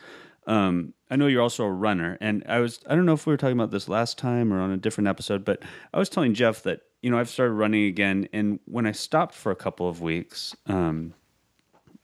um, 0.45 0.93
I 1.09 1.15
know 1.15 1.27
you're 1.27 1.41
also 1.41 1.63
a 1.63 1.71
runner, 1.71 2.17
and 2.19 2.43
I 2.47 2.59
was 2.59 2.79
I 2.87 2.95
don't 2.95 3.05
know 3.05 3.13
if 3.13 3.25
we 3.25 3.33
were 3.33 3.37
talking 3.37 3.57
about 3.57 3.71
this 3.71 3.87
last 3.87 4.17
time 4.17 4.53
or 4.53 4.59
on 4.59 4.71
a 4.71 4.77
different 4.77 5.07
episode, 5.07 5.45
but 5.45 5.61
I 5.93 5.99
was 5.99 6.09
telling 6.09 6.33
Jeff 6.33 6.63
that 6.63 6.81
you 7.01 7.09
know 7.09 7.17
I've 7.17 7.29
started 7.29 7.53
running 7.53 7.85
again, 7.85 8.27
and 8.33 8.59
when 8.65 8.85
I 8.85 8.91
stopped 8.91 9.33
for 9.35 9.51
a 9.51 9.55
couple 9.55 9.87
of 9.87 10.01
weeks, 10.01 10.55
um, 10.65 11.13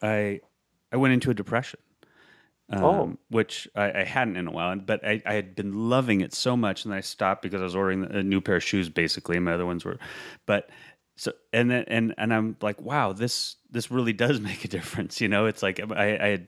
I 0.02 0.40
I 0.92 0.98
went 0.98 1.14
into 1.14 1.30
a 1.32 1.34
depression. 1.34 1.80
Um, 2.70 2.84
Oh. 2.84 3.18
which 3.30 3.68
I, 3.76 3.92
I 3.92 4.04
hadn't 4.06 4.38
in 4.38 4.48
a 4.48 4.52
while, 4.52 4.76
but 4.78 5.06
I, 5.06 5.22
I 5.26 5.34
had 5.34 5.54
been 5.54 5.90
loving 5.90 6.22
it 6.22 6.34
so 6.34 6.56
much, 6.56 6.86
and 6.86 6.94
then 6.94 6.98
I 6.98 7.02
stopped 7.02 7.42
because 7.42 7.60
I 7.60 7.66
was 7.66 7.76
ordering 7.76 8.06
a 8.06 8.24
new 8.24 8.40
pair 8.40 8.56
of 8.56 8.64
shoes, 8.64 8.88
basically, 8.90 9.36
and 9.36 9.44
my 9.46 9.54
other 9.54 9.66
ones 9.66 9.84
were, 9.84 10.00
but 10.46 10.70
so 11.18 11.34
and 11.52 11.70
then 11.70 11.84
and 11.90 12.16
and 12.18 12.34
I'm 12.34 12.56
like, 12.62 12.82
wow, 12.82 13.12
this 13.12 13.58
this 13.70 13.92
really 13.92 14.14
does 14.14 14.40
make 14.50 14.64
a 14.64 14.70
difference. 14.70 15.20
You 15.20 15.28
know, 15.28 15.46
it's 15.46 15.62
like 15.62 15.82
I, 15.92 16.18
I 16.18 16.28
had 16.30 16.48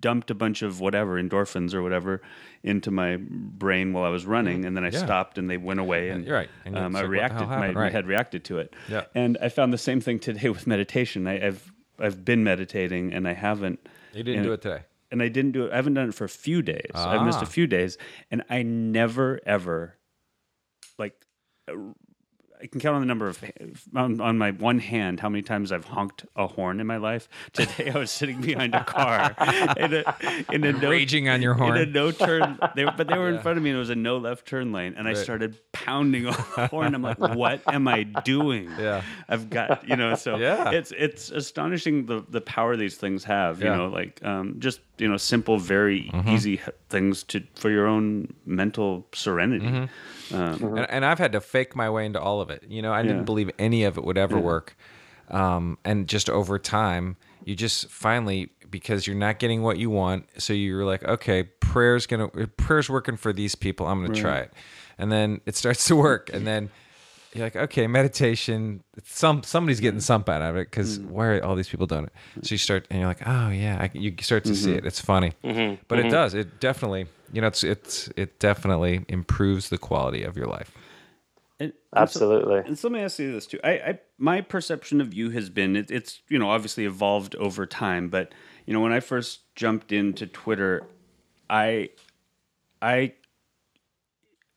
dumped 0.00 0.30
a 0.30 0.34
bunch 0.34 0.62
of 0.62 0.80
whatever 0.80 1.22
endorphins 1.22 1.74
or 1.74 1.82
whatever 1.82 2.22
into 2.62 2.90
my 2.90 3.16
brain 3.20 3.92
while 3.92 4.04
I 4.04 4.08
was 4.08 4.24
running, 4.26 4.64
and 4.64 4.76
then 4.76 4.84
I 4.84 4.90
Yeah. 4.90 4.98
stopped 5.04 5.38
and 5.38 5.48
they 5.50 5.56
went 5.58 5.78
away, 5.80 6.08
and 6.10 6.24
you're 6.24 6.36
right. 6.36 6.50
And 6.64 6.76
um, 6.76 6.96
I 6.96 7.00
like, 7.02 7.10
reacted, 7.10 7.48
my, 7.48 7.54
happened? 7.56 7.74
my 7.74 7.80
Right. 7.82 7.92
head 7.92 8.06
reacted 8.06 8.44
to 8.44 8.58
it. 8.58 8.74
Yeah. 8.88 9.04
and 9.14 9.36
I 9.42 9.48
found 9.50 9.72
the 9.72 9.78
same 9.78 10.00
thing 10.00 10.18
today 10.18 10.48
with 10.56 10.66
meditation. 10.66 11.26
I, 11.26 11.46
I've 11.46 11.72
I've 11.98 12.24
been 12.24 12.44
meditating 12.44 13.12
and 13.12 13.26
I 13.28 13.32
haven't. 13.34 13.80
You 14.14 14.22
didn't 14.22 14.38
and- 14.40 14.46
do 14.46 14.52
it 14.52 14.62
today. 14.62 14.82
and 15.10 15.20
I 15.22 15.28
didn't 15.28 15.52
do 15.52 15.64
it. 15.66 15.72
I 15.72 15.76
haven't 15.76 15.94
done 15.94 16.08
it 16.08 16.14
for 16.14 16.24
a 16.24 16.28
few 16.28 16.62
days. 16.62 16.90
I've 16.94 17.24
missed 17.26 17.38
Ah. 17.40 17.42
a 17.42 17.46
few 17.46 17.66
days, 17.66 17.98
and 18.30 18.42
I 18.48 18.62
never 18.62 19.40
ever 19.44 19.96
like. 20.98 21.14
I 22.60 22.66
can 22.66 22.80
count 22.80 22.94
on 22.96 23.00
the 23.02 23.06
number 23.06 23.28
of 23.28 23.42
on, 23.94 24.20
on 24.20 24.36
my 24.36 24.50
one 24.50 24.78
hand 24.80 25.20
how 25.20 25.28
many 25.28 25.42
times 25.42 25.70
I've 25.70 25.84
honked 25.84 26.26
a 26.34 26.46
horn 26.48 26.80
in 26.80 26.86
my 26.86 26.96
life. 26.96 27.28
Today 27.52 27.90
I 27.94 27.98
was 27.98 28.10
sitting 28.10 28.40
behind 28.40 28.74
a 28.74 28.82
car 28.82 29.36
in 29.76 29.94
a, 29.94 30.14
in 30.50 30.64
a 30.64 30.72
no, 30.72 30.90
raging 30.90 31.28
on 31.28 31.40
your 31.40 31.54
horn 31.54 31.76
in 31.76 31.88
a 31.88 31.90
no 31.92 32.10
turn. 32.10 32.58
They, 32.74 32.84
but 32.84 33.06
they 33.06 33.16
were 33.16 33.28
in 33.28 33.38
front 33.40 33.58
of 33.58 33.64
me, 33.64 33.70
and 33.70 33.76
it 33.76 33.78
was 33.80 33.90
a 33.90 33.94
no 33.94 34.16
left 34.18 34.46
turn 34.46 34.72
lane, 34.72 34.94
and 34.98 35.06
I 35.06 35.14
started 35.14 35.56
pounding 35.72 36.26
on 36.26 36.32
the 36.56 36.66
horn. 36.70 36.94
I'm 36.94 37.02
like, 37.02 37.18
"What 37.18 37.62
am 37.68 37.86
I 37.86 38.02
doing?" 38.02 38.70
Yeah. 38.78 39.02
I've 39.28 39.50
got 39.50 39.88
you 39.88 39.96
know. 39.96 40.14
So 40.14 40.36
Yeah. 40.48 40.70
it's 40.72 40.92
it's 40.96 41.30
astonishing 41.30 42.06
the 42.06 42.24
the 42.28 42.40
power 42.40 42.76
these 42.76 42.96
things 42.96 43.24
have. 43.24 43.60
You 43.60 43.66
Yeah. 43.66 43.76
know, 43.76 43.86
like 43.88 44.24
um, 44.24 44.56
just 44.58 44.80
you 44.98 45.08
know 45.08 45.16
simple, 45.16 45.58
very 45.58 46.10
Mm-hmm. 46.12 46.28
easy 46.30 46.60
things 46.88 47.22
to 47.24 47.42
for 47.54 47.70
your 47.70 47.86
own 47.86 48.32
mental 48.46 49.06
serenity. 49.12 49.66
Mm-hmm. 49.66 49.84
Um, 50.32 50.62
and, 50.76 50.90
and 50.90 51.04
I've 51.04 51.18
had 51.18 51.32
to 51.32 51.40
fake 51.40 51.74
my 51.76 51.88
way 51.90 52.06
into 52.06 52.20
all 52.20 52.40
of 52.40 52.50
it. 52.50 52.64
You 52.68 52.82
know, 52.82 52.92
I 52.92 53.02
didn't 53.02 53.24
believe 53.24 53.50
any 53.58 53.84
of 53.84 53.98
it 53.98 54.04
would 54.04 54.18
ever 54.18 54.38
work. 54.38 54.76
Um, 55.30 55.78
and 55.84 56.08
just 56.08 56.30
over 56.30 56.58
time, 56.58 57.16
you 57.44 57.54
just 57.54 57.88
finally 57.88 58.50
because 58.70 59.06
you're 59.06 59.16
not 59.16 59.38
getting 59.38 59.62
what 59.62 59.78
you 59.78 59.90
want, 59.90 60.26
so 60.38 60.52
you're 60.52 60.84
like, 60.84 61.02
okay, 61.04 61.44
prayer's 61.44 62.06
gonna 62.06 62.28
prayer's 62.28 62.90
working 62.90 63.16
for 63.16 63.32
these 63.32 63.54
people. 63.54 63.86
I'm 63.86 64.02
gonna 64.02 64.14
try 64.20 64.38
it, 64.40 64.52
and 64.98 65.10
then 65.10 65.40
it 65.46 65.56
starts 65.56 65.86
to 65.86 65.96
work, 65.96 66.30
and 66.32 66.46
then 66.46 66.70
you're 67.38 67.46
like, 67.46 67.56
okay, 67.56 67.86
meditation. 67.86 68.82
Some 69.04 69.42
somebody's 69.42 69.80
getting 69.80 69.98
mm-hmm. 69.98 70.04
something 70.04 70.34
out 70.34 70.42
of 70.42 70.56
it 70.56 70.70
because 70.70 70.98
mm-hmm. 70.98 71.10
why 71.10 71.26
are 71.26 71.44
all 71.44 71.54
these 71.54 71.68
people 71.68 71.86
doing 71.86 72.04
it? 72.04 72.46
So 72.46 72.54
you 72.54 72.58
start, 72.58 72.86
and 72.90 72.98
you're 72.98 73.08
like, 73.08 73.26
oh 73.26 73.48
yeah, 73.48 73.78
I, 73.80 73.90
you 73.96 74.14
start 74.20 74.44
to 74.44 74.54
see 74.54 74.70
mm-hmm. 74.70 74.78
it. 74.78 74.86
It's 74.86 75.00
funny, 75.00 75.32
but 75.88 75.98
it 75.98 76.10
does. 76.10 76.34
It 76.34 76.60
definitely, 76.60 77.06
you 77.32 77.40
know, 77.40 77.46
it's 77.46 77.64
it's 77.64 78.10
it 78.16 78.38
definitely 78.38 79.04
improves 79.08 79.68
the 79.68 79.78
quality 79.78 80.22
of 80.22 80.36
your 80.36 80.46
life. 80.46 80.72
and- 81.60 81.72
and 81.72 81.72
so- 81.72 82.02
Absolutely. 82.02 82.58
And 82.66 82.78
so 82.78 82.88
let 82.88 82.92
me 82.92 83.00
ask 83.00 83.18
you 83.18 83.32
this 83.32 83.46
too. 83.46 83.58
I, 83.64 83.70
I 83.70 83.98
my 84.18 84.40
perception 84.42 85.00
of 85.00 85.14
you 85.14 85.30
has 85.30 85.48
been 85.48 85.74
it, 85.76 85.90
it's 85.90 86.20
you 86.28 86.38
know 86.38 86.50
obviously 86.50 86.84
evolved 86.84 87.34
over 87.36 87.64
time, 87.66 88.08
but 88.10 88.34
you 88.66 88.74
know 88.74 88.80
when 88.80 88.92
I 88.92 89.00
first 89.00 89.40
jumped 89.54 89.90
into 89.92 90.26
Twitter, 90.26 90.82
I 91.48 91.90
I 92.82 93.14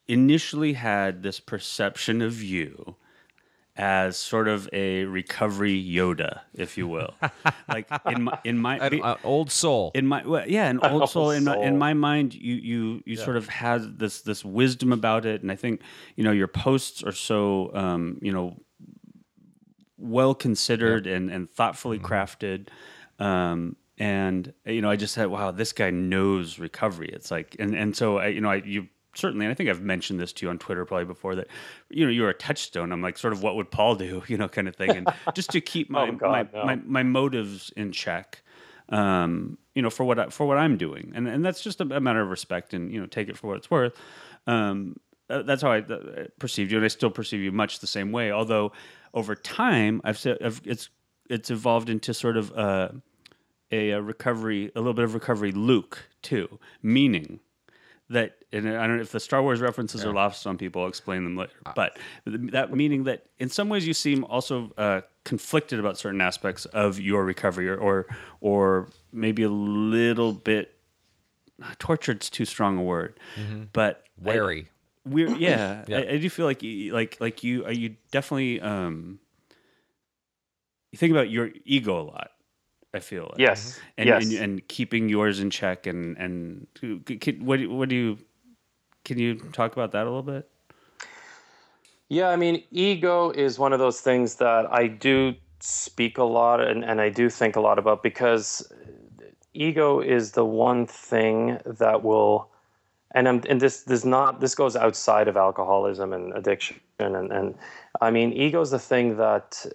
initially 0.07 0.73
had 0.73 1.23
this 1.23 1.39
perception 1.39 2.21
of 2.21 2.41
you 2.41 2.95
as 3.77 4.17
sort 4.17 4.47
of 4.47 4.69
a 4.73 5.05
recovery 5.05 5.81
Yoda, 5.81 6.41
if 6.53 6.77
you 6.77 6.87
will. 6.87 7.13
like 7.69 7.87
in 8.05 8.23
my 8.23 8.39
in 8.43 8.57
my 8.57 8.77
An 8.77 9.01
uh, 9.01 9.15
old 9.23 9.51
soul. 9.51 9.91
in 9.95 10.05
my 10.05 10.25
well, 10.25 10.47
yeah, 10.47 10.67
an 10.67 10.79
old 10.83 11.09
soul. 11.09 11.31
In 11.31 11.45
my, 11.45 11.57
in 11.57 11.77
my 11.77 11.93
mind, 11.93 12.33
you 12.33 12.55
you 12.55 13.03
you 13.05 13.15
sort 13.15 13.37
of 13.37 13.47
had 13.47 13.97
this 13.97 14.21
this 14.21 14.43
wisdom 14.43 14.91
about 14.91 15.25
it, 15.25 15.41
and 15.41 15.51
I 15.51 15.55
think 15.55 15.81
you 16.15 16.23
know 16.23 16.31
your 16.31 16.47
posts 16.47 17.03
are 17.03 17.13
so 17.13 17.71
um, 17.73 18.19
you 18.21 18.31
know 18.31 18.57
well 19.97 20.35
considered 20.35 21.07
and 21.07 21.31
and 21.31 21.49
thoughtfully 21.49 21.99
crafted. 21.99 22.67
Um, 23.19 23.77
and 23.97 24.51
you 24.65 24.81
know, 24.81 24.89
I 24.89 24.95
just 24.95 25.13
said, 25.13 25.27
"Wow, 25.27 25.51
this 25.51 25.73
guy 25.73 25.91
knows 25.91 26.59
recovery." 26.59 27.09
It's 27.13 27.31
like, 27.31 27.55
and 27.59 27.75
and 27.75 27.95
so 27.95 28.17
I, 28.17 28.27
you 28.27 28.41
know, 28.41 28.49
I 28.49 28.55
you 28.55 28.87
certainly, 29.15 29.45
and 29.45 29.51
I 29.51 29.55
think 29.55 29.69
I've 29.69 29.81
mentioned 29.81 30.19
this 30.19 30.33
to 30.33 30.45
you 30.45 30.49
on 30.49 30.57
Twitter 30.57 30.85
probably 30.85 31.05
before 31.05 31.35
that, 31.35 31.47
you 31.89 32.05
know, 32.05 32.11
you're 32.11 32.29
a 32.29 32.33
touchstone. 32.33 32.91
I'm 32.91 33.01
like, 33.01 33.17
sort 33.17 33.33
of, 33.33 33.43
what 33.43 33.55
would 33.55 33.71
Paul 33.71 33.95
do, 33.95 34.23
you 34.27 34.37
know, 34.37 34.47
kind 34.47 34.67
of 34.67 34.75
thing, 34.75 34.91
and 34.91 35.07
just 35.33 35.49
to 35.51 35.61
keep 35.61 35.89
my 35.89 36.07
Oh, 36.09 36.11
God, 36.13 36.31
my, 36.53 36.59
no. 36.59 36.65
my 36.65 36.75
my 36.85 37.03
motives 37.03 37.71
in 37.75 37.91
check 37.91 38.43
um, 38.91 39.57
you 39.73 39.81
know, 39.81 39.89
for 39.89 40.03
what 40.03 40.19
I, 40.19 40.27
for 40.27 40.45
what 40.45 40.57
I'm 40.57 40.77
doing, 40.77 41.13
and 41.15 41.27
and 41.27 41.43
that's 41.43 41.61
just 41.61 41.81
a, 41.81 41.85
matter 41.85 42.21
of 42.21 42.29
respect, 42.29 42.73
and 42.73 42.91
you 42.91 42.99
know, 42.99 43.05
take 43.05 43.29
it 43.29 43.37
for 43.37 43.47
what 43.47 43.57
it's 43.57 43.71
worth. 43.71 43.93
Um, 44.47 44.97
uh, 45.29 45.43
that's 45.43 45.61
how 45.61 45.71
I 45.71 45.79
uh, 45.79 46.25
perceived 46.39 46.71
you, 46.71 46.77
and 46.77 46.85
I 46.85 46.89
still 46.89 47.09
perceive 47.09 47.39
you 47.39 47.51
much 47.51 47.79
the 47.79 47.87
same 47.87 48.11
way. 48.11 48.31
Although 48.31 48.73
over 49.13 49.33
time, 49.33 50.01
I've 50.03 50.17
said 50.17 50.37
I've, 50.43 50.61
it's 50.65 50.89
it's 51.29 51.49
evolved 51.49 51.89
into 51.89 52.13
sort 52.13 52.35
of 52.35 52.51
uh, 52.51 52.89
a, 53.71 53.91
a 53.91 54.01
recovery, 54.01 54.71
a 54.75 54.79
little 54.79 54.93
bit 54.93 55.05
of 55.05 55.13
recovery 55.13 55.53
Luke 55.53 56.09
too, 56.21 56.59
meaning 56.83 57.39
that 58.11 58.37
and 58.53 58.67
I 58.67 58.85
don't 58.85 58.97
know 58.97 59.01
if 59.01 59.11
the 59.11 59.19
Star 59.19 59.41
Wars 59.41 59.61
references 59.61 60.03
are 60.05 60.13
lost 60.13 60.45
on 60.45 60.57
people. 60.57 60.81
I'll 60.81 60.89
explain 60.89 61.23
them 61.23 61.37
later. 61.37 61.53
But 61.75 61.97
that 62.25 62.73
meaning 62.73 63.05
that 63.05 63.25
in 63.39 63.49
some 63.49 63.69
ways 63.69 63.87
you 63.87 63.93
seem 63.93 64.23
also 64.25 64.71
uh, 64.77 65.01
conflicted 65.23 65.79
about 65.79 65.97
certain 65.97 66.21
aspects 66.21 66.65
of 66.65 66.99
your 66.99 67.23
recovery, 67.23 67.69
or 67.69 67.77
or, 67.77 68.07
or 68.41 68.89
maybe 69.11 69.43
a 69.43 69.49
little 69.49 70.33
bit 70.33 70.75
tortured's 71.79 72.29
too 72.29 72.45
strong 72.45 72.77
a 72.77 72.83
word, 72.83 73.19
but 73.73 74.03
Wary. 74.21 74.67
we're 75.05 75.29
yeah, 75.37 75.85
Yeah. 75.87 75.97
I, 75.99 76.13
I 76.13 76.17
do 76.17 76.29
feel 76.29 76.45
like 76.45 76.63
you, 76.63 76.93
like 76.93 77.17
like 77.19 77.43
you 77.43 77.65
are 77.65 77.71
you 77.73 77.95
definitely 78.11 78.59
um 78.61 79.19
you 80.91 80.97
think 80.97 81.11
about 81.11 81.29
your 81.29 81.51
ego 81.65 82.01
a 82.01 82.03
lot 82.03 82.30
i 82.93 82.99
feel 82.99 83.23
like 83.23 83.39
Yes. 83.39 83.79
and 83.97 84.07
yes. 84.07 84.23
and, 84.23 84.33
and 84.33 84.67
keeping 84.67 85.09
yours 85.09 85.39
in 85.39 85.49
check 85.49 85.87
and 85.87 86.17
and 86.17 86.67
can, 87.21 87.45
what 87.45 87.65
what 87.67 87.89
do 87.89 87.95
you 87.95 88.17
can 89.03 89.17
you 89.17 89.35
talk 89.51 89.73
about 89.73 89.91
that 89.91 90.03
a 90.03 90.09
little 90.09 90.23
bit 90.23 90.47
Yeah, 92.09 92.27
I 92.27 92.35
mean, 92.35 92.61
ego 92.71 93.31
is 93.31 93.57
one 93.57 93.71
of 93.71 93.79
those 93.79 94.01
things 94.01 94.35
that 94.35 94.69
I 94.69 94.87
do 94.87 95.33
speak 95.61 96.17
a 96.17 96.25
lot 96.25 96.59
and, 96.59 96.83
and 96.83 96.99
I 96.99 97.07
do 97.09 97.29
think 97.29 97.55
a 97.55 97.61
lot 97.61 97.79
about 97.79 98.03
because 98.03 98.69
ego 99.53 100.01
is 100.01 100.31
the 100.31 100.43
one 100.43 100.85
thing 100.87 101.57
that 101.65 102.03
will 102.03 102.49
and 103.13 103.27
I'm, 103.27 103.41
and 103.49 103.61
this 103.61 103.83
this 103.83 104.03
not 104.05 104.39
this 104.39 104.55
goes 104.55 104.75
outside 104.75 105.27
of 105.27 105.37
alcoholism 105.37 106.13
and 106.13 106.33
addiction 106.33 106.79
and 106.99 107.31
and 107.31 107.55
I 108.01 108.11
mean 108.11 108.33
ego 108.33 108.61
is 108.61 108.71
the 108.71 108.79
thing 108.79 109.17
that 109.17 109.65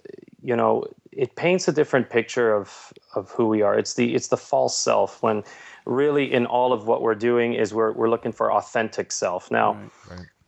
you 0.47 0.55
know 0.55 0.71
it 1.11 1.35
paints 1.35 1.67
a 1.67 1.73
different 1.79 2.09
picture 2.09 2.49
of 2.59 2.93
of 3.15 3.31
who 3.31 3.45
we 3.47 3.61
are 3.61 3.77
it's 3.77 3.93
the 3.95 4.15
it's 4.15 4.29
the 4.29 4.37
false 4.37 4.77
self 4.77 5.21
when 5.21 5.43
really 5.85 6.25
in 6.31 6.45
all 6.45 6.71
of 6.73 6.87
what 6.87 7.01
we're 7.01 7.21
doing 7.29 7.53
is 7.53 7.73
we're 7.73 7.91
we're 7.91 8.09
looking 8.09 8.31
for 8.31 8.51
authentic 8.51 9.11
self 9.11 9.51
now 9.51 9.77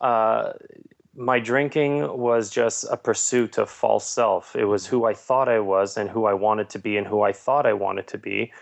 uh, 0.02 0.54
my 1.20 1.38
drinking 1.38 2.18
was 2.18 2.50
just 2.50 2.86
a 2.90 2.96
pursuit 2.96 3.58
of 3.58 3.70
false 3.70 4.08
self. 4.08 4.56
It 4.56 4.66
was 4.66 4.86
who 4.86 5.04
I 5.04 5.14
thought 5.14 5.50
I 5.50 5.60
was 5.60 5.98
and 5.98 6.10
who 6.10 6.26
I 6.26 6.34
wanted 6.34 6.70
to 6.70 6.80
be 6.80 6.95
and 6.95 7.06
who 7.06 7.24
I 7.24 7.34
thought 7.34 7.66
I 7.66 7.74
wanted 7.74 8.08
to 8.08 8.18
be. 8.18 8.54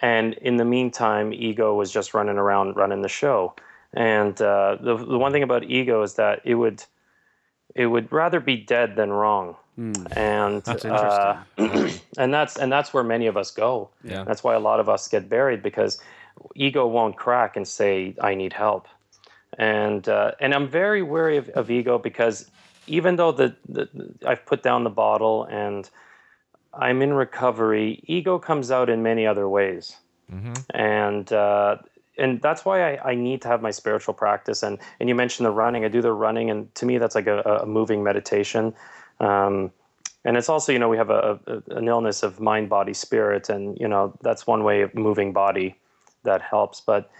And 0.00 0.32
in 0.34 0.56
the 0.56 0.64
meantime, 0.64 1.34
ego 1.34 1.74
was 1.74 1.92
just 1.92 2.14
running 2.14 2.38
around 2.38 2.76
running 2.76 3.02
the 3.02 3.08
show. 3.10 3.54
And 3.92 4.40
uh, 4.40 4.78
the 4.80 4.96
the 4.96 5.18
one 5.18 5.32
thing 5.32 5.42
about 5.42 5.64
ego 5.64 6.02
is 6.02 6.14
that 6.14 6.40
it 6.44 6.54
would 6.54 6.82
it 7.74 7.86
would 7.86 8.10
rather 8.10 8.40
be 8.40 8.56
dead 8.56 8.96
than 8.96 9.10
wrong. 9.10 9.56
And 10.16 10.62
That's 10.64 10.84
uh, 10.84 11.42
and 12.18 12.34
that's 12.34 12.56
and 12.56 12.72
that's 12.72 12.92
where 12.92 13.04
many 13.04 13.26
of 13.28 13.36
us 13.36 13.50
go. 13.52 13.90
Yeah. 14.02 14.24
That's 14.24 14.42
why 14.42 14.54
a 14.54 14.60
lot 14.60 14.80
of 14.80 14.88
us 14.88 15.06
get 15.08 15.28
buried 15.28 15.62
because 15.62 16.00
ego 16.56 16.86
won't 16.86 17.16
crack 17.16 17.56
and 17.56 17.66
say 17.66 18.14
I 18.20 18.34
need 18.34 18.52
help 18.52 18.88
and 19.56 20.08
uh, 20.08 20.32
and 20.40 20.54
I'm 20.54 20.68
very 20.68 21.02
wary 21.02 21.36
of, 21.36 21.48
of 21.50 21.70
ego 21.70 21.98
because 21.98 22.50
even 22.86 23.16
though 23.16 23.32
the, 23.32 23.54
the 23.68 23.88
I've 24.26 24.44
put 24.46 24.62
down 24.62 24.84
the 24.84 24.90
bottle 24.90 25.44
and 25.44 25.88
I'm 26.72 27.02
in 27.02 27.12
recovery, 27.12 28.00
ego 28.04 28.38
comes 28.38 28.70
out 28.70 28.88
in 28.88 29.02
many 29.02 29.26
other 29.26 29.48
ways, 29.48 29.96
and 30.70 31.32
uh, 31.32 31.76
and 32.16 32.40
that's 32.40 32.64
why 32.64 32.94
I, 32.94 33.10
I 33.10 33.14
need 33.14 33.42
to 33.42 33.48
have 33.48 33.62
my 33.62 33.72
spiritual 33.72 34.14
practice. 34.14 34.62
And 34.62 34.78
and 35.00 35.08
you 35.08 35.14
mentioned 35.14 35.46
the 35.46 35.50
running, 35.50 35.84
I 35.84 35.88
do 35.88 36.02
the 36.02 36.12
running, 36.12 36.50
and 36.50 36.72
to 36.76 36.86
me 36.86 36.98
that's 36.98 37.14
like 37.14 37.26
a, 37.26 37.40
a 37.62 37.66
moving 37.66 38.02
meditation. 38.02 38.74
Um, 39.20 39.72
and 40.24 40.36
it's 40.36 40.48
also 40.48 40.72
you 40.72 40.78
know 40.78 40.88
we 40.88 40.96
have 40.96 41.10
a, 41.10 41.38
a, 41.46 41.76
an 41.76 41.88
illness 41.88 42.22
of 42.22 42.40
mind 42.40 42.68
body 42.68 42.92
spirit 42.94 43.48
and 43.48 43.78
you 43.78 43.88
know 43.88 44.12
that's 44.22 44.46
one 44.46 44.64
way 44.64 44.82
of 44.82 44.94
moving 44.94 45.32
body 45.32 45.76
that 46.24 46.42
helps 46.42 46.80
but 46.80 47.10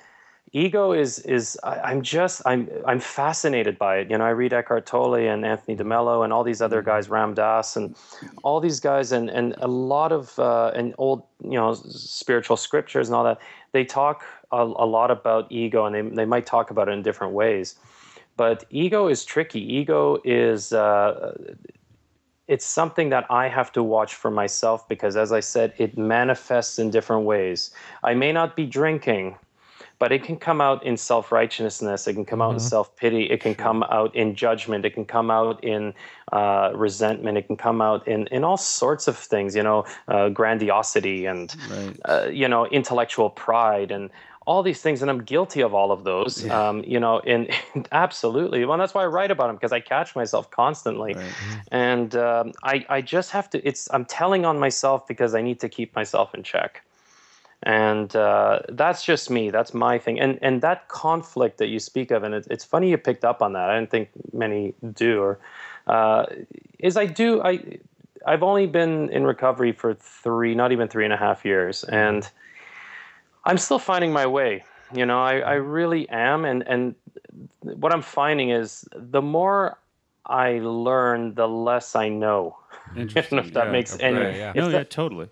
ego 0.53 0.93
is 0.93 1.19
is 1.21 1.59
I, 1.63 1.93
am 1.93 2.03
just 2.03 2.43
I'm 2.47 2.69
I'm 2.87 3.01
fascinated 3.01 3.79
by 3.79 3.99
it. 3.99 4.11
You 4.11 4.19
know, 4.19 4.25
I 4.25 4.31
read 4.31 4.53
Eckhart 4.53 4.87
Tolle 4.87 5.15
and 5.15 5.45
Anthony 5.45 5.77
DeMello 5.77 6.25
and 6.25 6.33
all 6.33 6.45
these 6.45 6.63
other 6.63 6.79
Mm-hmm. 6.79 6.91
guys, 6.91 7.09
Ram 7.09 7.35
Dass 7.35 7.77
and 7.77 7.97
all 8.43 8.61
these 8.61 8.81
guys, 8.81 9.13
and 9.13 9.29
and 9.31 9.55
a 9.59 9.69
lot 9.69 10.13
of 10.13 10.39
uh, 10.39 10.73
and 10.75 10.95
old 10.99 11.23
you 11.43 11.59
know 11.59 11.75
spiritual 11.75 12.57
scriptures 12.57 13.09
and 13.09 13.15
all 13.15 13.25
that. 13.25 13.39
They 13.73 13.85
talk 13.85 14.25
a, 14.53 14.63
a 14.63 14.87
lot 14.87 15.11
about 15.11 15.51
ego, 15.51 15.85
and 15.85 15.95
they 15.95 16.03
they 16.03 16.25
might 16.25 16.47
talk 16.47 16.71
about 16.71 16.89
it 16.89 16.93
in 16.93 17.03
different 17.03 17.33
ways. 17.35 17.77
But 18.37 18.65
ego 18.71 19.09
is 19.09 19.25
tricky. 19.25 19.61
Ego 19.61 20.19
is. 20.25 20.73
Uh, 20.73 21.37
it's 22.49 22.65
something 22.65 23.11
that 23.11 23.27
I 23.31 23.49
have 23.49 23.71
to 23.73 23.83
watch 23.83 24.15
for 24.15 24.31
myself 24.31 24.89
because, 24.89 25.17
as 25.17 25.33
I 25.33 25.41
said, 25.41 25.75
it 25.79 25.99
manifests 25.99 26.79
in 26.79 26.91
different 26.91 27.25
ways. 27.25 27.71
I 28.03 28.15
may 28.15 28.33
not 28.33 28.57
be 28.57 28.65
drinking, 28.67 29.37
but 29.99 30.13
it 30.13 30.23
can 30.25 30.37
come 30.37 30.61
out 30.61 30.85
in 30.85 30.97
self 30.97 31.31
righteousness. 31.31 32.07
It 32.09 32.15
can 32.15 32.25
come 32.25 32.41
out 32.41 32.55
in 32.55 32.61
self 32.61 32.97
pity. 32.97 33.25
It 33.25 33.41
can 33.41 33.55
come 33.55 33.83
out 33.85 34.15
in 34.17 34.35
judgment. 34.35 34.85
It 34.87 34.95
can 34.95 35.05
come 35.05 35.31
out 35.31 35.63
in 35.63 35.93
uh, 36.33 36.73
resentment. 36.75 37.37
It 37.37 37.47
can 37.47 37.57
come 37.57 37.83
out 37.83 38.07
in, 38.09 38.27
in 38.29 38.45
all 38.45 38.57
sorts 38.57 39.09
of 39.09 39.19
things, 39.19 39.55
you 39.55 39.63
know, 39.63 39.85
uh, 40.09 40.31
grandiosity 40.31 41.27
and, 41.27 41.55
Right. 41.71 41.97
uh, 42.05 42.29
you 42.33 42.49
know, 42.49 42.67
intellectual 42.67 43.29
pride 43.31 43.91
and 43.91 44.09
all 44.49 44.63
these 44.63 44.81
things. 44.81 45.03
And 45.03 45.11
I'm 45.11 45.23
guilty 45.23 45.61
of 45.61 45.75
all 45.75 45.93
of 45.93 46.05
those, 46.05 46.49
um, 46.51 46.83
you 46.83 46.99
know, 46.99 47.21
and, 47.21 47.51
absolutely. 47.93 48.65
Well, 48.65 48.79
that's 48.79 48.95
why 48.95 49.03
I 49.03 49.07
write 49.07 49.31
about 49.31 49.49
them 49.49 49.57
because 49.57 49.73
I 49.73 49.81
catch 49.81 50.17
myself 50.17 50.51
constantly. 50.51 51.13
Right. 51.13 51.33
And 51.71 52.17
um, 52.17 52.53
I, 52.63 52.85
I 52.89 53.03
just 53.03 53.31
have 53.33 53.51
to, 53.51 53.69
it's, 53.69 53.89
I'm 53.93 54.07
telling 54.07 54.47
on 54.47 54.59
myself 54.59 55.07
because 55.07 55.35
I 55.35 55.43
need 55.43 55.61
to 55.61 55.69
keep 55.69 55.95
myself 55.95 56.35
in 56.35 56.43
check 56.43 56.83
and 57.65 58.15
uh, 58.15 58.61
that's 58.69 59.05
just 59.05 59.31
me 59.31 59.51
that's 59.51 59.75
my 59.75 59.99
thing 59.99 60.21
and 60.21 60.39
and 60.43 60.63
that 60.63 60.87
conflict 60.87 61.59
that 61.59 61.67
you 61.67 61.81
speak 61.81 62.13
of 62.13 62.23
and 62.23 62.33
it, 62.33 62.47
it's 62.49 62.65
funny 62.65 62.89
you 62.89 62.97
picked 62.97 63.25
up 63.25 63.43
on 63.43 63.53
that 63.53 63.69
i 63.69 63.75
don't 63.75 63.91
think 63.91 64.09
many 64.33 64.75
do 64.93 65.21
or 65.21 65.41
uh, 65.89 66.25
is 66.79 66.97
i 66.97 67.05
do 67.05 67.43
i 67.43 67.59
i've 68.29 68.45
only 68.45 68.65
been 68.65 69.11
in 69.11 69.25
recovery 69.25 69.73
for 69.73 69.93
three 69.95 70.55
not 70.55 70.71
even 70.71 70.87
three 70.87 71.03
and 71.03 71.13
a 71.13 71.17
half 71.17 71.45
years 71.45 71.83
and 71.83 72.31
i'm 73.49 73.59
still 73.59 73.79
finding 73.79 74.13
my 74.13 74.27
way 74.27 74.63
you 74.95 75.05
know 75.05 75.21
i, 75.21 75.39
I 75.41 75.55
really 75.55 76.09
am 76.11 76.45
and 76.45 76.63
and 76.73 76.95
what 77.83 77.93
i'm 77.93 78.03
finding 78.03 78.51
is 78.51 78.87
the 78.95 79.23
more 79.23 79.79
i 80.27 80.59
learn 80.61 81.35
the 81.35 81.49
less 81.49 81.97
i 81.97 82.09
know 82.09 82.57
Interesting. 82.97 83.39
if 83.41 83.53
that 83.55 83.67
yeah. 83.67 83.73
makes 83.73 83.99
any 84.01 84.19
Right, 84.21 84.37
yeah. 84.37 84.53
No, 84.55 84.71
that- 84.71 84.79
yeah, 84.79 84.85
totally. 84.85 85.29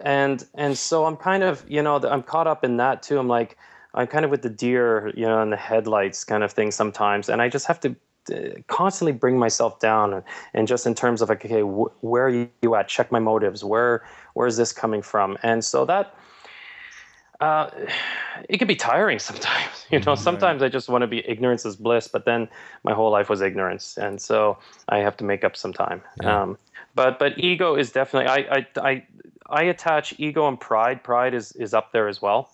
and 0.00 0.44
and 0.54 0.76
so 0.76 1.04
I'm 1.08 1.16
kind 1.16 1.42
of 1.42 1.64
you 1.68 1.82
know 1.82 1.96
I'm 2.14 2.22
caught 2.22 2.46
up 2.46 2.64
in 2.64 2.76
that 2.78 3.02
too. 3.02 3.18
I'm 3.18 3.28
like 3.38 3.56
I'm 3.94 4.06
kind 4.06 4.24
of 4.24 4.30
with 4.30 4.42
the 4.42 4.48
deer 4.64 5.12
you 5.16 5.26
know 5.26 5.40
in 5.42 5.50
the 5.50 5.56
headlights 5.56 6.24
kind 6.24 6.42
of 6.44 6.50
thing 6.52 6.70
sometimes, 6.70 7.28
and 7.28 7.42
I 7.42 7.48
just 7.48 7.66
have 7.66 7.80
to 7.80 7.88
uh, 8.34 8.60
constantly 8.68 9.12
bring 9.12 9.36
myself 9.38 9.80
down 9.80 10.12
and, 10.14 10.22
and 10.54 10.68
just 10.68 10.86
in 10.86 10.94
terms 10.94 11.22
of 11.22 11.28
like 11.28 11.44
okay 11.44 11.62
wh- 11.62 11.92
where 12.04 12.26
are 12.26 12.48
you 12.62 12.74
at 12.74 12.86
check 12.88 13.10
my 13.12 13.18
motives 13.18 13.64
where 13.64 14.04
where 14.34 14.46
is 14.46 14.56
this 14.56 14.72
coming 14.72 15.02
from 15.02 15.36
and 15.42 15.64
so 15.64 15.84
that 15.84 16.14
uh, 17.42 17.68
it 18.48 18.58
can 18.58 18.68
be 18.68 18.76
tiring 18.76 19.18
sometimes 19.30 19.86
you 19.90 20.00
know 20.00 20.14
sometimes 20.14 20.62
i 20.62 20.68
just 20.68 20.88
want 20.88 21.02
to 21.02 21.06
be 21.06 21.28
ignorance 21.28 21.66
is 21.66 21.76
bliss 21.76 22.08
but 22.08 22.24
then 22.24 22.48
my 22.84 22.92
whole 22.92 23.10
life 23.10 23.28
was 23.28 23.40
ignorance 23.42 23.98
and 23.98 24.20
so 24.20 24.56
i 24.88 24.98
have 24.98 25.16
to 25.16 25.24
make 25.24 25.44
up 25.44 25.56
some 25.56 25.72
time 25.72 26.00
um, 26.24 26.56
but 26.94 27.18
but 27.18 27.38
ego 27.38 27.74
is 27.74 27.92
definitely 27.92 28.28
I, 28.28 28.58
I 28.58 28.66
i 28.90 29.06
i 29.50 29.62
attach 29.64 30.14
ego 30.18 30.48
and 30.48 30.58
pride 30.58 31.02
pride 31.02 31.34
is 31.34 31.52
is 31.52 31.74
up 31.74 31.92
there 31.92 32.08
as 32.08 32.22
well 32.22 32.50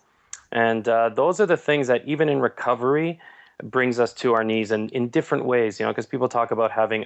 and 0.50 0.88
uh, 0.88 1.10
those 1.10 1.40
are 1.40 1.46
the 1.46 1.58
things 1.58 1.88
that 1.88 2.06
even 2.06 2.30
in 2.30 2.40
recovery 2.40 3.20
brings 3.62 4.00
us 4.00 4.14
to 4.14 4.32
our 4.32 4.44
knees 4.44 4.70
and 4.70 4.90
in 4.92 5.08
different 5.08 5.44
ways 5.44 5.78
you 5.78 5.86
know 5.86 5.92
because 5.92 6.06
people 6.06 6.28
talk 6.28 6.50
about 6.50 6.70
having 6.70 7.04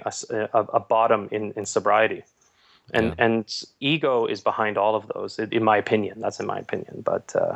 a 0.53 0.79
bottom 0.79 1.27
in, 1.31 1.51
in 1.55 1.65
sobriety 1.65 2.23
and 2.93 3.15
and 3.17 3.63
ego 3.79 4.25
is 4.25 4.41
behind 4.41 4.77
all 4.77 4.95
of 4.95 5.07
those 5.13 5.39
in 5.39 5.51
in 5.51 5.63
my 5.63 5.77
opinion 5.77 6.19
that's 6.21 6.39
in 6.39 6.45
my 6.45 6.59
opinion 6.59 7.01
but 7.03 7.35
uh, 7.35 7.55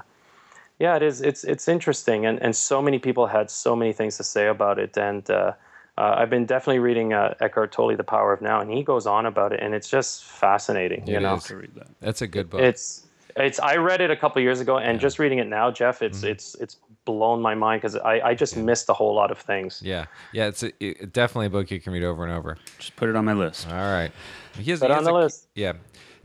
yeah 0.80 0.95
it 0.95 1.01
is 1.03 1.21
it's 1.21 1.43
it's 1.43 1.67
interesting 1.67 2.25
and 2.25 2.41
and 2.41 2.55
so 2.55 2.82
many 2.82 2.99
people 2.99 3.28
had 3.28 3.49
so 3.49 3.75
many 3.75 3.93
things 3.93 4.17
to 4.17 4.23
say 4.23 4.47
about 4.47 4.78
it 4.80 4.97
and 4.97 5.30
uh, 5.30 5.53
uh, 5.99 6.13
I've 6.19 6.30
been 6.30 6.45
definitely 6.45 6.78
reading 6.78 7.13
uh, 7.13 7.34
Eckhart 7.39 7.71
Tolle, 7.71 7.95
The 7.97 8.03
Power 8.03 8.32
of 8.32 8.39
Now, 8.39 8.61
and 8.61 8.69
he 8.69 8.84
goes 8.84 9.07
on 9.07 9.25
about 9.25 9.51
it, 9.51 9.59
and 9.61 9.73
it's 9.73 9.89
just 9.89 10.25
fascinating. 10.25 11.07
you 11.07 11.15
It 11.17 11.21
know. 11.21 11.39
To 11.39 11.55
read 11.55 11.73
that. 11.73 11.88
That's 12.01 12.21
a 12.21 12.28
good 12.28 12.51
book. 12.51 12.61
it's 12.61 13.07
it's 13.36 13.59
I 13.59 13.78
read 13.78 13.99
it 14.01 14.11
a 14.11 14.15
couple 14.15 14.39
years 14.43 14.59
ago, 14.59 14.78
and 14.78 14.99
just 14.99 15.17
reading 15.17 15.39
it 15.39 15.47
now, 15.47 15.71
Jeff, 15.71 16.03
it's 16.03 16.21
it's 16.21 16.53
it's 16.61 16.78
blown 17.05 17.41
my 17.41 17.55
mind 17.55 17.82
because 17.82 17.95
I 17.95 18.19
I 18.30 18.36
just 18.36 18.55
missed 18.55 18.88
a 18.89 18.93
whole 18.93 19.15
lot 19.15 19.32
of 19.32 19.39
things. 19.39 19.82
yeah, 19.84 20.05
yeah. 20.34 20.45
It's 20.45 20.61
a, 20.61 20.71
it, 20.80 21.13
definitely 21.13 21.47
a 21.47 21.49
book 21.49 21.71
you 21.71 21.80
can 21.80 21.93
read 21.93 22.03
over 22.03 22.23
and 22.23 22.32
over. 22.32 22.57
Just 22.78 22.95
put 22.95 23.09
it 23.09 23.15
on 23.15 23.25
my 23.25 23.34
list. 23.34 23.67
All 23.67 23.73
right. 23.73 24.11
He 24.59 24.69
has, 24.69 24.80
Put 24.82 24.89
he 24.89 24.91
on 24.91 24.97
has 24.99 25.05
the 25.07 25.13
a- 25.13 25.23
list. 25.23 25.47
Yeah, 25.55 25.73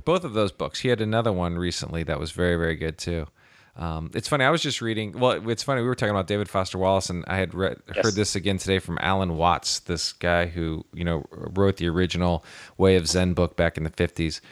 both 0.04 0.22
of 0.24 0.34
those 0.34 0.52
books. 0.52 0.80
He 0.80 0.88
had 0.88 1.00
another 1.00 1.32
one 1.32 1.56
recently 1.56 2.02
that 2.02 2.20
was 2.20 2.32
very, 2.32 2.56
very 2.56 2.76
good 2.76 2.98
too. 2.98 3.26
Um, 3.74 4.10
it's 4.14 4.28
funny. 4.28 4.44
I 4.44 4.50
was 4.50 4.60
just 4.60 4.82
reading. 4.82 5.12
Well, 5.18 5.48
it's 5.48 5.62
funny. 5.62 5.80
We 5.80 5.88
were 5.88 5.94
talking 5.94 6.10
about 6.10 6.26
David 6.26 6.48
Foster 6.48 6.76
Wallace, 6.76 7.08
and 7.08 7.24
I 7.26 7.36
had 7.38 7.54
read, 7.54 7.78
Yes. 7.94 8.04
heard 8.04 8.14
this 8.14 8.34
again 8.36 8.58
today 8.58 8.78
from 8.78 8.98
Alan 9.00 9.36
Watts, 9.36 9.78
this 9.80 10.12
guy 10.12 10.46
who 10.46 10.84
you 10.92 11.04
know 11.04 11.24
wrote 11.30 11.78
the 11.78 11.88
original 11.88 12.44
Way 12.76 12.96
of 12.96 13.06
Zen 13.08 13.32
book 13.32 13.56
back 13.56 13.78
in 13.78 13.84
the 13.84 13.90
fifties, 13.90 14.42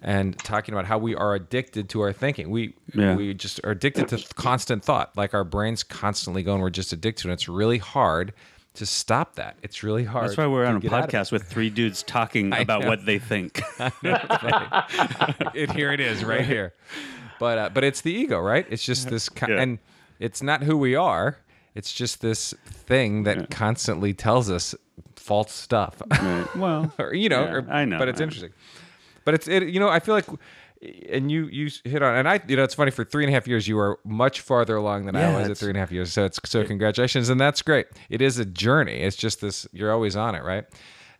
and 0.00 0.38
talking 0.38 0.72
about 0.72 0.86
how 0.86 0.96
we 0.96 1.14
are 1.14 1.34
addicted 1.34 1.90
to 1.90 2.00
our 2.00 2.14
thinking. 2.14 2.48
We 2.48 2.74
Yeah. 2.94 3.14
we 3.14 3.34
just 3.34 3.60
are 3.62 3.72
addicted 3.72 4.08
to 4.08 4.24
constant 4.36 4.82
thought. 4.82 5.14
Like 5.18 5.34
our 5.34 5.44
brains 5.44 5.82
constantly 5.82 6.42
going. 6.42 6.62
We're 6.62 6.70
just 6.70 6.94
addicted, 6.94 7.26
and 7.26 7.32
it's 7.34 7.48
really 7.50 7.78
hard 7.78 8.32
to 8.74 8.86
stop 8.86 9.34
that. 9.34 9.58
It's 9.62 9.82
really 9.82 10.04
hard. 10.04 10.28
That's 10.30 10.38
why 10.38 10.46
we're 10.46 10.64
on 10.64 10.76
a 10.76 10.80
get 10.80 10.94
out 10.94 11.04
of 11.04 11.10
it. 11.10 11.12
podcast 11.12 11.30
with 11.30 11.42
three 11.42 11.68
dudes 11.68 12.02
talking 12.02 12.54
about 12.58 12.86
what 12.86 13.04
they 13.04 13.18
think. 13.18 13.60
it, 14.02 15.70
here 15.72 15.92
it 15.92 16.00
is 16.00 16.24
right 16.24 16.46
here 16.46 16.72
but 17.42 17.58
uh, 17.58 17.68
but 17.74 17.82
it's 17.84 18.00
the 18.02 18.12
ego 18.12 18.38
right? 18.40 18.66
It's 18.70 18.84
just 18.84 19.10
this 19.10 19.28
Yeah. 19.48 19.60
and 19.62 19.78
it's 20.20 20.42
not 20.42 20.62
who 20.62 20.76
we 20.76 20.94
are. 20.94 21.36
It's 21.74 21.92
just 21.92 22.20
this 22.20 22.54
thing 22.88 23.24
that 23.24 23.50
constantly 23.50 24.12
tells 24.14 24.48
us 24.50 24.74
false 25.16 25.52
stuff. 25.52 26.00
Right. 26.10 26.46
Well, 26.56 26.92
or 26.98 27.14
you 27.14 27.28
know 27.28 27.42
Yeah, 27.44 27.52
or- 27.54 27.66
I 27.70 27.84
know, 27.84 27.98
but 27.98 28.08
it's 28.08 28.20
I 28.20 28.24
know. 28.24 28.26
interesting. 28.26 28.52
But 29.24 29.34
it's 29.34 29.48
it 29.48 29.62
you 29.74 29.80
know 29.80 29.88
i 29.88 29.98
feel 30.00 30.14
like 30.14 30.26
and 31.16 31.30
you 31.30 31.46
you 31.58 31.70
hit 31.84 32.02
on 32.02 32.12
and 32.16 32.28
i 32.28 32.40
you 32.48 32.56
know 32.56 32.64
it's 32.64 32.74
funny 32.74 32.90
for 32.90 33.04
three 33.04 33.22
and 33.24 33.30
a 33.32 33.34
half 33.36 33.46
years 33.46 33.68
you 33.68 33.78
are 33.78 33.98
much 34.04 34.40
farther 34.40 34.74
along 34.76 35.06
than 35.06 35.14
i 35.14 35.26
was 35.38 35.48
at 35.48 35.56
three 35.58 35.68
and 35.70 35.76
a 35.76 35.80
half 35.80 35.92
years. 35.92 36.12
So 36.12 36.24
it's 36.24 36.38
so 36.44 36.64
congratulations 36.64 37.28
and 37.28 37.40
that's 37.40 37.62
great. 37.62 37.86
It 38.10 38.20
is 38.20 38.38
a 38.38 38.44
journey. 38.44 38.98
It's 39.06 39.16
just 39.16 39.40
this 39.40 39.66
you're 39.72 39.92
always 39.92 40.14
on 40.16 40.34
it 40.34 40.42
right 40.52 40.64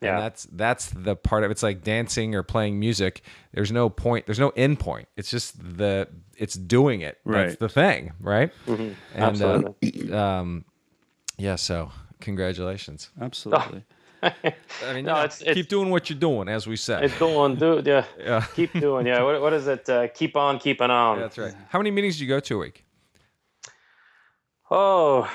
Yeah. 0.02 0.14
and 0.16 0.22
that's 0.24 0.46
that's 0.52 0.90
the 0.90 1.14
part 1.16 1.44
of 1.44 1.50
it's 1.50 1.62
like 1.62 1.82
dancing 1.84 2.34
or 2.34 2.42
playing 2.42 2.78
music 2.80 3.22
there's 3.54 3.70
no 3.72 3.88
point 3.88 4.26
there's 4.26 4.40
no 4.40 4.50
end 4.56 4.80
point 4.80 5.08
it's 5.16 5.30
just 5.30 5.58
the 5.78 6.08
it's 6.36 6.54
doing 6.54 7.00
it 7.02 7.18
that's 7.24 7.50
Right. 7.50 7.58
the 7.58 7.68
thing 7.68 8.12
right 8.20 8.50
and 8.66 8.96
Absolutely. 9.16 10.12
uh, 10.12 10.18
um 10.18 10.64
yeah 11.38 11.54
so 11.56 11.92
congratulations 12.20 13.10
absolutely. 13.20 13.84
I 14.24 14.32
mean, 14.94 15.04
No, 15.04 15.14
it's- 15.24 15.40
it's- 15.40 15.54
keep 15.56 15.68
doing 15.68 15.90
what 15.90 16.08
you're 16.08 16.16
doing, 16.18 16.48
as 16.48 16.64
we 16.68 16.76
say. 16.76 17.02
It's 17.06 17.18
going, 17.18 17.56
do 17.56 17.82
yeah, 17.84 18.04
Yeah. 18.20 18.44
keep 18.54 18.72
doing, 18.72 19.04
yeah. 19.04 19.20
What, 19.24 19.40
what 19.42 19.52
is 19.52 19.66
it? 19.66 19.88
Uh, 19.88 20.06
keep 20.14 20.36
on 20.36 20.60
keeping 20.60 20.90
on. 20.92 21.18
That's 21.18 21.36
right. 21.38 21.52
How 21.70 21.80
many 21.80 21.90
meetings 21.90 22.18
do 22.18 22.24
you 22.24 22.28
go 22.28 22.38
to 22.38 22.54
a 22.54 22.58
week? 22.58 22.84
Oh, 24.70 25.28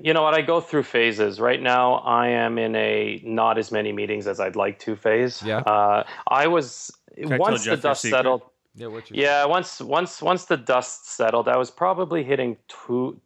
you 0.00 0.12
know 0.12 0.22
what? 0.22 0.34
I 0.34 0.42
go 0.42 0.60
through 0.60 0.84
phases. 0.84 1.40
Right 1.40 1.62
now, 1.62 1.94
I 1.96 2.28
am 2.28 2.58
in 2.58 2.74
a 2.76 3.20
not 3.24 3.58
as 3.58 3.72
many 3.72 3.92
meetings 3.92 4.26
as 4.26 4.40
I'd 4.40 4.56
like 4.56 4.78
to 4.80 4.96
phase. 4.96 5.42
Yeah. 5.42 5.58
Uh, 5.58 6.04
I 6.28 6.46
was 6.46 6.92
I 7.30 7.38
once 7.38 7.64
tell 7.64 7.76
the 7.76 7.82
dust 7.82 8.02
settled. 8.02 8.42
Yeah, 8.74 8.88
what's 8.88 9.10
your 9.10 9.18
Yeah, 9.18 9.44
once 9.46 9.80
once 9.80 10.20
once 10.20 10.44
the 10.44 10.56
dust 10.56 11.08
settled, 11.10 11.48
I 11.48 11.56
was 11.56 11.70
probably 11.70 12.22
hitting 12.22 12.56
two 12.68 13.20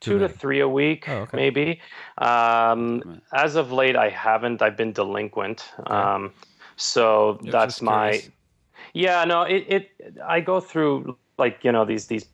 two 0.00 0.18
to 0.18 0.28
three 0.28 0.60
a 0.60 0.68
week, 0.68 1.08
Oh, 1.08 1.18
okay. 1.22 1.36
maybe. 1.36 1.80
Um, 2.18 3.20
as 3.32 3.56
of 3.56 3.72
late, 3.72 3.96
I 3.96 4.08
haven't. 4.08 4.62
I've 4.62 4.76
been 4.76 4.92
delinquent. 4.92 5.64
Um, 5.86 6.32
so 6.76 7.38
Yeah, 7.42 7.52
that's 7.52 7.80
my. 7.80 8.10
curious. 8.10 8.30
Yeah, 8.92 9.24
no, 9.24 9.42
it, 9.42 9.64
it. 9.68 9.90
I 10.24 10.40
go 10.40 10.60
through 10.60 11.16
like 11.38 11.64
you 11.64 11.72
know 11.72 11.84
these 11.84 12.06
these 12.06 12.26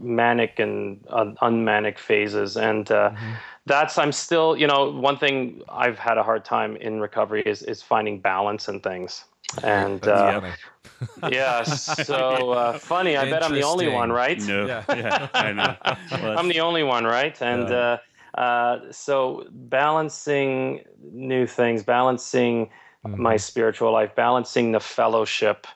manic 0.00 0.58
and 0.58 1.00
un- 1.08 1.36
unmanic 1.40 1.98
phases, 1.98 2.56
and 2.56 2.90
uh, 2.90 3.10
Mm-hmm. 3.10 3.32
that's 3.66 3.98
I'm 3.98 4.12
still 4.12 4.56
you 4.56 4.66
know 4.66 4.90
one 4.90 5.18
thing 5.18 5.62
I've 5.68 5.98
had 5.98 6.18
a 6.18 6.22
hard 6.22 6.44
time 6.44 6.76
in 6.76 7.00
recovery 7.00 7.42
is 7.46 7.62
is 7.62 7.82
finding 7.82 8.20
balance 8.20 8.68
in 8.68 8.80
things. 8.80 9.24
And 9.62 10.06
uh, 10.06 10.40
yeah, 11.32 11.62
so 11.64 12.50
uh, 12.52 12.72
funny. 12.78 13.16
I 13.16 13.24
bet 13.30 13.42
I'm 13.42 13.52
the 13.54 13.62
only 13.62 13.88
one, 13.88 14.10
right? 14.12 14.38
No. 14.38 14.66
Yeah. 14.66 14.84
Yeah. 14.88 15.28
I 15.34 15.52
know. 15.52 15.76
Well, 16.22 16.38
I'm 16.38 16.48
the 16.48 16.60
only 16.60 16.82
one, 16.82 17.04
right? 17.04 17.40
And 17.42 17.70
Yeah. 17.70 17.98
uh, 18.36 18.40
uh, 18.40 18.80
so 18.90 19.46
balancing 19.50 20.84
new 21.12 21.46
things, 21.46 21.82
balancing 21.82 22.70
my 23.16 23.36
spiritual 23.36 23.92
life, 23.92 24.14
balancing 24.14 24.72
the 24.72 24.80
fellowship, 24.80 25.66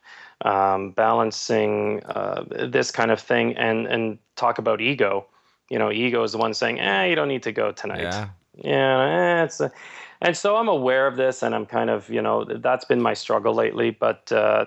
um, 0.42 0.90
balancing 0.92 2.02
uh, 2.04 2.44
this 2.68 2.90
kind 2.90 3.10
of 3.10 3.20
thing, 3.20 3.56
and 3.56 3.86
and 3.86 4.18
talk 4.36 4.58
about 4.58 4.80
ego. 4.80 5.26
You 5.70 5.78
know, 5.78 5.92
ego 5.92 6.22
is 6.22 6.32
the 6.32 6.38
one 6.38 6.54
saying, 6.54 6.80
"Eh, 6.80 7.06
you 7.06 7.14
don't 7.14 7.28
need 7.28 7.42
to 7.44 7.52
go 7.52 7.72
tonight." 7.72 8.02
Yeah. 8.02 8.28
Yeah, 8.64 9.40
eh, 9.40 9.44
it's. 9.44 9.60
A, 9.60 9.70
and 10.20 10.36
so 10.36 10.56
I'm 10.56 10.68
aware 10.68 11.06
of 11.06 11.16
this, 11.16 11.42
and 11.42 11.54
I'm 11.54 11.64
kind 11.66 11.90
of, 11.90 12.08
you 12.10 12.20
know, 12.20 12.44
that's 12.44 12.84
been 12.84 13.00
my 13.00 13.14
struggle 13.14 13.54
lately. 13.54 13.90
But 13.90 14.32
uh, 14.32 14.64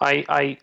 I, 0.00 0.24
I, 0.28 0.58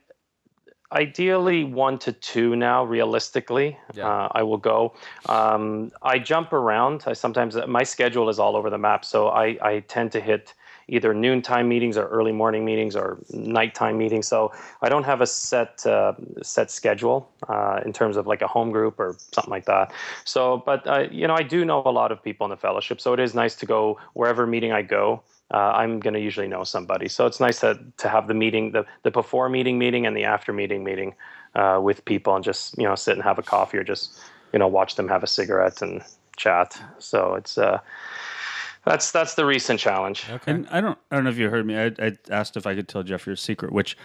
ideally 0.92 1.64
one 1.66 1.98
to 2.00 2.14
two 2.14 2.56
now, 2.56 2.86
realistically, 2.86 3.78
Yeah. 3.94 4.08
uh, 4.08 4.30
I 4.32 4.44
will 4.44 4.58
go. 4.58 4.94
Um, 5.28 5.92
I 6.02 6.20
jump 6.20 6.54
around. 6.54 7.04
I 7.06 7.14
sometimes 7.14 7.58
my 7.68 7.84
schedule 7.84 8.30
is 8.30 8.40
all 8.40 8.56
over 8.56 8.70
the 8.70 8.78
map, 8.78 9.04
so 9.04 9.28
I, 9.28 9.58
I 9.62 9.80
tend 9.82 10.14
to 10.14 10.22
hit 10.22 10.54
either 10.90 11.14
noontime 11.14 11.70
meetings 11.70 11.98
or 11.98 12.08
early 12.08 12.32
morning 12.32 12.66
meetings 12.66 12.96
or 12.96 13.18
nighttime 13.32 13.98
meetings. 13.98 14.28
So 14.28 14.52
I 14.82 14.90
don't 14.90 15.04
have 15.04 15.22
a 15.22 15.28
set 15.28 15.86
uh, 15.86 16.14
set 16.42 16.72
schedule 16.72 17.30
uh, 17.48 17.82
in 17.86 17.94
terms 17.94 18.18
of 18.18 18.28
like 18.28 18.42
a 18.42 18.48
home 18.48 18.72
group 18.72 19.00
or 19.00 19.16
something 19.34 19.52
like 19.52 19.66
that. 19.66 19.94
So, 20.26 20.64
but 20.66 20.86
uh, 20.88 21.08
you 21.12 21.28
know, 21.28 21.36
I 21.36 21.44
do 21.44 21.64
know 21.64 21.82
a 21.86 21.92
lot 21.92 22.12
of 22.12 22.22
people 22.24 22.46
in 22.46 22.50
the 22.50 22.58
fellowship, 22.58 23.00
so 23.00 23.14
it 23.14 23.20
is 23.20 23.34
nice 23.34 23.56
to 23.56 23.66
go 23.66 24.00
wherever 24.14 24.46
meeting 24.46 24.72
I 24.72 24.82
go. 24.82 25.22
Uh, 25.52 25.58
I'm 25.58 26.00
going 26.00 26.14
to 26.14 26.20
usually 26.20 26.48
know 26.48 26.64
somebody, 26.64 27.08
so 27.08 27.26
it's 27.26 27.40
nice 27.40 27.60
to 27.62 27.80
to 27.98 28.10
have 28.10 28.28
the 28.28 28.36
meeting, 28.36 28.72
the 28.72 28.86
the 29.04 29.12
before 29.12 29.50
meeting 29.50 29.80
meeting 29.80 30.06
and 30.06 30.16
the 30.16 30.26
after 30.26 30.54
meeting 30.54 30.84
meeting 30.84 31.16
uh, 31.56 31.80
with 31.82 32.06
people, 32.06 32.36
and 32.36 32.44
just 32.44 32.78
you 32.78 32.84
know 32.84 32.96
sit 32.96 33.14
and 33.14 33.24
have 33.24 33.40
a 33.40 33.44
coffee 33.44 33.78
or 33.78 33.84
just 33.84 34.20
you 34.54 34.60
know 34.60 34.68
watch 34.68 34.96
them 34.96 35.08
have 35.08 35.24
a 35.24 35.28
cigarette 35.28 35.82
and 35.82 36.04
chat. 36.38 36.80
So 37.00 37.36
it's 37.36 37.58
uh, 37.58 37.80
that's 38.86 39.12
that's 39.12 39.36
the 39.36 39.46
recent 39.46 39.80
challenge. 39.80 40.26
Okay. 40.30 40.52
And 40.52 40.68
I 40.70 40.82
don't, 40.82 40.98
I 41.12 41.16
don't 41.16 41.24
know 41.26 41.30
if 41.30 41.38
you 41.38 41.50
heard 41.50 41.66
me. 41.66 41.78
I, 41.78 41.92
I 42.00 42.18
asked 42.30 42.58
if 42.58 42.66
I 42.66 42.76
could 42.76 42.88
tell 42.88 43.04
Jeff 43.04 43.26
your 43.28 43.36
secret, 43.36 43.72
which 43.72 43.98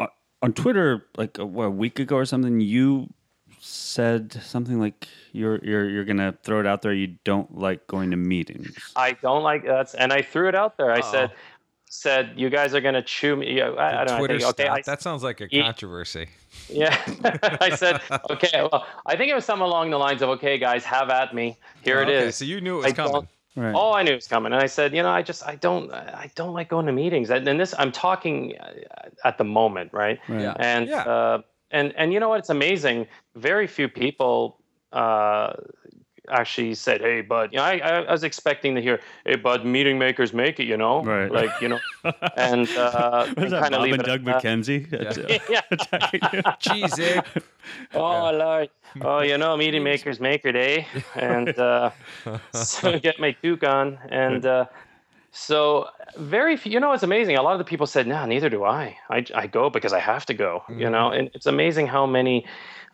uh, 0.00 0.06
on 0.42 0.52
Twitter, 0.52 1.06
like 1.16 1.38
a, 1.38 1.46
what, 1.46 1.64
a 1.64 1.70
week 1.70 1.98
ago 1.98 2.16
or 2.16 2.24
something, 2.24 2.60
you 2.60 3.08
said 3.60 4.32
something 4.42 4.78
like 4.78 5.08
you're 5.32 5.58
you're 5.64 5.88
you're 5.88 6.04
gonna 6.04 6.36
throw 6.42 6.60
it 6.60 6.66
out 6.66 6.82
there. 6.82 6.92
You 6.92 7.14
don't 7.24 7.56
like 7.56 7.86
going 7.86 8.10
to 8.10 8.16
meetings. 8.16 8.76
I 8.96 9.12
don't 9.12 9.42
like 9.42 9.64
that's, 9.64 9.94
and 9.94 10.12
I 10.12 10.22
threw 10.22 10.48
it 10.48 10.54
out 10.54 10.76
there. 10.76 10.90
I 10.92 11.00
said 11.00 11.30
said 11.94 12.32
you 12.36 12.50
guys 12.50 12.74
are 12.74 12.80
going 12.80 12.94
to 12.94 13.02
chew 13.02 13.36
me. 13.36 13.56
yeah, 13.56 13.68
I, 13.68 14.02
I 14.02 14.04
don't 14.04 14.18
know. 14.18 14.24
I 14.24 14.26
think, 14.26 14.42
okay. 14.42 14.66
I, 14.66 14.82
that 14.82 15.00
sounds 15.00 15.22
like 15.22 15.40
a 15.40 15.48
Ye- 15.50 15.62
controversy. 15.62 16.28
Yeah, 16.68 16.96
I 17.60 17.74
said, 17.74 18.00
okay. 18.30 18.66
Well, 18.70 18.86
I 19.06 19.16
think 19.16 19.30
it 19.30 19.34
was 19.34 19.44
something 19.44 19.64
along 19.66 19.90
the 19.90 19.98
lines 19.98 20.22
of, 20.22 20.28
okay, 20.30 20.56
guys, 20.56 20.84
have 20.84 21.10
at 21.10 21.34
me. 21.34 21.58
Here 21.82 22.00
it 22.00 22.08
is. 22.08 22.22
okay, 22.22 22.30
so 22.30 22.44
you 22.44 22.60
knew 22.60 22.74
it 22.74 22.76
was 22.76 22.86
I 22.86 22.90
don't- 22.92 23.12
coming. 23.12 23.28
Right. 23.56 23.74
Oh, 23.74 23.92
I 23.92 24.02
knew 24.02 24.12
it 24.12 24.16
was 24.16 24.26
coming, 24.26 24.52
and 24.52 24.60
I 24.60 24.66
said, 24.66 24.94
you 24.94 25.02
know, 25.02 25.10
I 25.10 25.22
just, 25.22 25.46
I 25.46 25.54
don't, 25.54 25.92
I 25.92 26.30
don't 26.34 26.54
like 26.54 26.68
going 26.68 26.86
to 26.86 26.92
meetings. 26.92 27.30
And 27.30 27.46
and 27.46 27.60
this, 27.60 27.72
I'm 27.78 27.92
talking 27.92 28.54
uh, 28.58 29.08
at 29.24 29.38
the 29.38 29.44
moment, 29.44 29.92
right? 29.92 30.18
Right. 30.28 30.42
Yeah. 30.42 30.54
And 30.58 30.88
Yeah. 30.88 31.02
uh, 31.02 31.42
and 31.70 31.94
and 31.96 32.12
you 32.12 32.20
know 32.20 32.28
what? 32.28 32.40
It's 32.40 32.50
amazing. 32.50 33.06
Very 33.36 33.66
few 33.66 33.88
people 33.88 34.58
uh, 34.92 35.54
actually 36.30 36.74
said, 36.74 37.00
"Hey, 37.00 37.20
bud." 37.20 37.50
You 37.52 37.58
know, 37.58 37.64
I, 37.64 37.78
I 37.78 38.12
was 38.12 38.24
expecting 38.24 38.74
to 38.74 38.80
hear, 38.82 39.00
"Hey, 39.24 39.36
bud, 39.36 39.64
meeting 39.64 39.98
makers 39.98 40.32
make 40.32 40.60
it." 40.60 40.64
You 40.64 40.76
know, 40.76 41.02
Right. 41.02 41.30
Like 41.30 41.50
you 41.60 41.68
know, 41.68 41.80
and 42.36 42.68
uh, 42.70 43.26
Was 43.36 43.50
that 43.50 43.62
kind 43.62 43.72
Bob 43.72 43.82
leave 43.82 43.94
and 43.94 44.02
it 44.02 44.06
Doug 44.06 44.28
at. 44.28 44.42
McKenzie? 44.42 44.90
Yeah. 45.48 45.60
Attacking 45.70 46.20
you? 46.32 46.42
Jeez, 46.42 46.98
eh? 47.00 47.20
Oh 47.94 48.30
Lord. 48.30 48.68
Oh, 49.00 49.20
you 49.20 49.38
know, 49.38 49.56
meeting 49.56 49.82
makers 49.82 50.20
make 50.20 50.44
it, 50.44 50.54
eh? 50.54 50.84
And 51.14 51.58
uh, 51.58 51.90
so 52.52 52.98
get 52.98 53.18
my 53.18 53.32
toque 53.42 53.64
on. 53.64 53.98
And 54.10 54.44
uh, 54.44 54.66
so 55.32 55.88
very 56.16 56.56
few, 56.56 56.70
you 56.72 56.78
know, 56.78 56.92
it's 56.92 57.02
amazing. 57.02 57.36
A 57.36 57.42
lot 57.42 57.52
of 57.54 57.58
the 57.58 57.64
people 57.64 57.86
said, 57.86 58.06
no, 58.06 58.24
neither 58.26 58.48
do 58.50 58.64
I. 58.64 58.96
I, 59.10 59.24
I 59.34 59.46
go 59.46 59.70
because 59.70 59.92
I 59.92 59.98
have 59.98 60.26
to 60.26 60.34
go, 60.34 60.62
you 60.68 60.88
know, 60.88 61.10
and 61.10 61.30
it's 61.34 61.46
amazing 61.46 61.86
how 61.88 62.06
many, 62.06 62.46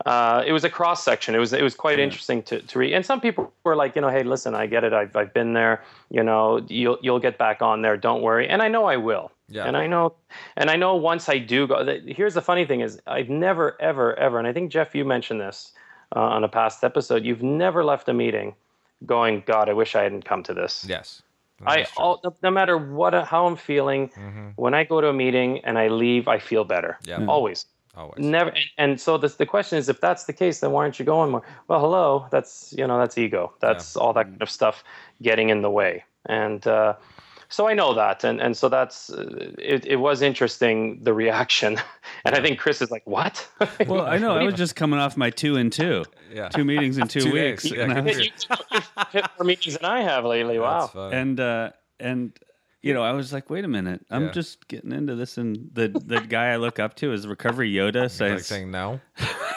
uh, 0.05 0.43
it 0.45 0.51
was 0.51 0.63
a 0.63 0.69
cross 0.69 1.03
section. 1.03 1.35
It 1.35 1.39
was, 1.39 1.53
it 1.53 1.63
was 1.63 1.75
quite 1.75 1.99
interesting 1.99 2.43
to, 2.43 2.61
to 2.61 2.79
read. 2.79 2.93
And 2.93 3.05
some 3.05 3.21
people 3.21 3.51
were 3.63 3.75
like, 3.75 3.95
you 3.95 4.01
know, 4.01 4.09
hey, 4.09 4.23
listen, 4.23 4.55
I 4.55 4.65
get 4.67 4.83
it. 4.83 4.93
I've, 4.93 5.15
I've 5.15 5.33
been 5.33 5.53
there, 5.53 5.83
you 6.09 6.23
know, 6.23 6.65
you'll, 6.67 6.97
you'll 7.01 7.19
get 7.19 7.37
back 7.37 7.61
on 7.61 7.81
there. 7.81 7.97
Don't 7.97 8.21
worry. 8.21 8.47
And 8.47 8.61
I 8.61 8.67
know 8.67 8.85
I 8.85 8.97
will. 8.97 9.31
Yeah. 9.51 9.65
And 9.65 9.75
I 9.75 9.85
know, 9.85 10.13
and 10.55 10.69
I 10.69 10.77
know 10.77 10.95
once 10.95 11.27
I 11.27 11.37
do 11.37 11.67
go. 11.67 11.83
That, 11.83 12.03
here's 12.07 12.33
the 12.33 12.41
funny 12.41 12.65
thing: 12.65 12.79
is 12.79 13.01
I've 13.05 13.29
never, 13.29 13.79
ever, 13.81 14.17
ever, 14.17 14.39
and 14.39 14.47
I 14.47 14.53
think 14.53 14.71
Jeff, 14.71 14.95
you 14.95 15.03
mentioned 15.03 15.41
this 15.41 15.73
uh, 16.15 16.21
on 16.21 16.45
a 16.45 16.47
past 16.47 16.85
episode. 16.85 17.25
You've 17.25 17.43
never 17.43 17.83
left 17.83 18.07
a 18.07 18.13
meeting 18.13 18.55
going, 19.05 19.43
"God, 19.45 19.67
I 19.67 19.73
wish 19.73 19.93
I 19.93 20.03
hadn't 20.03 20.23
come 20.23 20.41
to 20.43 20.53
this." 20.53 20.85
Yes. 20.87 21.21
I, 21.65 21.85
all, 21.97 22.19
no, 22.23 22.33
no 22.41 22.49
matter 22.49 22.77
what, 22.77 23.13
how 23.25 23.45
I'm 23.45 23.55
feeling, 23.55 24.07
when 24.55 24.73
I 24.73 24.83
go 24.83 24.99
to 25.01 25.09
a 25.09 25.13
meeting 25.13 25.59
and 25.63 25.77
I 25.77 25.89
leave, 25.89 26.27
I 26.27 26.39
feel 26.39 26.63
better. 26.63 26.97
Yeah. 27.03 27.25
Always. 27.25 27.65
Always. 27.95 28.19
Never. 28.25 28.49
And, 28.51 28.65
and 28.77 29.01
so 29.01 29.17
the 29.17 29.27
the 29.27 29.45
question 29.45 29.77
is, 29.77 29.89
if 29.89 29.99
that's 29.99 30.23
the 30.25 30.33
case, 30.33 30.59
then 30.61 30.71
why 30.71 30.83
aren't 30.83 30.97
you 30.99 31.05
going 31.05 31.31
more? 31.31 31.43
Well, 31.67 31.79
hello. 31.81 32.25
That's 32.31 32.73
you 32.77 32.87
know, 32.87 32.97
that's 32.97 33.17
ego. 33.17 33.53
That's 33.59 33.95
all 33.97 34.13
that 34.13 34.27
kind 34.27 34.41
of 34.41 34.49
stuff 34.49 34.83
getting 35.21 35.49
in 35.49 35.61
the 35.61 35.69
way. 35.69 36.03
And 36.27 36.65
uh, 36.67 36.93
so 37.49 37.67
I 37.67 37.73
know 37.73 37.93
that, 37.93 38.23
and 38.23 38.39
and 38.39 38.55
so 38.55 38.69
that's 38.69 39.09
uh, 39.09 39.51
it. 39.57 39.85
It 39.85 39.97
was 39.97 40.21
interesting 40.21 41.03
the 41.03 41.13
reaction, 41.13 41.77
and 42.25 42.33
I 42.35 42.41
think 42.41 42.59
Chris 42.59 42.81
is 42.81 42.91
like, 42.91 43.05
"What?" 43.05 43.45
Well, 43.87 44.05
I 44.05 44.17
know. 44.17 44.35
I 44.37 44.43
was 44.43 44.53
just 44.55 44.77
coming 44.77 44.99
off 44.99 45.17
my 45.17 45.29
two 45.29 45.57
and 45.57 45.71
two. 45.71 46.05
Yeah. 46.33 46.47
Two 46.47 46.63
meetings 46.63 46.97
in 46.97 47.07
two, 47.09 47.19
Two 47.21 47.33
weeks. 47.33 47.65
yeah, 47.69 47.83
and 47.83 47.93
I 47.93 47.99
was- 47.99 48.19
you 48.19 48.31
you've 48.71 48.91
hit 49.11 49.25
more 49.37 49.45
meetings 49.45 49.75
than 49.77 49.83
I 49.83 50.01
have 50.01 50.23
lately. 50.23 50.59
Wow. 50.59 50.89
That's 50.93 51.13
and 51.13 51.39
uh, 51.41 51.71
and 51.99 52.39
you 52.81 52.93
know, 52.93 53.03
I 53.03 53.11
was 53.11 53.31
like, 53.31 53.49
wait 53.49 53.63
a 53.65 53.67
minute, 53.67 54.05
I'm 54.09 54.23
Yeah. 54.25 54.31
just 54.31 54.67
getting 54.67 54.91
into 54.91 55.15
this, 55.15 55.37
and 55.37 55.69
the 55.73 55.87
the 55.87 56.19
guy 56.19 56.47
I 56.51 56.55
look 56.57 56.79
up 56.79 56.95
to 56.97 57.13
is 57.13 57.27
Recovery 57.27 57.71
Yoda 57.71 58.01
like 58.03 58.11
says, 58.11 58.47
saying 58.47 58.71
no, 58.71 58.99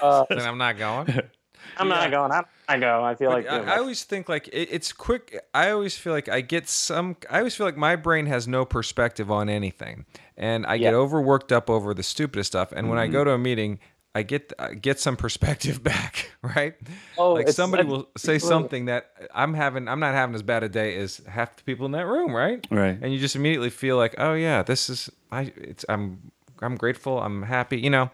Uh, 0.03 0.25
then 0.31 0.47
I'm 0.47 0.59
not 0.59 0.77
going. 0.79 1.07
I'm 1.77 1.89
not 1.89 2.11
going. 2.11 2.31
I'm 2.31 2.45
not 2.69 2.81
going. 2.81 3.05
I 3.05 3.15
feel 3.15 3.31
like 3.31 3.49
I, 3.49 3.75
I 3.75 3.79
always 3.79 4.05
think 4.05 4.29
like 4.29 4.49
it, 4.49 4.69
it's 4.71 4.93
quick. 4.93 5.41
I 5.55 5.71
always 5.71 5.97
feel 5.97 6.13
like 6.13 6.29
I 6.29 6.41
get 6.43 6.69
some. 6.69 7.17
I 7.31 7.39
always 7.39 7.55
feel 7.55 7.67
like 7.67 7.77
my 7.77 7.97
brain 7.97 8.27
has 8.27 8.47
no 8.47 8.65
perspective 8.65 9.31
on 9.31 9.49
anything, 9.49 10.05
and 10.37 10.67
I 10.67 10.77
get 10.77 10.93
Yeah. 10.93 10.99
overworked 10.99 11.51
up 11.53 11.71
over 11.71 11.95
the 11.95 12.03
stupidest 12.03 12.49
stuff. 12.53 12.71
And 12.73 12.89
when 12.91 12.99
I 12.99 13.07
go 13.09 13.25
to 13.25 13.31
a 13.31 13.39
meeting, 13.39 13.81
I 14.15 14.23
get 14.23 14.53
I 14.59 14.75
get 14.75 15.01
some 15.01 15.17
perspective 15.17 15.83
back, 15.93 16.31
right? 16.43 16.75
Oh, 17.19 17.33
like 17.33 17.49
somebody 17.49 17.85
will 17.85 18.09
say 18.17 18.39
something 18.39 18.85
that 18.87 19.11
I'm 19.35 19.55
having. 19.55 19.89
I'm 19.89 20.01
not 20.01 20.15
having 20.15 20.35
as 20.35 20.43
bad 20.43 20.63
a 20.63 20.69
day 20.69 20.97
as 20.97 21.21
half 21.27 21.57
the 21.57 21.63
people 21.65 21.87
in 21.87 21.93
that 21.93 22.07
room, 22.07 22.33
right? 22.35 22.65
Right. 22.71 22.97
And 23.01 23.13
you 23.13 23.19
just 23.19 23.35
immediately 23.35 23.71
feel 23.71 23.97
like, 23.97 24.15
oh 24.19 24.35
yeah, 24.35 24.63
this 24.63 24.89
is 24.89 25.11
I. 25.33 25.53
It's 25.57 25.85
I'm 25.89 26.31
I'm 26.63 26.77
grateful. 26.77 27.21
I'm 27.21 27.43
happy. 27.43 27.79
You 27.79 27.91
know, 27.91 28.11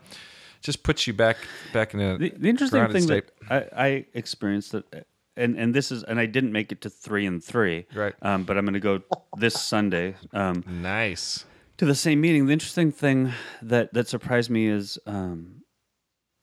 just 0.63 0.83
puts 0.83 1.07
you 1.07 1.13
back 1.13 1.37
back 1.73 1.93
in 1.95 2.01
a 2.01 2.17
The, 2.19 2.33
the 2.37 2.49
interesting 2.49 2.91
thing 2.93 3.03
state. 3.03 3.25
that 3.49 3.69
I, 3.75 3.85
I 3.85 4.07
experienced 4.15 4.73
that, 4.73 5.07
and 5.37 5.57
and 5.57 5.75
this 5.75 5.93
is, 5.93 6.03
and 6.05 6.19
I 6.19 6.27
didn't 6.27 6.53
make 6.53 6.73
it 6.73 6.81
to 6.83 6.91
three 6.91 7.27
and 7.27 7.43
three, 7.45 7.87
Right. 7.95 8.15
Um, 8.23 8.45
but 8.45 8.57
I'm 8.57 8.65
going 8.65 8.75
to 8.75 8.81
go 8.81 9.03
this 9.37 9.61
Sunday 9.61 10.17
um, 10.33 10.65
nice. 10.67 11.45
to 11.77 11.85
the 11.85 11.95
same 11.95 12.21
meeting. 12.23 12.47
The 12.47 12.53
interesting 12.55 12.91
thing 12.91 13.33
that 13.63 13.93
that 13.93 14.09
surprised 14.09 14.51
me 14.51 14.67
is 14.67 14.99
um, 15.07 15.60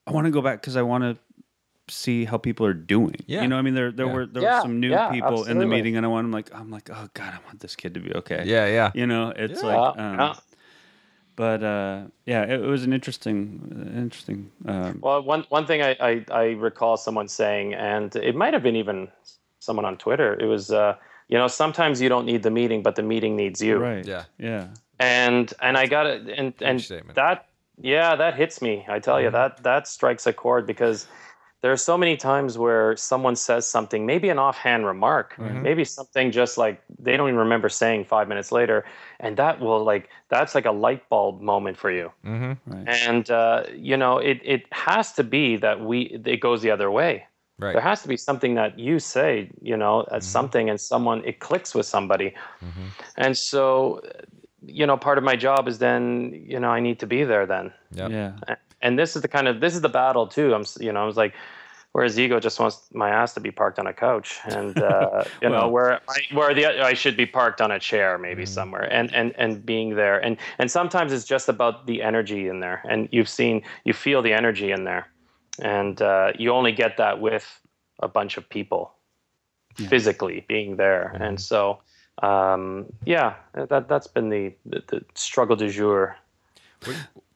I 0.07 0.11
want 0.11 0.25
to 0.25 0.31
go 0.31 0.41
back 0.41 0.61
because 0.61 0.75
I 0.77 0.81
want 0.81 1.03
to 1.03 1.17
see 1.89 2.25
how 2.25 2.37
people 2.37 2.65
are 2.65 2.73
doing. 2.73 3.15
Yeah. 3.27 3.41
you 3.43 3.47
know, 3.47 3.57
I 3.57 3.61
mean, 3.61 3.75
there 3.75 3.91
there 3.91 4.07
Yeah. 4.07 4.13
were 4.13 4.25
there 4.25 4.43
Yeah, 4.43 4.55
were 4.57 4.61
some 4.61 4.79
new 4.79 4.89
yeah, 4.91 5.11
people 5.11 5.43
in 5.45 5.59
the 5.59 5.65
meeting, 5.65 5.95
and 5.97 6.05
I 6.05 6.09
want 6.09 6.25
I'm 6.25 6.31
like 6.31 6.49
I'm 6.55 6.71
like 6.71 6.89
oh 6.89 7.07
god, 7.13 7.33
I 7.33 7.39
want 7.45 7.59
this 7.59 7.75
kid 7.75 7.93
to 7.95 7.99
be 7.99 8.13
okay. 8.15 8.43
Yeah, 8.45 8.67
yeah. 8.67 8.91
you 8.93 9.05
know, 9.07 9.33
it's 9.35 9.61
Yeah. 9.61 9.67
like. 9.67 9.97
Um, 9.99 10.19
yeah. 10.19 10.35
But 11.35 11.61
uh, 11.61 12.07
yeah, 12.25 12.43
it, 12.45 12.61
it 12.61 12.65
was 12.65 12.83
an 12.83 12.93
interesting, 12.93 13.91
interesting. 13.95 14.49
Um, 14.65 14.97
Well, 15.03 15.21
one 15.21 15.45
one 15.49 15.67
thing 15.67 15.83
I, 15.83 15.95
I, 15.99 16.25
I 16.31 16.43
recall 16.53 16.97
someone 16.97 17.27
saying, 17.27 17.75
and 17.75 18.15
it 18.15 18.35
might 18.35 18.53
have 18.55 18.63
been 18.63 18.75
even 18.75 19.07
someone 19.59 19.85
on 19.85 19.97
Twitter. 19.97 20.33
It 20.33 20.45
was, 20.47 20.71
uh, 20.71 20.95
you 21.29 21.37
know, 21.37 21.47
sometimes 21.47 22.01
you 22.01 22.09
don't 22.09 22.25
need 22.25 22.41
the 22.41 22.49
meeting, 22.49 22.81
but 22.81 22.95
the 22.95 23.03
meeting 23.03 23.35
needs 23.35 23.61
you. 23.61 23.77
right. 23.77 24.03
Yeah. 24.03 24.23
Yeah. 24.39 24.69
And 24.99 25.53
and 25.61 25.77
I 25.77 25.85
got 25.85 26.07
it, 26.07 26.27
and 26.27 26.53
and 26.59 26.81
statement. 26.81 27.15
that 27.15 27.45
yeah, 27.81 28.15
that 28.15 28.35
hits 28.35 28.61
me. 28.61 28.85
I 28.89 28.99
tell 28.99 29.21
you 29.21 29.29
that 29.31 29.63
that 29.63 29.87
strikes 29.87 30.25
a 30.27 30.33
chord 30.33 30.65
because 30.65 31.07
there 31.61 31.71
are 31.71 31.77
so 31.77 31.97
many 31.97 32.15
times 32.17 32.57
where 32.57 32.95
someone 32.95 33.35
says 33.35 33.65
something, 33.67 34.05
maybe 34.05 34.29
an 34.29 34.37
offhand 34.39 34.85
remark, 34.85 35.35
maybe 35.39 35.83
something 35.85 36.31
just 36.31 36.57
like 36.57 36.81
they 36.99 37.17
don't 37.17 37.29
even 37.29 37.39
remember 37.39 37.69
saying 37.69 38.05
five 38.05 38.27
minutes 38.27 38.51
later, 38.51 38.85
and 39.19 39.37
that 39.37 39.59
will 39.59 39.83
like 39.83 40.09
that's 40.29 40.53
like 40.55 40.65
a 40.65 40.71
light 40.71 41.07
bulb 41.09 41.41
moment 41.41 41.77
for 41.77 41.91
you 41.91 42.11
Mm-hmm. 42.25 42.73
Right. 42.73 42.87
and 42.87 43.31
uh, 43.31 43.63
you 43.73 43.95
know 43.97 44.17
it, 44.17 44.39
it 44.43 44.65
has 44.71 45.13
to 45.13 45.23
be 45.23 45.55
that 45.57 45.79
we 45.81 46.01
it 46.25 46.39
goes 46.41 46.61
the 46.61 46.71
other 46.71 46.89
way 46.91 47.25
Right. 47.59 47.73
there 47.73 47.81
has 47.81 48.01
to 48.03 48.07
be 48.07 48.17
something 48.17 48.53
that 48.55 48.77
you 48.77 48.99
say 48.99 49.49
you 49.61 49.77
know 49.77 50.01
as 50.11 50.25
something 50.27 50.69
and 50.69 50.79
someone 50.79 51.23
it 51.25 51.39
clicks 51.39 51.73
with 51.73 51.85
somebody 51.87 52.33
and 53.17 53.35
so 53.37 54.01
you 54.67 54.85
know 54.85 54.97
part 54.97 55.17
of 55.17 55.23
my 55.23 55.35
job 55.35 55.67
is 55.67 55.77
then 55.79 56.31
you 56.45 56.59
know 56.59 56.69
i 56.69 56.79
need 56.79 56.99
to 56.99 57.07
be 57.07 57.23
there 57.23 57.45
then. 57.45 57.73
Yep. 57.91 58.11
Yeah. 58.11 58.55
and 58.81 58.99
this 58.99 59.15
is 59.15 59.21
the 59.21 59.27
kind 59.27 59.47
of 59.47 59.59
this 59.61 59.73
is 59.73 59.81
the 59.81 59.89
battle 59.89 60.27
too. 60.27 60.53
I'm 60.53 60.65
you 60.79 60.91
know 60.91 61.01
i 61.01 61.05
was 61.05 61.17
like 61.17 61.33
whereas 61.93 62.19
ego 62.19 62.39
just 62.39 62.59
wants 62.59 62.77
my 62.93 63.09
ass 63.09 63.33
to 63.33 63.39
be 63.39 63.49
parked 63.49 63.79
on 63.79 63.87
a 63.87 63.93
couch, 63.93 64.37
and 64.45 64.77
uh, 64.77 65.23
you 65.41 65.49
Well- 65.49 65.61
know 65.61 65.69
where 65.69 65.99
I, 66.07 66.19
where 66.35 66.53
the 66.53 66.65
I 66.91 66.93
should 66.93 67.17
be 67.17 67.25
parked 67.25 67.59
on 67.61 67.71
a 67.71 67.79
chair 67.79 68.17
maybe 68.19 68.45
somewhere, 68.45 68.83
and 68.93 69.07
and 69.15 69.33
and 69.37 69.65
being 69.65 69.95
there, 69.95 70.17
and 70.25 70.37
and 70.59 70.69
sometimes 70.69 71.11
it's 71.13 71.25
just 71.25 71.49
about 71.49 71.87
the 71.87 72.03
energy 72.03 72.47
in 72.49 72.59
there, 72.59 72.81
and 72.91 73.07
you've 73.11 73.29
seen 73.29 73.63
you 73.85 73.93
feel 73.93 74.21
the 74.21 74.33
energy 74.33 74.69
in 74.71 74.83
there, 74.83 75.07
and 75.61 76.01
uh, 76.01 76.33
you 76.37 76.51
only 76.51 76.71
get 76.73 76.97
that 76.97 77.19
with 77.19 77.45
a 78.03 78.07
bunch 78.07 78.37
of 78.37 78.47
people 78.49 78.91
physically 79.89 80.45
being 80.47 80.75
there, 80.77 81.15
and 81.19 81.39
so. 81.39 81.79
Um, 82.23 82.91
yeah, 83.05 83.35
that 83.53 83.87
that's 83.87 84.07
been 84.07 84.29
the, 84.29 84.53
the, 84.65 84.83
the 84.87 85.05
struggle 85.13 85.55
du 85.55 85.69
jour. 85.69 86.17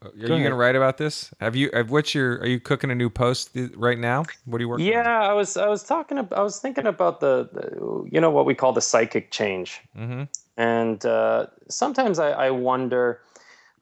Are 0.03 0.11
you 0.15 0.27
going 0.27 0.43
to 0.43 0.55
write 0.55 0.75
about 0.75 0.97
this? 0.97 1.31
Have 1.39 1.55
you? 1.55 1.69
Have, 1.73 1.91
what's 1.91 2.15
your? 2.15 2.39
Are 2.39 2.47
you 2.47 2.59
cooking 2.59 2.89
a 2.89 2.95
new 2.95 3.09
post 3.09 3.53
th- 3.53 3.71
right 3.75 3.99
now? 3.99 4.25
What 4.45 4.59
are 4.59 4.63
you 4.63 4.69
working? 4.69 4.87
Yeah, 4.87 5.21
I 5.21 5.33
was 5.33 5.57
I 5.57 5.67
was 5.67 5.83
talking 5.83 6.17
about, 6.17 6.39
I 6.39 6.41
was 6.41 6.59
thinking 6.59 6.87
about 6.87 7.19
the, 7.19 7.49
the 7.53 8.07
you 8.11 8.19
know 8.19 8.31
what 8.31 8.45
we 8.45 8.55
call 8.55 8.73
the 8.73 8.81
psychic 8.81 9.29
change, 9.31 9.81
Mhm. 9.95 10.27
and 10.57 11.05
uh, 11.05 11.47
sometimes 11.69 12.17
I, 12.17 12.31
I 12.31 12.49
wonder, 12.49 13.21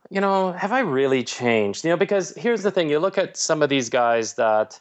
you 0.09 0.19
know, 0.19 0.51
have 0.51 0.73
I 0.73 0.79
really 0.79 1.23
changed? 1.23 1.85
You 1.85 1.91
know, 1.91 1.97
because 1.97 2.33
here's 2.35 2.63
the 2.63 2.71
thing: 2.71 2.89
you 2.89 2.99
look 2.99 3.17
at 3.17 3.37
some 3.37 3.61
of 3.61 3.69
these 3.69 3.89
guys 3.89 4.33
that, 4.33 4.77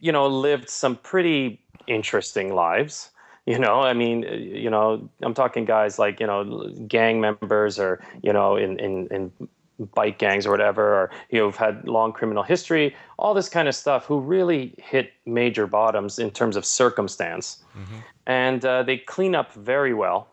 you 0.00 0.10
know, 0.10 0.26
lived 0.26 0.68
some 0.68 0.96
pretty 0.96 1.60
interesting 1.86 2.52
lives. 2.54 3.10
You 3.46 3.58
know, 3.58 3.80
I 3.80 3.92
mean, 3.92 4.24
uh, 4.26 4.32
you 4.32 4.70
know, 4.70 5.08
I'm 5.20 5.34
talking 5.34 5.64
guys 5.66 5.98
like 5.98 6.18
you 6.20 6.26
know, 6.26 6.68
gang 6.88 7.20
members 7.20 7.78
or 7.78 8.00
you 8.22 8.32
know, 8.32 8.56
in 8.56 8.78
in 8.78 9.06
in 9.08 9.32
bike 9.94 10.18
gangs 10.18 10.46
or 10.46 10.50
whatever, 10.50 10.94
or 10.94 11.10
you 11.30 11.40
know, 11.40 11.46
have 11.46 11.56
had 11.56 11.88
long 11.88 12.12
criminal 12.12 12.42
history, 12.42 12.94
all 13.18 13.34
this 13.34 13.48
kind 13.48 13.68
of 13.68 13.74
stuff, 13.74 14.06
who 14.06 14.18
really 14.20 14.72
hit 14.78 15.12
major 15.26 15.66
bottoms 15.66 16.18
in 16.18 16.30
terms 16.30 16.56
of 16.56 16.64
circumstance, 16.64 17.62
and 18.26 18.64
uh, 18.64 18.82
they 18.82 18.96
clean 18.96 19.34
up 19.34 19.52
very 19.52 19.92
well, 19.92 20.28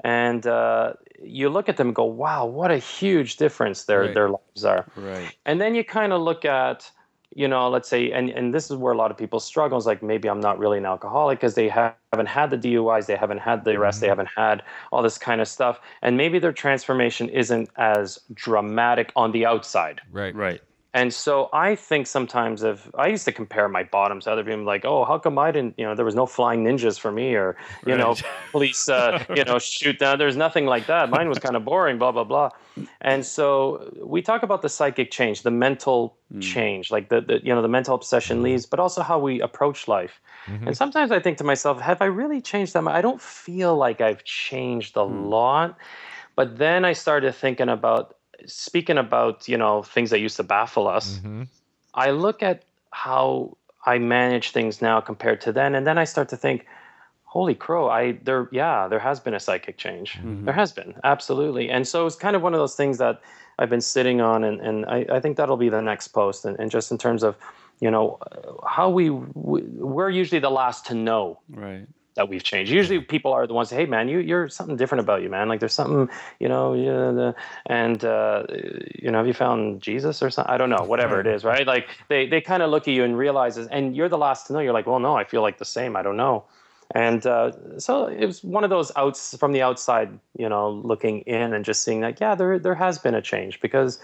and 0.00 0.46
uh, 0.46 0.92
you 1.22 1.48
look 1.48 1.68
at 1.68 1.76
them 1.78 1.88
and 1.88 1.96
go, 1.96 2.04
wow, 2.04 2.44
what 2.44 2.70
a 2.70 2.78
huge 2.78 3.36
difference 3.36 3.84
their 3.84 4.02
Right. 4.02 4.14
their 4.14 4.28
lives 4.28 4.64
are. 4.64 4.86
Right. 4.94 5.34
And 5.46 5.60
then 5.60 5.74
you 5.74 5.82
kind 5.82 6.12
of 6.12 6.20
look 6.20 6.44
at, 6.44 6.90
you 7.34 7.48
know, 7.48 7.68
let's 7.68 7.88
say, 7.88 8.12
and, 8.12 8.30
and 8.30 8.54
this 8.54 8.70
is 8.70 8.76
where 8.76 8.92
a 8.92 8.96
lot 8.96 9.10
of 9.10 9.16
people 9.16 9.40
struggle. 9.40 9.76
Is 9.78 9.86
like 9.86 10.02
maybe 10.02 10.28
I'm 10.28 10.40
not 10.40 10.58
really 10.58 10.78
an 10.78 10.86
alcoholic 10.86 11.38
because 11.38 11.54
they 11.54 11.68
ha- 11.68 11.94
haven't 12.12 12.28
had 12.28 12.50
the 12.50 12.58
DUIs, 12.58 13.06
they 13.06 13.16
haven't 13.16 13.38
had 13.38 13.64
the 13.64 13.72
arrests, 13.72 14.00
they 14.00 14.06
mm-hmm. 14.06 14.12
haven't 14.12 14.30
had 14.36 14.62
all 14.92 15.02
this 15.02 15.18
kind 15.18 15.40
of 15.40 15.48
stuff, 15.48 15.80
and 16.02 16.16
maybe 16.16 16.38
their 16.38 16.52
transformation 16.52 17.28
isn't 17.28 17.68
as 17.76 18.18
dramatic 18.32 19.12
on 19.16 19.32
the 19.32 19.44
outside. 19.44 20.00
Right. 20.10 20.34
Right. 20.34 20.62
And 20.96 21.12
so 21.12 21.50
I 21.52 21.74
think 21.74 22.06
sometimes 22.06 22.62
if 22.62 22.88
I 22.96 23.08
used 23.08 23.26
to 23.26 23.32
compare 23.32 23.68
my 23.68 23.82
bottoms 23.82 24.24
to 24.24 24.32
other 24.32 24.42
people, 24.42 24.64
like, 24.64 24.86
oh, 24.86 25.04
how 25.04 25.18
come 25.18 25.36
I 25.38 25.50
didn't, 25.52 25.74
you 25.76 25.84
know, 25.84 25.94
there 25.94 26.06
was 26.06 26.14
no 26.14 26.24
flying 26.24 26.64
ninjas 26.64 26.98
for 26.98 27.12
me, 27.12 27.34
or 27.34 27.54
you 27.86 27.98
know, 27.98 28.16
police, 28.50 28.88
uh, 28.88 29.22
you 29.36 29.44
know, 29.44 29.58
shoot 29.58 29.98
down. 29.98 30.16
There's 30.16 30.38
nothing 30.38 30.64
like 30.64 30.86
that. 30.86 31.10
Mine 31.10 31.28
was 31.28 31.38
kind 31.38 31.54
of 31.54 31.66
boring, 31.66 31.98
blah 31.98 32.12
blah 32.12 32.24
blah. 32.24 32.48
And 33.02 33.26
so 33.26 33.92
we 34.02 34.22
talk 34.22 34.42
about 34.42 34.62
the 34.62 34.70
psychic 34.70 35.10
change, 35.10 35.42
the 35.42 35.50
mental 35.50 36.16
hmm. 36.32 36.40
change, 36.40 36.90
like 36.90 37.10
the, 37.10 37.20
the 37.20 37.44
you 37.44 37.54
know 37.54 37.60
the 37.60 37.68
mental 37.68 37.94
obsession 37.94 38.38
hmm. 38.38 38.44
leaves, 38.44 38.64
but 38.64 38.80
also 38.80 39.02
how 39.02 39.18
we 39.18 39.42
approach 39.42 39.88
life. 39.88 40.18
Mm-hmm. 40.46 40.68
And 40.68 40.76
sometimes 40.78 41.10
I 41.10 41.20
think 41.20 41.36
to 41.38 41.44
myself, 41.44 41.78
have 41.78 42.00
I 42.00 42.06
really 42.06 42.40
changed 42.40 42.72
that 42.72 42.80
much? 42.80 42.94
I 42.94 43.02
don't 43.02 43.20
feel 43.20 43.76
like 43.76 44.00
I've 44.00 44.24
changed 44.24 44.96
a 44.96 45.04
hmm. 45.04 45.26
lot. 45.26 45.76
But 46.36 46.58
then 46.58 46.84
I 46.84 46.92
started 46.92 47.34
thinking 47.34 47.70
about 47.70 48.15
speaking 48.46 48.98
about 48.98 49.48
you 49.48 49.56
know 49.56 49.82
things 49.82 50.10
that 50.10 50.20
used 50.20 50.36
to 50.36 50.42
baffle 50.44 50.88
us. 50.88 51.18
hmm 51.18 51.44
I 51.94 52.10
look 52.10 52.42
at 52.42 52.64
how 52.90 53.56
I 53.86 53.98
manage 53.98 54.50
things 54.50 54.82
now 54.82 55.00
compared 55.00 55.40
to 55.42 55.52
then, 55.52 55.74
and 55.74 55.86
then 55.86 55.96
I 55.96 56.04
start 56.04 56.28
to 56.28 56.36
think, 56.36 56.66
holy 57.36 57.54
crow, 57.54 57.88
I 57.88 58.12
there 58.22 58.48
yeah, 58.52 58.88
there 58.88 58.98
has 58.98 59.20
been 59.20 59.34
a 59.34 59.40
psychic 59.40 59.76
change. 59.76 60.18
There 60.44 60.54
has 60.54 60.72
been, 60.72 60.94
absolutely. 61.04 61.70
And 61.70 61.86
so 61.86 62.06
it's 62.06 62.16
kind 62.16 62.36
of 62.36 62.42
one 62.42 62.54
of 62.54 62.60
those 62.60 62.76
things 62.76 62.98
that 62.98 63.20
I've 63.58 63.70
been 63.70 63.80
sitting 63.80 64.20
on 64.20 64.44
and, 64.44 64.60
and 64.60 64.86
I, 64.86 65.06
I 65.16 65.20
think 65.20 65.36
that'll 65.36 65.56
be 65.56 65.68
the 65.68 65.80
next 65.82 66.08
post 66.08 66.44
and, 66.44 66.58
and 66.58 66.70
just 66.70 66.90
in 66.90 66.98
terms 66.98 67.22
of, 67.22 67.36
you 67.80 67.90
know, 67.90 68.18
how 68.66 68.88
we, 68.90 69.10
we 69.10 69.62
we're 69.62 70.10
usually 70.10 70.40
the 70.40 70.50
last 70.50 70.86
to 70.86 70.94
know 70.94 71.40
Right. 71.48 71.86
That 72.16 72.28
we've 72.28 72.42
changed. 72.42 72.72
Usually, 72.72 73.00
people 73.00 73.32
are 73.32 73.46
the 73.46 73.54
ones. 73.54 73.70
Hey, 73.70 73.86
man, 73.86 74.08
you 74.08 74.18
you're 74.18 74.48
something 74.48 74.76
different 74.76 75.00
about 75.00 75.22
you, 75.22 75.30
man. 75.30 75.48
Like 75.48 75.60
there's 75.60 75.74
something, 75.74 76.08
you 76.40 76.48
know, 76.48 76.74
yeah, 76.74 77.12
the, 77.12 77.34
and 77.66 78.04
uh, 78.04 78.44
you 78.94 79.10
know, 79.10 79.18
have 79.18 79.26
you 79.26 79.34
found 79.34 79.80
Jesus 79.80 80.22
or 80.22 80.30
something? 80.30 80.52
I 80.52 80.58
don't 80.58 80.70
know, 80.70 80.84
whatever 80.84 81.20
it 81.20 81.26
is, 81.26 81.44
right? 81.44 81.66
Like 81.66 81.88
they 82.08 82.26
they 82.26 82.40
kind 82.40 82.62
of 82.62 82.70
look 82.70 82.88
at 82.88 82.94
you 82.94 83.04
and 83.04 83.16
realizes, 83.16 83.68
and 83.68 83.96
you're 83.96 84.08
the 84.08 84.18
last 84.18 84.48
to 84.48 84.52
know. 84.52 84.58
You're 84.58 84.72
like, 84.72 84.86
well, 84.86 84.98
no, 84.98 85.16
I 85.16 85.24
feel 85.24 85.42
like 85.42 85.58
the 85.58 85.64
same. 85.64 85.96
I 85.96 86.02
don't 86.02 86.16
know. 86.16 86.44
And 86.94 87.26
uh, 87.26 87.52
so 87.78 88.06
it 88.06 88.24
was 88.26 88.44
one 88.44 88.64
of 88.64 88.70
those 88.70 88.92
outs 88.96 89.36
from 89.36 89.52
the 89.52 89.62
outside, 89.62 90.18
you 90.38 90.48
know, 90.48 90.70
looking 90.70 91.20
in 91.20 91.52
and 91.52 91.64
just 91.64 91.82
seeing 91.82 92.00
that, 92.00 92.20
yeah, 92.20 92.34
there 92.34 92.58
there 92.58 92.76
has 92.76 92.98
been 92.98 93.14
a 93.14 93.22
change 93.22 93.60
because 93.60 93.98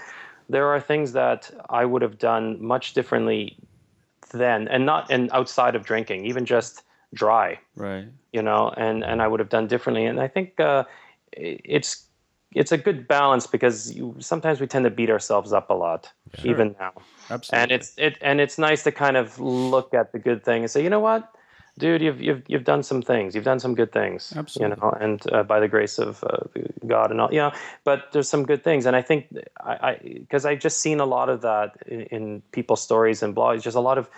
there 0.48 0.66
are 0.66 0.80
things 0.80 1.12
that 1.12 1.50
I 1.70 1.84
would 1.84 2.02
have 2.02 2.18
done 2.18 2.62
much 2.62 2.94
differently 2.94 3.56
then, 4.32 4.66
and 4.68 4.84
not 4.84 5.10
and 5.10 5.30
outside 5.32 5.76
of 5.76 5.84
drinking, 5.84 6.26
even 6.26 6.44
just 6.44 6.82
dry 7.14 7.58
Right. 7.76 8.06
you 8.32 8.42
know, 8.42 8.72
and 8.76 9.04
and 9.04 9.22
I 9.22 9.28
would 9.28 9.40
have 9.40 9.48
done 9.50 9.66
differently. 9.66 10.06
And 10.06 10.20
I 10.20 10.28
think 10.28 10.58
uh, 10.60 10.84
it's 11.32 12.06
it's 12.54 12.72
a 12.72 12.78
good 12.78 13.08
balance 13.08 13.46
because 13.46 13.92
you, 13.92 14.14
sometimes 14.18 14.60
we 14.60 14.66
tend 14.66 14.84
to 14.84 14.90
beat 14.90 15.10
ourselves 15.10 15.52
up 15.52 15.70
a 15.70 15.74
lot, 15.74 16.12
even 16.44 16.74
now. 16.78 16.92
Absolutely. 17.30 17.62
And 17.62 17.72
it's 17.72 17.94
it 17.96 18.18
and 18.20 18.40
it's 18.40 18.58
nice 18.58 18.82
to 18.84 18.92
kind 18.92 19.16
of 19.16 19.38
look 19.38 19.94
at 19.94 20.12
the 20.12 20.18
good 20.18 20.44
thing 20.44 20.62
and 20.62 20.70
say, 20.70 20.82
you 20.82 20.90
know 20.90 21.00
what, 21.00 21.34
dude, 21.78 22.02
you've 22.02 22.20
you've 22.20 22.42
you've 22.46 22.64
done 22.64 22.82
some 22.82 23.02
things, 23.02 23.34
you've 23.34 23.44
done 23.44 23.60
some 23.60 23.74
good 23.74 23.92
things, 23.92 24.32
Absolutely. 24.36 24.76
you 24.76 24.82
know, 24.82 24.90
and 25.00 25.32
uh, 25.32 25.42
by 25.42 25.60
the 25.60 25.68
grace 25.68 25.98
of 25.98 26.22
uh, 26.24 26.38
God 26.86 27.10
and 27.10 27.20
all, 27.20 27.32
you 27.32 27.38
know. 27.38 27.52
But 27.84 28.12
there's 28.12 28.28
some 28.28 28.44
good 28.44 28.62
things, 28.62 28.86
and 28.86 28.94
I 28.96 29.02
think 29.02 29.26
I 29.60 29.98
because 30.02 30.44
I've 30.44 30.60
just 30.60 30.78
seen 30.78 31.00
a 31.00 31.06
lot 31.06 31.28
of 31.28 31.40
that 31.42 31.76
in, 31.86 32.00
in 32.02 32.42
people's 32.52 32.82
stories 32.82 33.22
and 33.22 33.34
blogs, 33.34 33.62
just 33.62 33.76
a 33.76 33.80
lot 33.80 33.98
of 33.98 34.10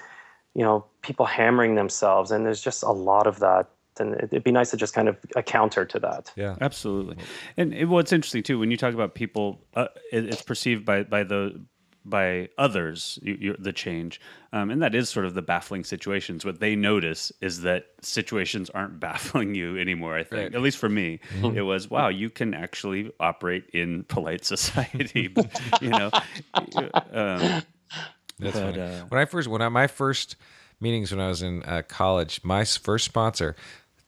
you 0.55 0.63
know 0.63 0.85
people 1.03 1.27
hammering 1.27 1.75
themselves, 1.75 2.31
and 2.31 2.45
there's 2.47 2.63
just 2.63 2.83
a 2.83 2.91
lot 2.93 3.27
of 3.27 3.41
that. 3.41 3.69
And 4.01 4.15
it- 4.15 4.25
it'd 4.33 4.43
be 4.45 4.51
nice 4.51 4.71
to 4.73 4.77
just 4.77 4.93
kind 4.93 5.09
of 5.09 5.17
a 5.37 5.43
counter 5.43 5.85
to 5.85 6.01
that. 6.01 6.33
Yeah. 6.35 6.57
Absolutely. 6.61 7.17
And 7.57 7.73
it, 7.73 7.85
what's 7.85 8.13
interesting 8.13 8.43
too, 8.43 8.59
when 8.59 8.73
you 8.73 8.77
talk 8.77 8.93
about 8.93 9.15
people, 9.15 9.61
uh, 9.75 9.87
it, 10.11 10.25
it's 10.25 10.43
perceived 10.43 10.85
by 10.85 11.05
by 11.05 11.23
the 11.23 11.61
by 12.07 12.51
others 12.59 13.19
you, 13.23 13.39
you, 13.41 13.57
the 13.59 13.73
change, 13.73 14.21
um, 14.53 14.69
and 14.71 14.83
that 14.83 14.95
is 14.95 15.09
sort 15.09 15.25
of 15.25 15.33
the 15.35 15.41
baffling 15.41 15.85
situations. 15.85 16.45
What 16.45 16.61
they 16.61 16.77
notice 16.77 17.33
is 17.41 17.63
that 17.63 17.87
situations 18.03 18.69
aren't 18.71 19.01
baffling 19.09 19.55
you 19.55 19.79
anymore. 19.79 20.15
I 20.19 20.23
think, 20.25 20.43
Right. 20.43 20.55
at 20.55 20.61
least 20.61 20.77
for 20.77 20.89
me, 20.91 21.21
it 21.55 21.63
was 21.63 21.89
wow. 21.89 22.09
You 22.09 22.29
can 22.31 22.53
actually 22.53 23.11
operate 23.21 23.65
in 23.73 24.03
polite 24.05 24.45
society. 24.55 25.33
you 25.81 25.89
know, 25.91 26.11
um, 27.13 27.63
That's 28.39 28.59
But, 28.59 28.75
funny. 28.75 28.81
uh, 28.81 29.05
when 29.09 29.21
I 29.21 29.25
first, 29.25 29.49
when 29.49 29.63
I, 29.63 29.69
my 29.69 29.87
first 29.87 30.37
meetings 30.81 31.11
when 31.13 31.21
I 31.21 31.29
was 31.29 31.43
in 31.43 31.63
uh, 31.63 31.83
college, 31.87 32.41
my 32.43 32.65
first 32.65 33.05
sponsor 33.05 33.55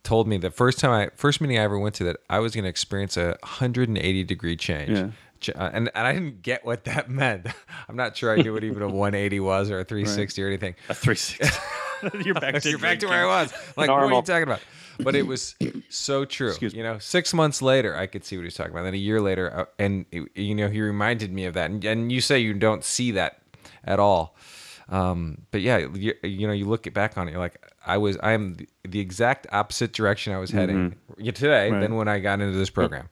told 0.03 0.29
me 0.29 0.37
the 0.39 0.51
first 0.51 0.79
time 0.79 0.91
I, 0.93 1.11
first 1.17 1.41
meeting 1.41 1.59
I 1.59 1.63
ever 1.63 1.79
went 1.79 1.95
to 1.97 2.05
that 2.05 2.17
I 2.31 2.39
was 2.41 2.55
going 2.55 2.65
to 2.65 2.71
experience 2.71 3.17
a 3.17 3.37
180 3.43 4.25
degree 4.25 4.57
change. 4.57 4.91
Yeah. 4.91 5.09
Uh, 5.55 5.71
And, 5.73 5.91
and 5.95 6.07
I 6.07 6.13
didn't 6.13 6.43
get 6.43 6.65
what 6.65 6.85
that 6.85 7.09
meant. 7.23 7.47
I'm 7.89 7.97
not 7.97 8.17
sure 8.17 8.33
I 8.33 8.37
knew 8.43 8.53
what 8.53 8.65
even 8.65 8.83
a 8.83 8.89
180 8.89 9.41
was 9.41 9.71
or 9.71 9.81
a 9.81 9.85
360 9.85 10.43
or 10.43 10.47
anything. 10.49 10.75
a 10.89 10.95
three 10.95 11.15
sixty. 11.17 11.59
You're 12.25 12.35
back 12.35 12.61
to 12.61 12.71
You're 12.71 12.79
back 12.79 12.99
to 13.01 13.07
where 13.07 13.29
I 13.29 13.43
was. 13.43 13.53
Like, 13.77 13.89
what 13.89 13.99
are 14.01 14.11
you 14.11 14.23
talking 14.23 14.43
about? 14.43 14.61
But 14.99 15.15
it 15.15 15.27
was 15.27 15.55
so 15.89 16.25
true. 16.25 16.49
Excuse 16.49 16.73
me. 16.73 16.79
You 16.79 16.85
know, 16.85 16.99
six 16.99 17.33
months 17.35 17.61
later, 17.63 17.97
I 17.97 18.07
could 18.07 18.25
see 18.25 18.37
what 18.37 18.43
he 18.43 18.47
was 18.47 18.55
talking 18.55 18.73
about. 18.73 18.83
Then 18.85 18.95
a 18.95 18.99
year 18.99 19.21
later, 19.21 19.55
uh, 19.61 19.65
and 19.79 20.05
you 20.35 20.55
know, 20.55 20.69
he 20.69 20.81
reminded 20.81 21.33
me 21.33 21.45
of 21.47 21.55
that. 21.55 21.71
And, 21.71 21.85
and 21.85 22.11
you 22.13 22.21
say 22.21 22.39
you 22.39 22.55
don't 22.55 22.83
see 22.85 23.11
that 23.13 23.41
at 23.87 23.99
all. 24.01 24.37
Um, 24.89 25.39
but 25.51 25.63
yeah, 25.63 25.79
you, 25.95 26.15
you 26.23 26.47
know, 26.47 26.53
you 26.53 26.65
look 26.67 26.87
it 26.87 26.95
back 26.95 27.19
on 27.19 27.27
it, 27.27 27.33
you're 27.33 27.41
like, 27.41 27.61
I 27.85 27.97
was, 27.99 28.17
I 28.23 28.33
am 28.33 28.57
the, 28.85 29.01
exact 29.01 29.47
opposite 29.51 29.93
direction 29.93 30.33
I 30.33 30.39
was 30.39 30.51
heading 30.51 30.95
yeah, 31.19 31.33
today 31.33 31.71
Right. 31.71 31.81
than 31.81 31.97
when 31.97 32.07
I 32.07 32.21
got 32.21 32.41
into 32.41 32.57
this 32.57 32.71
program. 32.71 33.09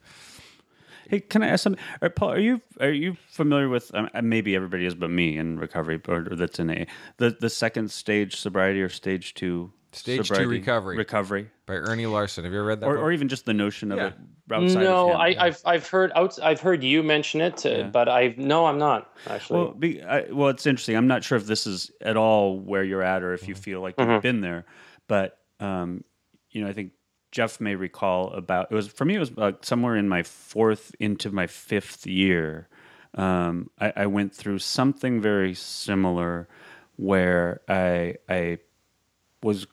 Hey, 1.09 1.19
can 1.19 1.43
I 1.43 1.49
ask 1.49 1.63
something? 1.63 1.81
Are, 2.01 2.09
Paul, 2.09 2.31
are 2.31 2.39
you 2.39 2.61
are 2.79 2.89
you 2.91 3.15
familiar 3.27 3.69
with? 3.69 3.93
Um, 3.93 4.09
maybe 4.23 4.55
everybody 4.55 4.85
is, 4.87 4.95
but 4.95 5.11
me 5.11 5.37
in 5.37 5.59
recovery 5.59 6.01
or, 6.07 6.25
or 6.31 6.35
that's 6.35 6.57
in 6.59 6.69
a 6.71 6.87
the 7.17 7.35
the 7.39 7.49
second 7.49 7.91
stage 7.91 8.37
sobriety 8.37 8.81
or 8.81 8.89
stage 8.89 9.35
two 9.35 9.71
Stage 9.91 10.27
two 10.29 10.47
recovery. 10.47 10.97
recovery, 10.97 11.49
By 11.67 11.75
Earnie 11.75 12.07
Larsen. 12.07 12.43
Have 12.43 12.51
you 12.53 12.59
ever 12.59 12.67
read 12.67 12.79
that? 12.81 12.87
or, 12.87 12.95
book? 12.95 13.03
or 13.03 13.11
even 13.11 13.27
just 13.29 13.45
the 13.45 13.53
notion 13.53 13.91
of 13.91 13.97
Yeah. 13.99 14.07
it 14.07 14.13
outside 14.51 14.83
no, 14.83 15.09
of 15.09 15.09
him. 15.09 15.21
I, 15.21 15.35
I've 15.45 15.61
I've 15.65 15.87
heard 15.87 16.11
out, 16.15 16.37
I've 16.41 16.61
heard 16.61 16.83
you 16.83 17.01
mention 17.03 17.41
it, 17.41 17.65
uh, 17.65 17.69
Yeah. 17.69 17.83
but 17.89 18.07
I've 18.07 18.37
no, 18.37 18.65
I'm 18.65 18.77
not 18.77 19.11
actually. 19.27 19.59
Well, 19.61 19.71
be, 19.73 20.01
I, 20.03 20.21
well, 20.31 20.49
it's 20.49 20.65
interesting. 20.65 20.95
I'm 20.95 21.07
not 21.07 21.23
sure 21.23 21.37
if 21.37 21.45
this 21.47 21.65
is 21.65 21.91
at 22.01 22.17
all 22.17 22.59
where 22.59 22.83
you're 22.83 23.01
at, 23.03 23.23
or 23.23 23.33
if 23.33 23.41
Mm-hmm. 23.41 23.49
you 23.49 23.55
feel 23.55 23.81
like 23.81 23.95
you've 23.99 24.21
been 24.21 24.41
there. 24.41 24.65
But 25.07 25.37
um, 25.59 26.03
you 26.51 26.61
know, 26.63 26.69
I 26.69 26.73
think 26.73 26.91
Jeff 27.31 27.59
may 27.59 27.75
recall 27.75 28.29
about 28.31 28.67
it 28.71 28.75
was 28.75 28.87
for 28.87 29.05
me. 29.05 29.15
It 29.15 29.19
was 29.19 29.31
uh, 29.37 29.53
somewhere 29.61 29.95
in 29.95 30.07
my 30.07 30.23
fourth 30.23 30.95
into 30.99 31.31
my 31.31 31.47
fifth 31.47 32.05
year. 32.07 32.67
Um, 33.15 33.69
I, 33.79 33.93
I 33.95 34.05
went 34.07 34.33
through 34.35 34.59
something 34.59 35.21
very 35.21 35.53
similar, 35.53 36.47
where 36.97 37.61
I 37.67 38.15
I 38.29 38.59
was 39.41 39.67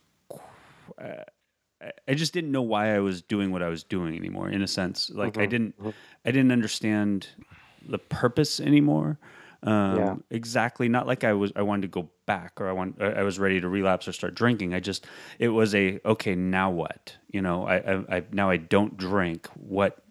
I 2.08 2.14
just 2.14 2.32
didn't 2.32 2.52
know 2.52 2.62
why 2.62 2.94
I 2.94 3.00
was 3.00 3.22
doing 3.22 3.50
what 3.52 3.62
I 3.62 3.68
was 3.68 3.82
doing 3.82 4.16
anymore. 4.16 4.48
In 4.48 4.62
a 4.62 4.68
sense, 4.68 5.10
like 5.10 5.38
I 5.38 5.46
didn't, 5.46 5.74
I 6.24 6.30
didn't 6.30 6.52
understand 6.52 7.28
the 7.88 7.98
purpose 7.98 8.60
anymore. 8.60 9.18
Um, 9.64 9.96
Yeah. 9.96 10.14
Exactly, 10.30 10.88
not 10.88 11.06
like 11.06 11.24
I 11.24 11.32
was. 11.32 11.52
I 11.54 11.62
wanted 11.62 11.82
to 11.82 11.88
go 11.88 12.10
back, 12.26 12.60
or 12.60 12.68
I 12.68 12.72
want. 12.72 12.96
I 13.00 13.12
I 13.12 13.22
was 13.22 13.38
ready 13.38 13.60
to 13.60 13.68
relapse 13.68 14.08
or 14.08 14.12
start 14.12 14.34
drinking. 14.34 14.74
I 14.74 14.80
just, 14.80 15.06
it 15.38 15.48
was 15.48 15.74
a 15.74 16.00
okay. 16.04 16.34
Now 16.34 16.70
what? 16.70 17.16
You 17.28 17.42
know, 17.42 17.66
I, 17.66 17.76
I, 17.76 18.16
I 18.16 18.24
now 18.32 18.50
I 18.50 18.56
don't 18.56 18.96
drink. 18.96 19.48
What, 19.54 20.02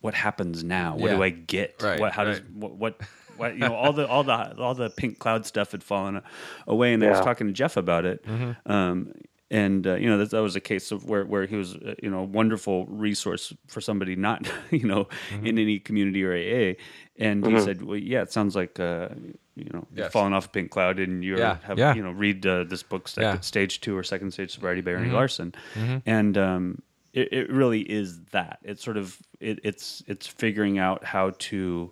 what 0.00 0.14
happens 0.14 0.62
now? 0.62 0.96
What 0.96 1.10
do 1.10 1.22
I 1.22 1.30
get? 1.30 1.82
Right, 1.82 1.98
What? 1.98 2.12
How 2.12 2.24
does 2.24 2.40
right. 2.40 2.50
what? 2.52 2.76
what 2.76 3.00
what, 3.36 3.54
you 3.54 3.60
know, 3.60 3.74
all 3.74 3.92
the 3.92 4.06
all 4.06 4.24
the 4.24 4.56
all 4.58 4.74
the 4.74 4.90
pink 4.90 5.18
cloud 5.18 5.46
stuff 5.46 5.72
had 5.72 5.82
fallen 5.82 6.22
away, 6.66 6.92
and 6.92 7.02
I 7.04 7.10
was 7.10 7.20
talking 7.20 7.46
to 7.46 7.52
Jeff 7.52 7.76
about 7.76 8.04
it. 8.04 8.24
Um, 8.66 9.12
and 9.50 9.86
uh, 9.86 9.94
you 9.94 10.08
know 10.08 10.18
that, 10.18 10.30
that 10.30 10.42
was 10.42 10.56
a 10.56 10.60
case 10.60 10.92
of 10.92 11.08
where, 11.08 11.24
where 11.24 11.46
he 11.46 11.56
was 11.56 11.74
uh, 11.76 11.94
you 12.02 12.10
know 12.10 12.20
a 12.20 12.24
wonderful 12.24 12.84
resource 12.86 13.52
for 13.66 13.80
somebody 13.80 14.14
not 14.16 14.46
you 14.70 14.86
know 14.86 15.08
in 15.42 15.58
any 15.58 15.78
community 15.78 16.22
or 16.24 16.32
AA, 16.34 16.74
and 17.18 17.46
he 17.46 17.58
said, 17.60 17.82
well, 17.82 17.96
yeah, 17.96 18.22
it 18.22 18.30
sounds 18.32 18.54
like 18.54 18.78
uh, 18.78 19.08
you 19.56 19.70
know 19.72 19.86
you've 19.90 20.04
Yes. 20.04 20.12
fallen 20.12 20.32
off 20.32 20.46
a 20.46 20.48
pink 20.50 20.70
cloud 20.70 20.98
and 20.98 21.24
you 21.24 21.36
Yeah, 21.38 21.56
have 21.64 21.78
yeah. 21.78 21.94
you 21.94 22.02
know 22.02 22.12
read 22.12 22.44
uh, 22.46 22.64
this 22.64 22.82
book 22.82 23.08
second, 23.08 23.22
Yeah. 23.28 23.32
Mm-hmm. 23.34 23.42
stage 23.42 23.80
two 23.80 23.96
or 23.96 24.02
second 24.02 24.30
stage 24.32 24.52
sobriety 24.52 24.82
by 24.82 24.90
Earnie 24.92 25.10
Larsen, 25.12 25.54
and 26.06 26.36
um, 26.38 26.82
it, 27.14 27.32
it 27.32 27.50
really 27.50 27.80
is 27.80 28.20
that 28.32 28.58
it's 28.62 28.84
sort 28.84 28.96
of 28.98 29.18
it, 29.40 29.60
it's 29.64 30.02
it's 30.06 30.26
figuring 30.26 30.78
out 30.78 31.04
how 31.04 31.30
to 31.50 31.90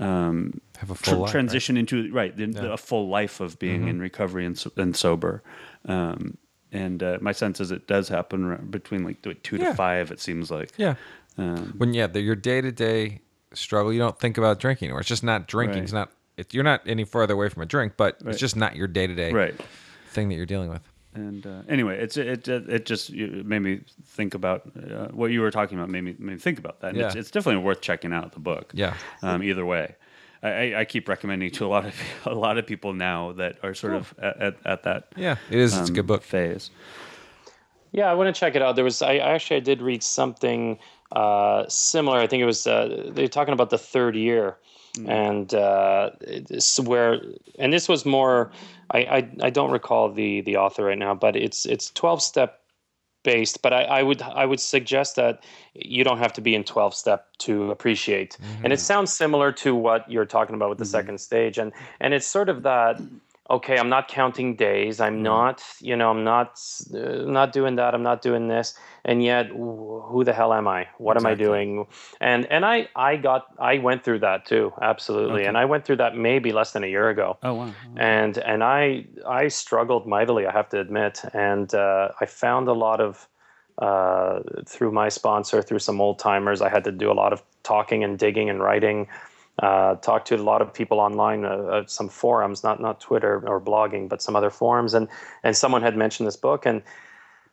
Have 0.00 0.90
a 0.90 0.94
tr- 0.94 0.94
full 0.94 1.18
life, 1.18 1.26
right? 1.26 1.30
transition 1.30 1.76
into 1.76 2.10
right 2.12 2.36
the, 2.36 2.46
the- 2.46 2.72
a 2.72 2.76
full 2.76 3.08
life 3.08 3.40
of 3.40 3.58
being 3.58 3.80
Mm-hmm. 3.80 3.88
in 3.88 4.00
recovery 4.00 4.46
and, 4.46 4.56
so- 4.58 4.72
and 4.76 4.96
sober. 4.96 5.42
Um, 5.84 6.38
and 6.72 7.02
uh, 7.02 7.18
my 7.20 7.32
sense 7.32 7.60
is 7.60 7.70
it 7.70 7.86
does 7.86 8.08
happen 8.08 8.66
between 8.70 9.04
like 9.04 9.22
th- 9.22 9.42
two 9.42 9.56
Yeah. 9.56 9.68
to 9.70 9.74
five. 9.74 10.10
It 10.10 10.20
seems 10.20 10.50
like 10.50 10.72
Yeah. 10.76 10.94
Um, 11.38 11.74
when 11.78 11.94
yeah, 11.94 12.06
the, 12.08 12.20
your 12.20 12.34
day 12.36 12.60
to 12.60 12.72
day 12.72 13.20
struggle, 13.54 13.92
you 13.92 13.98
don't 13.98 14.18
think 14.18 14.36
about 14.38 14.58
drinking, 14.60 14.90
or 14.92 15.00
it's 15.00 15.08
just 15.08 15.24
not 15.24 15.46
drinking. 15.48 15.76
Right. 15.78 15.84
It's 15.84 15.92
not. 15.92 16.10
It, 16.36 16.54
you're 16.54 16.64
not 16.64 16.80
any 16.86 17.04
further 17.04 17.34
away 17.34 17.48
from 17.50 17.62
a 17.62 17.66
drink, 17.66 17.94
but 17.96 18.18
Right. 18.22 18.30
it's 18.32 18.40
just 18.40 18.56
not 18.56 18.74
your 18.76 18.86
day 18.88 19.06
to 19.06 19.14
day 19.14 19.32
right. 19.32 19.54
thing 20.08 20.28
that 20.30 20.34
you're 20.34 20.46
dealing 20.46 20.70
with. 20.70 20.82
And 21.14 21.46
uh, 21.46 21.60
anyway, 21.68 21.98
it's 21.98 22.16
it 22.16 22.48
it, 22.48 22.68
it 22.70 22.86
just 22.86 23.10
you- 23.10 23.42
made 23.44 23.60
me 23.60 23.80
think 24.06 24.32
about 24.34 24.62
uh, 24.76 25.08
what 25.08 25.30
you 25.30 25.42
were 25.42 25.50
talking 25.50 25.76
about. 25.78 25.90
Made 25.90 26.04
me, 26.04 26.16
made 26.18 26.34
me 26.34 26.38
think 26.38 26.58
about 26.58 26.80
that. 26.80 26.88
And 26.94 27.00
it's, 27.02 27.14
Yeah. 27.14 27.20
it's 27.20 27.30
definitely 27.30 27.62
worth 27.62 27.82
checking 27.82 28.12
out 28.14 28.32
the 28.32 28.40
book. 28.40 28.72
Yeah. 28.74 28.94
Um, 29.22 29.42
either 29.42 29.64
way, 29.66 29.94
I, 30.42 30.48
I, 30.48 30.80
I 30.80 30.84
keep 30.84 31.08
recommending 31.08 31.50
to 31.52 31.66
a 31.66 31.68
lot 31.68 31.86
of 31.86 31.94
a 32.26 32.34
lot 32.34 32.58
of 32.58 32.66
people 32.66 32.92
now 32.92 33.32
that 33.32 33.56
are 33.62 33.74
sort 33.74 33.94
of 33.94 34.14
at, 34.18 34.36
at, 34.40 34.56
at 34.64 34.82
that 34.84 35.08
Yeah, 35.16 35.36
it 35.50 35.58
is. 35.58 35.72
it's 35.76 35.88
a 35.88 35.92
um, 35.92 35.94
good 35.94 36.06
book. 36.06 36.22
phase. 36.22 36.70
Yeah, 37.92 38.10
I 38.10 38.14
want 38.14 38.34
to 38.34 38.38
check 38.38 38.54
it 38.56 38.62
out. 38.62 38.74
There 38.74 38.84
was 38.84 39.02
I 39.02 39.14
I 39.14 39.32
actually 39.32 39.56
I 39.58 39.60
did 39.60 39.82
read 39.82 40.02
something 40.02 40.78
uh, 41.12 41.64
similar. 41.68 42.18
I 42.18 42.26
think 42.26 42.40
it 42.40 42.46
was 42.46 42.66
uh, 42.66 43.10
they're 43.12 43.28
talking 43.28 43.52
about 43.52 43.68
the 43.70 43.78
third 43.78 44.16
year, 44.16 44.56
and 45.06 45.52
uh, 45.54 46.10
it's 46.22 46.80
where 46.80 47.20
and 47.58 47.72
this 47.72 47.88
was 47.88 48.06
more. 48.06 48.50
I, 48.90 48.98
I 48.98 49.30
I 49.42 49.50
don't 49.50 49.70
recall 49.70 50.10
the 50.10 50.40
the 50.40 50.56
author 50.56 50.84
right 50.84 50.98
now, 50.98 51.14
but 51.14 51.36
it's 51.36 51.66
it's 51.66 51.90
twelve 51.90 52.22
step 52.22 52.61
based. 53.22 53.62
But 53.62 53.72
I, 53.72 53.82
I 53.82 54.02
would 54.02 54.22
I 54.22 54.46
would 54.46 54.60
suggest 54.60 55.16
that 55.16 55.42
you 55.74 56.04
don't 56.04 56.18
have 56.18 56.32
to 56.34 56.40
be 56.40 56.54
in 56.54 56.64
twelve 56.64 56.94
step 56.94 57.28
to 57.38 57.70
appreciate. 57.70 58.38
And 58.62 58.72
it 58.72 58.76
mm-hmm. 58.76 58.82
sounds 58.82 59.12
similar 59.12 59.52
to 59.52 59.74
what 59.74 60.10
you're 60.10 60.26
talking 60.26 60.54
about 60.54 60.68
with 60.68 60.78
the 60.78 60.84
mm-hmm. 60.84 60.90
second 60.90 61.20
stage, 61.20 61.58
and 61.58 61.72
and 62.00 62.14
it's 62.14 62.26
sort 62.26 62.48
of 62.48 62.62
that 62.62 63.00
okay 63.50 63.78
i'm 63.78 63.88
not 63.88 64.08
counting 64.08 64.56
days. 64.56 65.00
I'm 65.00 65.22
not 65.22 65.62
you 65.80 65.96
know 65.96 66.10
i'm 66.10 66.24
not 66.24 66.60
uh, 66.94 67.24
not 67.26 67.52
doing 67.52 67.76
that 67.76 67.94
i'm 67.94 68.02
not 68.02 68.22
doing 68.22 68.48
this. 68.48 68.74
And 69.04 69.22
yet 69.22 69.46
wh- 69.48 70.06
who 70.10 70.22
the 70.24 70.32
hell 70.32 70.52
am 70.52 70.68
i? 70.68 70.86
What 70.98 71.16
am 71.16 71.26
i 71.26 71.34
doing? 71.34 71.86
And 72.20 72.46
and 72.46 72.64
i 72.64 72.88
i 72.94 73.16
got 73.16 73.46
i 73.58 73.78
went 73.78 74.04
through 74.04 74.20
that 74.20 74.46
too 74.46 74.72
absolutely. 74.80 75.40
Okay. 75.40 75.46
and 75.46 75.58
i 75.58 75.64
went 75.64 75.84
through 75.84 75.96
that 75.96 76.16
maybe 76.16 76.52
less 76.52 76.72
than 76.72 76.84
a 76.84 76.88
year 76.88 77.08
ago. 77.08 77.38
Oh 77.42 77.54
wow. 77.54 77.74
and 77.96 78.38
and 78.38 78.62
I 78.62 79.06
I 79.26 79.48
struggled 79.48 80.06
mightily, 80.06 80.46
I 80.46 80.52
have 80.52 80.68
to 80.70 80.80
admit, 80.80 81.22
and 81.34 81.74
uh, 81.74 82.08
I 82.20 82.26
found 82.26 82.68
a 82.68 82.72
lot 82.72 83.00
of 83.00 83.28
uh, 83.78 84.40
through 84.66 84.92
my 84.92 85.08
sponsor, 85.08 85.62
through 85.62 85.78
some 85.78 86.00
old 86.00 86.18
timers. 86.18 86.60
I 86.60 86.68
had 86.68 86.84
to 86.84 86.92
do 86.92 87.10
a 87.10 87.14
lot 87.14 87.32
of 87.32 87.42
talking 87.62 88.04
and 88.04 88.18
digging 88.18 88.50
and 88.50 88.60
writing. 88.60 89.08
Uh, 89.62 89.94
talked 89.96 90.26
to 90.26 90.34
a 90.34 90.42
lot 90.42 90.60
of 90.60 90.74
people 90.74 90.98
online, 90.98 91.44
uh, 91.44 91.50
uh, 91.50 91.86
some 91.86 92.08
forums, 92.08 92.64
not 92.64 92.80
not 92.80 93.00
Twitter 93.00 93.48
or 93.48 93.60
blogging, 93.60 94.08
but 94.08 94.20
some 94.20 94.34
other 94.34 94.50
forums, 94.50 94.92
and 94.92 95.06
and 95.44 95.56
someone 95.56 95.82
had 95.82 95.96
mentioned 95.96 96.26
this 96.26 96.36
book, 96.36 96.66
and 96.66 96.82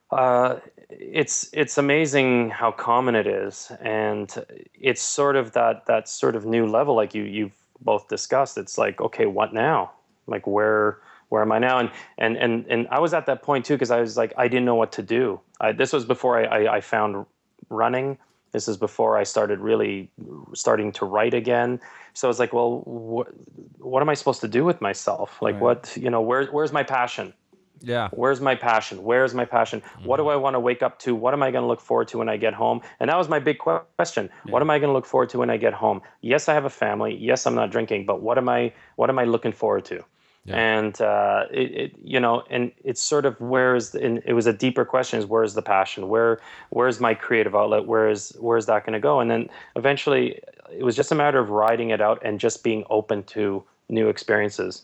uh, 0.09 0.55
it's 0.89 1.49
it's 1.53 1.77
amazing 1.77 2.49
how 2.49 2.71
common 2.71 3.13
it 3.13 3.27
is, 3.27 3.71
and 3.79 4.43
it's 4.73 5.03
sort 5.03 5.35
of 5.35 5.51
that 5.51 5.85
that 5.85 6.09
sort 6.09 6.35
of 6.35 6.45
new 6.45 6.65
level, 6.65 6.95
like 6.95 7.13
you 7.13 7.23
you've 7.23 7.55
both 7.79 8.07
discussed. 8.07 8.57
It's 8.57 8.77
like, 8.77 8.99
okay, 8.99 9.27
what 9.27 9.53
now? 9.53 9.91
Like 10.25 10.47
where 10.47 10.97
where 11.29 11.43
am 11.43 11.51
I 11.51 11.59
now? 11.59 11.77
And 11.77 11.91
and 12.17 12.37
and 12.37 12.65
and 12.69 12.87
I 12.89 12.99
was 12.99 13.13
at 13.13 13.27
that 13.27 13.43
point 13.43 13.65
too 13.65 13.75
because 13.75 13.91
I 13.91 14.01
was 14.01 14.17
like 14.17 14.33
I 14.35 14.47
didn't 14.47 14.65
know 14.65 14.75
what 14.75 14.91
to 14.93 15.03
do. 15.03 15.41
I, 15.61 15.73
this 15.73 15.93
was 15.93 16.05
before 16.05 16.39
I, 16.39 16.63
I, 16.63 16.77
I 16.77 16.81
found 16.81 17.25
running. 17.69 18.17
This 18.51 18.67
is 18.67 18.77
before 18.77 19.17
I 19.17 19.23
started 19.23 19.59
really 19.59 20.09
starting 20.53 20.91
to 20.93 21.05
write 21.05 21.33
again. 21.33 21.79
So 22.13 22.27
I 22.27 22.29
was 22.29 22.39
like, 22.39 22.53
well, 22.53 22.81
wh- 22.81 23.81
what 23.83 24.01
am 24.01 24.09
I 24.09 24.13
supposed 24.13 24.41
to 24.41 24.47
do 24.47 24.65
with 24.65 24.81
myself? 24.81 25.41
Like, 25.41 25.55
Right. 25.55 25.61
what 25.61 25.97
you 25.97 26.09
know, 26.09 26.21
where 26.21 26.45
where's 26.47 26.71
my 26.71 26.83
passion? 26.83 27.33
Yeah. 27.81 28.09
Where's 28.11 28.41
my 28.41 28.55
passion? 28.55 29.03
Where's 29.03 29.33
my 29.33 29.45
passion? 29.45 29.81
What 30.03 30.17
do 30.17 30.23
mm-hmm. 30.23 30.31
I 30.31 30.35
want 30.35 30.55
to 30.55 30.59
wake 30.59 30.83
up 30.83 30.99
to? 30.99 31.15
What 31.15 31.33
am 31.33 31.41
I 31.41 31.51
going 31.51 31.61
to 31.61 31.67
look 31.67 31.81
forward 31.81 32.07
to 32.09 32.17
when 32.17 32.29
I 32.29 32.37
get 32.37 32.53
home? 32.53 32.81
And 32.99 33.09
that 33.09 33.17
was 33.17 33.29
my 33.29 33.39
big 33.39 33.59
que- 33.59 33.81
question. 33.95 34.29
What 34.49 34.61
am 34.61 34.69
I 34.69 34.79
going 34.79 34.89
to 34.89 34.93
look 34.93 35.05
forward 35.05 35.29
to 35.29 35.37
when 35.39 35.49
I 35.49 35.57
get 35.57 35.73
home? 35.73 36.01
Yes, 36.21 36.49
I 36.49 36.53
have 36.53 36.65
a 36.65 36.69
family. 36.69 37.15
Yes, 37.15 37.45
I'm 37.47 37.55
not 37.55 37.71
drinking, 37.71 38.05
but 38.05 38.21
what 38.21 38.37
am 38.37 38.49
I 38.49 38.73
what 38.95 39.09
am 39.09 39.17
I 39.17 39.23
looking 39.23 39.53
forward 39.53 39.85
to? 39.85 40.03
And 40.47 40.99
uh, 41.01 41.43
it, 41.51 41.71
it, 41.71 41.91
you 42.03 42.19
know, 42.19 42.43
and 42.49 42.71
it's 42.83 43.01
sort 43.01 43.25
of 43.25 43.39
where 43.39 43.75
is 43.75 43.91
the, 43.91 44.03
and 44.03 44.21
it 44.25 44.33
was 44.33 44.47
a 44.47 44.53
deeper 44.53 44.83
question: 44.85 45.19
is 45.19 45.25
where 45.25 45.43
is 45.43 45.53
the 45.53 45.61
passion? 45.61 46.07
Where 46.09 46.39
where's 46.69 46.99
my 46.99 47.13
creative 47.13 47.55
outlet? 47.55 47.85
Where 47.85 48.09
is 48.09 48.35
where 48.39 48.57
is 48.57 48.65
that 48.65 48.85
going 48.85 48.93
to 48.93 48.99
go? 48.99 49.19
And 49.19 49.29
then 49.29 49.49
eventually, 49.75 50.39
it 50.71 50.83
was 50.83 50.95
just 50.95 51.11
a 51.11 51.15
matter 51.15 51.39
of 51.39 51.49
writing 51.49 51.89
it 51.91 52.01
out 52.01 52.19
and 52.23 52.39
just 52.39 52.63
being 52.63 52.83
open 52.89 53.23
to 53.23 53.63
new 53.89 54.07
experiences. 54.09 54.83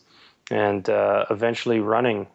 And 0.52 0.88
uh, 0.90 1.26
eventually, 1.32 1.80
running 1.80 2.28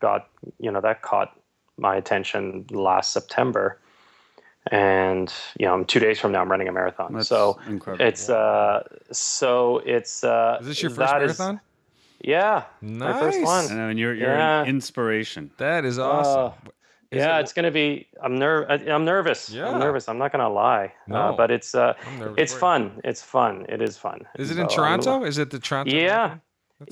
got 0.00 0.28
you 0.58 0.70
know 0.70 0.80
that 0.80 1.00
caught 1.02 1.38
my 1.78 1.96
attention 1.96 2.66
last 2.70 3.12
September, 3.12 3.78
and 4.70 5.32
you 5.58 5.64
know, 5.66 5.74
I'm 5.74 5.84
two 5.84 6.00
days 6.00 6.18
from 6.18 6.32
now 6.32 6.42
I'm 6.42 6.50
running 6.50 6.68
a 6.68 6.72
marathon. 6.72 7.14
That's 7.14 7.28
so 7.28 7.58
incredible. 7.66 8.04
it's 8.06 8.28
uh, 8.28 8.82
so 9.12 9.78
it's 9.86 10.24
uh, 10.24 10.58
Is 10.60 10.66
this 10.66 10.82
your 10.82 10.90
first 10.90 11.12
that 11.12 11.22
is- 11.22 11.38
marathon? 12.24 12.64
yeah, 12.80 12.96
my 12.98 13.18
first 13.18 13.42
one. 13.42 13.64
I 13.70 13.74
know, 13.74 13.88
and 13.88 13.98
you're 13.98 14.14
you're 14.14 14.34
Yeah. 14.34 14.62
an 14.62 14.68
inspiration. 14.68 15.50
That 15.58 15.84
is 15.84 15.98
awesome. 15.98 16.52
Is 17.10 17.18
yeah, 17.20 17.38
it- 17.38 17.40
it's 17.42 17.52
gonna 17.54 17.70
be. 17.70 18.06
I'm 18.22 18.38
ner- 18.38 18.66
I- 18.68 18.90
I'm 18.92 19.04
nervous. 19.04 19.48
Yeah. 19.48 19.68
I'm 19.70 19.78
nervous. 19.78 20.08
I'm 20.08 20.18
not 20.18 20.30
gonna 20.32 20.50
lie. 20.50 20.92
No. 21.06 21.16
Uh, 21.16 21.32
but 21.36 21.50
it's 21.50 21.74
uh, 21.74 21.94
it's 22.36 22.52
fun. 22.52 23.00
It's 23.04 23.22
fun. 23.22 23.64
It 23.68 23.80
is 23.80 23.96
fun. 23.96 24.26
Is 24.38 24.50
it 24.50 24.56
So 24.56 24.60
in 24.62 24.68
Toronto? 24.68 25.24
Is 25.24 25.38
it 25.38 25.50
the 25.50 25.58
Toronto? 25.58 25.94
Yeah. 25.96 26.16
Marathon? 26.16 26.40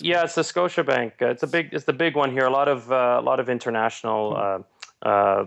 yeah, 0.01 0.25
it's 0.25 0.35
the 0.35 0.43
Scotiabank. 0.43 1.13
Uh, 1.21 1.27
it's 1.27 1.43
a 1.43 1.47
big. 1.47 1.69
It's 1.73 1.85
the 1.85 1.93
big 1.93 2.17
one 2.17 2.31
here. 2.33 2.47
A 2.47 2.51
lot 2.51 2.67
of 2.69 2.91
uh, 2.91 3.19
a 3.21 3.23
lot 3.23 3.41
of 3.41 3.49
international 3.51 4.37
uh, 4.37 5.07
uh, 5.07 5.45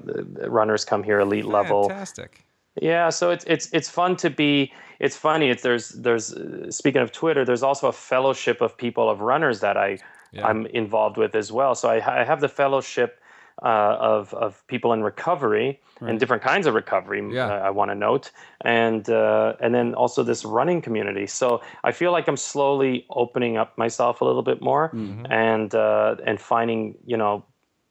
runners 0.48 0.86
come 0.86 1.02
here, 1.04 1.20
elite 1.20 1.46
level. 1.46 1.90
Fantastic. 1.90 2.44
Yeah, 2.80 3.10
so 3.10 3.32
it's 3.32 3.46
it's 3.46 3.70
it's 3.74 3.90
fun 3.90 4.16
to 4.18 4.30
be. 4.30 4.72
It's 5.00 5.16
funny. 5.16 5.50
It's 5.50 5.64
there's 5.64 5.90
there's 5.90 6.34
uh, 6.34 6.72
speaking 6.72 7.02
of 7.02 7.12
Twitter, 7.12 7.46
there's 7.46 7.64
also 7.64 7.88
a 7.88 7.94
fellowship 7.94 8.62
of 8.62 8.78
people 8.78 9.10
of 9.10 9.22
runners 9.22 9.60
that 9.62 9.78
I 9.78 10.00
Yeah. 10.32 10.48
I'm 10.48 10.68
involved 10.68 11.18
with 11.18 11.36
as 11.36 11.52
well. 11.52 11.74
So 11.76 11.90
I, 11.90 12.22
I 12.22 12.24
have 12.24 12.40
the 12.40 12.50
fellowship 12.50 13.12
uh, 13.64 13.98
of 14.14 14.34
of 14.34 14.64
people 14.68 14.94
in 14.94 15.04
recovery 15.04 15.80
and 16.02 16.20
different 16.20 16.44
kinds 16.44 16.68
of 16.68 16.74
recovery. 16.76 17.22
Yeah. 17.34 17.48
uh, 17.48 17.68
I 17.68 17.72
want 17.72 17.92
to 17.92 17.96
note, 17.96 18.32
and 18.62 19.10
uh, 19.10 19.54
and 19.60 19.74
then 19.74 19.96
also 19.96 20.24
this 20.24 20.46
running 20.46 20.82
community. 20.82 21.28
So 21.28 21.62
I 21.84 21.92
feel 21.92 22.12
like 22.12 22.28
I'm 22.30 22.38
slowly 22.38 23.06
opening 23.10 23.58
up 23.58 23.78
myself 23.78 24.22
a 24.22 24.26
little 24.26 24.44
bit 24.44 24.62
more, 24.62 24.92
and 25.30 25.74
uh, 25.76 26.16
and 26.28 26.40
finding 26.40 26.96
you 27.06 27.18
know 27.18 27.44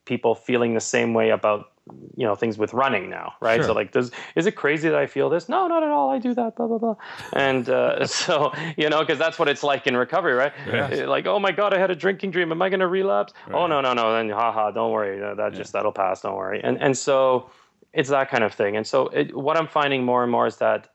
people 0.05 0.33
feeling 0.33 0.73
the 0.73 0.81
same 0.95 1.13
way 1.13 1.29
about 1.31 1.71
you 2.15 2.25
know 2.25 2.35
things 2.35 2.57
with 2.57 2.73
running 2.73 3.09
now 3.09 3.33
right? 3.39 3.57
Sure. 3.57 3.65
so 3.65 3.73
like 3.73 3.91
does 3.91 4.11
is 4.35 4.45
it 4.45 4.53
crazy 4.53 4.89
that 4.89 4.97
i 4.97 5.05
feel 5.05 5.29
this? 5.29 5.49
No 5.49 5.67
not 5.67 5.83
at 5.83 5.89
all. 5.89 6.09
I 6.09 6.19
do 6.19 6.33
that 6.33 6.55
blah 6.55 6.67
blah 6.67 6.77
blah. 6.77 6.95
And 7.33 7.69
uh, 7.69 8.05
so 8.21 8.53
you 8.77 8.89
know 8.89 8.99
because 8.99 9.17
that's 9.17 9.39
what 9.39 9.47
it's 9.47 9.63
like 9.63 9.87
in 9.87 9.95
recovery 9.95 10.33
right? 10.33 10.53
Yes. 10.67 11.07
like 11.07 11.25
oh 11.25 11.39
my 11.39 11.51
god 11.51 11.73
i 11.73 11.77
had 11.77 11.91
a 11.91 11.95
drinking 11.95 12.31
dream. 12.31 12.51
Am 12.51 12.61
i 12.61 12.69
going 12.69 12.79
to 12.79 12.87
relapse? 12.87 13.33
Oh 13.53 13.67
no 13.67 13.81
no 13.81 13.93
no. 13.93 14.13
Then 14.13 14.29
haha 14.29 14.71
don't 14.71 14.91
worry. 14.91 15.19
That, 15.19 15.37
that 15.37 15.53
just 15.53 15.73
that'll 15.73 15.91
pass. 15.91 16.21
Don't 16.21 16.35
worry. 16.35 16.61
And 16.63 16.81
and 16.81 16.97
so 16.97 17.49
it's 17.93 18.09
that 18.09 18.29
kind 18.29 18.43
of 18.43 18.53
thing. 18.53 18.77
And 18.77 18.85
so 18.85 19.07
it, 19.07 19.35
what 19.35 19.57
i'm 19.57 19.67
finding 19.67 20.03
more 20.03 20.23
and 20.23 20.31
more 20.31 20.47
is 20.47 20.57
that 20.57 20.89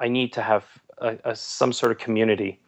i 0.00 0.08
need 0.08 0.32
to 0.32 0.42
have 0.42 0.64
a, 0.98 1.16
a, 1.24 1.36
some 1.36 1.72
sort 1.72 1.92
of 1.92 1.98
community 1.98 2.60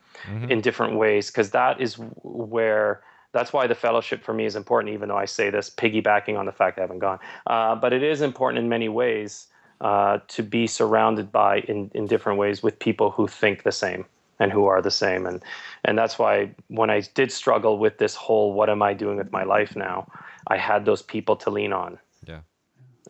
in 0.48 0.60
different 0.60 0.96
ways 0.96 1.28
because 1.28 1.50
that 1.50 1.80
is 1.80 1.94
where 2.22 3.02
that's 3.36 3.52
why 3.52 3.66
the 3.66 3.74
fellowship 3.74 4.24
for 4.24 4.32
me 4.32 4.44
is 4.46 4.56
important, 4.56 4.94
even 4.94 5.08
though 5.08 5.16
I 5.16 5.26
say 5.26 5.50
this 5.50 5.68
piggybacking 5.70 6.38
on 6.38 6.46
the 6.46 6.52
fact 6.52 6.78
I 6.78 6.80
haven't 6.80 7.00
gone. 7.00 7.18
Uh, 7.46 7.74
but 7.82 7.92
it 7.92 8.02
is 8.02 8.20
important 8.22 8.58
in 8.62 8.68
many 8.68 8.88
ways 8.88 9.48
uh, 9.80 10.18
to 10.28 10.42
be 10.42 10.66
surrounded 10.66 11.30
by, 11.30 11.60
in, 11.72 11.90
in 11.94 12.06
different 12.06 12.38
ways, 12.38 12.62
with 12.62 12.78
people 12.78 13.10
who 13.10 13.28
think 13.28 13.62
the 13.62 13.72
same 13.72 14.06
and 14.38 14.52
who 14.52 14.64
are 14.66 14.80
the 14.82 14.90
same. 14.90 15.26
And, 15.26 15.42
and 15.84 15.98
that's 15.98 16.18
why 16.18 16.50
when 16.68 16.90
I 16.90 17.02
did 17.14 17.30
struggle 17.30 17.78
with 17.78 17.98
this 17.98 18.14
whole, 18.14 18.54
what 18.54 18.68
am 18.70 18.82
I 18.82 18.94
doing 18.94 19.16
with 19.18 19.30
my 19.32 19.44
life 19.44 19.76
now? 19.76 20.06
I 20.46 20.56
had 20.56 20.84
those 20.84 21.02
people 21.02 21.36
to 21.36 21.50
lean 21.50 21.72
on. 21.72 21.98
Yeah. 22.26 22.40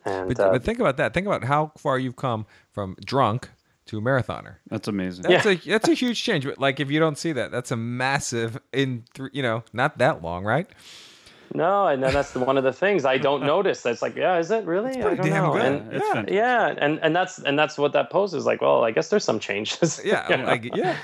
And 0.05 0.27
But, 0.29 0.39
uh, 0.39 0.51
but 0.51 0.63
think 0.63 0.79
about 0.79 0.97
that. 0.97 1.13
Think 1.13 1.27
about 1.27 1.43
how 1.43 1.71
far 1.77 1.97
you've 1.97 2.15
come 2.15 2.45
from 2.71 2.95
drunk 3.05 3.49
to 3.87 3.97
a 3.97 4.01
marathoner. 4.01 4.55
That's 4.69 4.87
amazing. 4.87 5.23
That's 5.23 5.45
a 5.45 5.55
that's 5.55 5.87
a 5.89 5.93
huge 5.93 6.21
change. 6.23 6.45
But, 6.45 6.59
Like 6.59 6.79
if 6.79 6.89
you 6.91 6.99
don't 6.99 7.17
see 7.17 7.31
that, 7.33 7.51
that's 7.51 7.71
a 7.71 7.75
massive 7.77 8.59
in 8.73 9.03
th- 9.13 9.29
you 9.33 9.41
know 9.41 9.63
not 9.73 9.97
that 9.97 10.21
long, 10.21 10.43
right? 10.43 10.67
No, 11.53 11.87
and 11.87 12.03
then 12.03 12.13
that's 12.13 12.31
the, 12.33 12.39
one 12.39 12.57
of 12.57 12.65
the 12.65 12.73
things 12.73 13.05
I 13.05 13.17
don't 13.17 13.41
notice. 13.45 13.81
That's 13.81 14.01
like, 14.01 14.17
yeah, 14.17 14.37
is 14.37 14.51
it 14.51 14.65
really? 14.65 15.01
I 15.01 15.15
don't 15.15 15.25
damn 15.25 15.43
know. 15.45 15.53
good. 15.53 15.61
And, 15.61 15.93
It's 15.93 16.05
Yeah. 16.13 16.25
yeah, 16.27 16.75
and 16.77 16.99
and 17.01 17.15
that's 17.15 17.39
and 17.39 17.57
that's 17.57 17.77
what 17.77 17.93
that 17.93 18.09
post 18.09 18.33
is 18.33 18.45
like. 18.45 18.59
Well, 18.61 18.83
I 18.83 18.91
guess 18.91 19.07
there's 19.09 19.23
some 19.23 19.39
changes. 19.39 20.01
Yeah, 20.03 20.27
You 20.29 20.37
know? 20.37 20.43
like 20.45 20.75
yeah. 20.75 20.97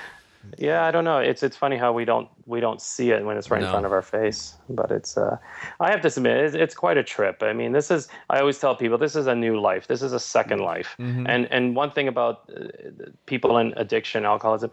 Yeah. 0.58 0.86
I 0.86 0.92
don't 0.92 1.04
know. 1.04 1.20
It's 1.20 1.44
it's 1.44 1.58
funny 1.58 1.78
how 1.78 1.92
we 1.94 2.06
don't 2.06 2.28
we 2.46 2.60
don't 2.60 2.82
see 2.82 3.12
it 3.12 3.24
when 3.26 3.38
it's 3.38 3.50
right 3.50 3.62
No. 3.62 3.68
in 3.68 3.72
front 3.72 3.86
of 3.86 3.92
our 3.92 4.02
face. 4.02 4.56
But 4.70 4.92
it's 4.92 5.18
uh, 5.18 5.38
I 5.80 5.90
have 5.92 6.02
to 6.02 6.08
admit, 6.08 6.38
it's, 6.38 6.56
it's 6.56 6.76
quite 6.76 6.98
a 6.98 7.04
trip. 7.04 7.42
I 7.42 7.54
mean, 7.54 7.72
this 7.72 7.90
is 7.92 8.08
I 8.30 8.40
always 8.40 8.60
tell 8.60 8.76
people 8.76 8.98
this 8.98 9.16
is 9.16 9.28
a 9.28 9.36
new 9.36 9.60
life. 9.60 9.88
This 9.88 10.02
is 10.02 10.14
a 10.14 10.20
second 10.20 10.60
life. 10.60 10.96
Mm-hmm. 11.00 11.28
And 11.28 11.48
and 11.52 11.76
one 11.76 11.92
thing 11.92 12.08
about 12.08 12.50
uh, 12.56 12.68
people 13.26 13.58
in 13.58 13.74
addiction, 13.78 14.26
alcoholism, 14.26 14.72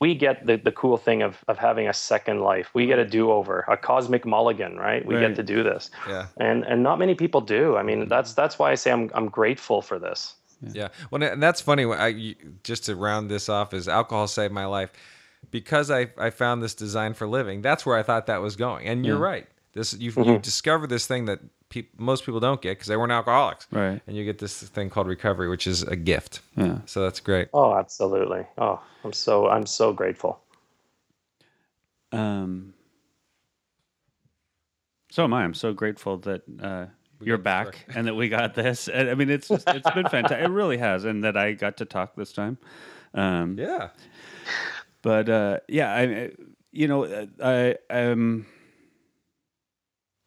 we 0.00 0.14
get 0.14 0.46
the 0.46 0.56
the 0.56 0.72
cool 0.72 0.96
thing 0.96 1.22
of 1.22 1.44
of 1.48 1.58
having 1.58 1.88
a 1.88 1.92
second 1.94 2.40
life. 2.40 2.70
We 2.74 2.86
get 2.86 2.98
a 2.98 3.04
do 3.04 3.30
over, 3.30 3.64
a 3.68 3.76
cosmic 3.76 4.24
mulligan, 4.24 4.76
right? 4.78 5.04
We 5.06 5.14
Right. 5.14 5.28
get 5.28 5.36
to 5.36 5.42
do 5.42 5.62
this. 5.62 5.90
Yeah. 6.08 6.26
and 6.38 6.64
and 6.64 6.82
not 6.82 6.98
many 6.98 7.14
people 7.14 7.40
do. 7.40 7.76
I 7.76 7.82
mean, 7.82 8.08
that's 8.08 8.34
that's 8.34 8.58
why 8.58 8.70
I 8.72 8.76
say 8.76 8.90
I'm 8.92 9.10
I'm 9.14 9.28
grateful 9.28 9.82
for 9.82 9.98
this. 9.98 10.34
Yeah. 10.72 10.88
Well, 11.10 11.22
and 11.22 11.42
that's 11.42 11.60
funny. 11.60 11.84
I 11.84 12.36
just 12.62 12.84
to 12.86 12.96
round 12.96 13.30
this 13.30 13.48
off 13.48 13.74
is 13.74 13.88
alcohol 13.88 14.26
saved 14.28 14.52
my 14.52 14.66
life 14.66 14.92
because 15.50 15.90
I 15.90 16.08
I 16.18 16.30
found 16.30 16.62
this 16.62 16.74
design 16.74 17.14
for 17.14 17.26
living. 17.26 17.62
That's 17.62 17.84
where 17.84 17.96
I 17.96 18.02
thought 18.02 18.26
that 18.26 18.40
was 18.40 18.56
going. 18.56 18.86
And 18.86 19.04
you're 19.04 19.18
right. 19.18 19.46
This 19.72 19.94
you 19.94 20.12
you 20.16 20.38
discover 20.38 20.86
this 20.86 21.06
thing 21.06 21.24
that 21.26 21.40
peop, 21.70 21.98
most 21.98 22.24
people 22.26 22.40
don't 22.40 22.60
get 22.60 22.72
because 22.72 22.88
they 22.88 22.96
weren't 22.96 23.12
alcoholics. 23.12 23.66
Right. 23.70 24.00
And 24.06 24.16
you 24.16 24.24
get 24.24 24.38
this 24.38 24.62
thing 24.62 24.90
called 24.90 25.06
recovery, 25.06 25.48
which 25.48 25.66
is 25.66 25.82
a 25.82 25.96
gift. 25.96 26.40
Yeah. 26.56 26.78
So 26.84 27.02
that's 27.02 27.20
great. 27.20 27.48
Oh, 27.54 27.74
absolutely. 27.74 28.46
Oh, 28.58 28.80
I'm 29.04 29.12
so 29.12 29.48
I'm 29.48 29.66
so 29.66 29.92
grateful. 29.92 30.40
Um, 32.12 32.74
so 35.10 35.24
am 35.24 35.32
I. 35.32 35.44
I'm 35.44 35.54
so 35.54 35.72
grateful 35.72 36.18
that 36.18 36.42
uh, 36.62 36.86
you're 37.26 37.36
got 37.38 37.44
back 37.44 37.86
and 37.94 38.06
that 38.06 38.14
we 38.14 38.28
got 38.28 38.54
this. 38.54 38.88
And, 38.88 39.10
I 39.10 39.14
mean, 39.14 39.30
it's 39.30 39.48
just, 39.48 39.68
it's 39.68 39.90
been 39.90 40.08
fantastic. 40.08 40.40
It 40.40 40.48
really 40.50 40.78
has, 40.78 41.04
and 41.04 41.24
that 41.24 41.36
I 41.36 41.52
got 41.52 41.76
to 41.78 41.84
talk 41.84 42.14
this 42.16 42.32
time. 42.32 42.58
Um, 43.14 43.58
Yeah. 43.58 43.88
But 45.02 45.28
uh, 45.28 45.58
yeah, 45.68 45.92
I, 45.94 46.30
you 46.70 46.88
know, 46.88 47.26
I 47.42 47.76
um. 47.90 48.46
I- 48.46 48.52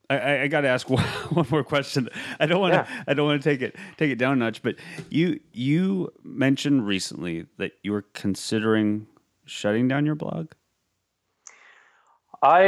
I, 0.07 0.41
I 0.43 0.47
got 0.49 0.61
to 0.61 0.67
ask 0.67 0.87
one, 0.87 1.03
one 1.31 1.47
more 1.49 1.63
question. 1.63 2.09
I 2.39 2.45
don't 2.45 2.61
want 2.61 2.73
to. 2.73 2.87
Yeah. 2.87 3.03
I 3.07 3.15
don't 3.15 3.25
want 3.25 3.41
to 3.41 3.49
take 3.49 3.63
it 3.63 3.75
take 3.97 4.11
it 4.11 4.17
down 4.17 4.33
a 4.33 4.35
notch. 4.35 4.61
But 4.61 4.75
you 5.09 5.39
you 5.51 6.13
mentioned 6.23 6.85
recently 6.85 7.47
that 7.57 7.71
you 7.81 7.91
were 7.91 8.05
considering 8.13 9.07
shutting 9.45 9.87
down 9.87 10.05
your 10.05 10.13
blog. 10.13 10.51
I 12.45 12.63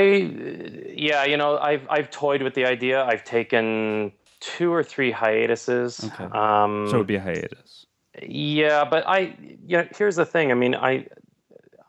yeah, 0.95 1.25
you 1.25 1.37
know, 1.37 1.57
I've 1.57 1.85
I've 1.89 2.09
toyed 2.09 2.41
with 2.41 2.53
the 2.55 2.65
idea. 2.65 3.03
I've 3.05 3.23
taken 3.23 4.11
two 4.39 4.73
or 4.73 4.83
three 4.83 5.11
hiatuses. 5.11 6.03
Okay. 6.03 6.23
Um, 6.25 6.87
So 6.89 6.95
it 6.95 6.97
would 6.99 7.07
be 7.07 7.15
a 7.15 7.21
hiatus. 7.21 7.85
Yeah, 8.21 8.83
but 8.83 9.07
I, 9.07 9.35
you 9.65 9.77
know, 9.77 9.87
here's 9.95 10.15
the 10.15 10.25
thing. 10.25 10.51
I 10.51 10.55
mean, 10.55 10.73
I, 10.73 11.05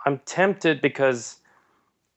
I'm 0.05 0.19
tempted 0.27 0.83
because 0.83 1.37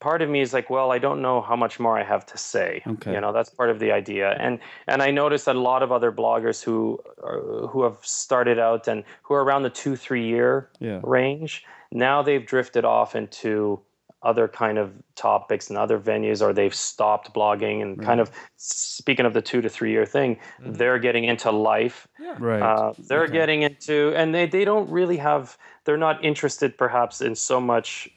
part 0.02 0.22
of 0.22 0.30
me 0.30 0.42
is 0.42 0.52
like, 0.52 0.70
well, 0.70 0.92
I 0.92 0.98
don't 1.00 1.22
know 1.22 1.42
how 1.42 1.56
much 1.56 1.80
more 1.80 1.98
I 1.98 2.04
have 2.04 2.26
to 2.28 2.38
say. 2.38 2.82
Okay. 2.86 3.14
You 3.14 3.22
know, 3.22 3.32
that's 3.32 3.50
part 3.50 3.70
of 3.70 3.80
the 3.80 3.92
idea. 3.94 4.36
And 4.40 4.60
and 4.88 5.02
I 5.02 5.12
noticed 5.12 5.46
that 5.46 5.56
a 5.56 5.62
lot 5.62 5.84
of 5.84 5.92
other 5.92 6.12
bloggers 6.12 6.62
who 6.62 7.00
are, 7.24 7.68
who 7.68 7.84
have 7.84 7.98
started 8.02 8.60
out 8.60 8.88
and 8.88 9.04
who 9.24 9.34
are 9.36 9.44
around 9.44 9.64
the 9.64 9.70
two 9.70 9.96
three 9.96 10.26
year 10.28 10.70
Yeah. 10.80 11.00
range 11.04 11.64
now 11.94 12.22
they've 12.24 12.46
drifted 12.46 12.86
off 12.86 13.16
into 13.16 13.80
other 14.24 14.48
kind 14.48 14.78
of 14.78 14.94
topics 15.16 15.70
and 15.70 15.78
other 15.78 16.00
venues 16.00 16.42
or 16.42 16.54
they've 16.54 16.76
stopped 16.76 17.34
blogging 17.34 17.82
and 17.82 18.02
kind 18.02 18.20
of 18.20 18.30
speaking 18.58 19.26
of 19.26 19.34
the 19.34 19.42
two 19.42 19.62
to 19.62 19.70
three 19.70 19.92
year 19.92 20.06
thing 20.06 20.38
they're 20.60 21.00
getting 21.00 21.24
into 21.24 21.50
life 21.52 22.08
yeah. 22.20 22.36
Right. 22.38 22.62
uh, 22.62 22.94
they're 23.08 23.24
Okay. 23.24 23.34
getting 23.34 23.62
into, 23.64 24.14
and 24.16 24.34
they, 24.34 24.46
they 24.46 24.64
don't 24.64 24.90
really 24.90 25.18
have, 25.18 25.58
they're 25.86 25.98
not 25.98 26.24
interested 26.24 26.78
perhaps 26.78 27.22
in 27.22 27.36
so 27.36 27.60
much 27.60 28.10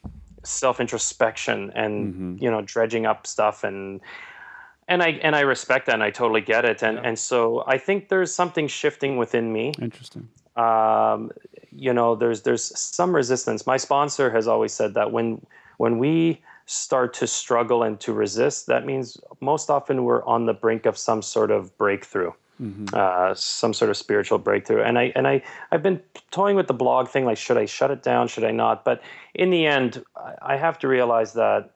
self 0.43 0.79
introspection 0.79 1.73
and, 1.75 2.15
Mhm. 2.15 2.43
you 2.43 2.51
know, 2.51 2.61
dredging 2.61 3.07
up 3.07 3.27
stuff. 3.27 3.65
And, 3.65 4.01
and 4.89 5.03
I, 5.03 5.13
and 5.23 5.35
I 5.35 5.41
respect 5.41 5.87
that 5.87 5.95
and 5.95 6.03
I 6.03 6.11
totally 6.11 6.43
get 6.43 6.65
it. 6.67 6.83
And, 6.83 6.99
and 6.99 7.19
so 7.19 7.65
I 7.67 7.79
think 7.79 8.09
there's 8.09 8.35
something 8.35 8.69
shifting 8.69 9.17
within 9.17 9.53
me. 9.53 9.73
Interesting. 9.81 10.29
Um, 10.57 11.31
you 11.71 11.93
know, 11.95 12.15
there's, 12.15 12.43
there's 12.43 12.79
some 12.79 13.15
resistance. 13.17 13.67
My 13.67 13.79
sponsor 13.79 14.31
has 14.31 14.47
always 14.47 14.73
said 14.75 14.95
that 14.95 15.11
when, 15.11 15.45
when 15.79 15.99
we 15.99 16.43
start 16.67 17.13
to 17.15 17.27
struggle 17.27 17.83
and 17.83 18.01
to 18.01 18.13
resist, 18.13 18.67
that 18.67 18.87
means 18.87 19.19
most 19.41 19.71
often 19.71 20.05
we're 20.05 20.25
on 20.25 20.47
the 20.47 20.55
brink 20.55 20.87
of 20.87 20.97
some 20.97 21.21
sort 21.23 21.51
of 21.51 21.77
breakthrough 21.77 22.33
uh, 22.93 23.35
some 23.35 23.75
sort 23.75 23.91
of 23.91 23.97
spiritual 23.97 24.39
breakthrough. 24.39 24.83
And 24.83 24.99
I 24.99 25.13
and 25.17 25.27
I 25.27 25.43
I've 25.73 25.83
been 25.83 26.01
toying 26.31 26.57
with 26.57 26.67
the 26.67 26.75
blog 26.75 27.09
thing, 27.09 27.25
like 27.25 27.37
should 27.37 27.57
I 27.57 27.65
shut 27.65 27.91
it 27.91 28.03
down, 28.03 28.29
should 28.29 28.45
I 28.45 28.53
not? 28.53 28.85
But 28.85 29.03
in 29.35 29.51
the 29.51 29.67
end, 29.67 30.05
I- 30.41 30.57
have 30.57 30.79
to 30.79 30.89
realize 30.89 31.33
that 31.33 31.73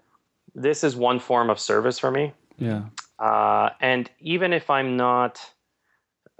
this 0.54 0.84
is 0.84 0.96
one 0.96 1.18
form 1.18 1.50
of 1.50 1.58
service 1.58 1.98
for 1.98 2.10
me. 2.10 2.32
Yeah. 2.58 2.84
Uh, 3.18 3.70
and 3.80 4.08
even 4.20 4.52
if 4.52 4.70
I'm 4.70 4.96
not, 4.96 5.40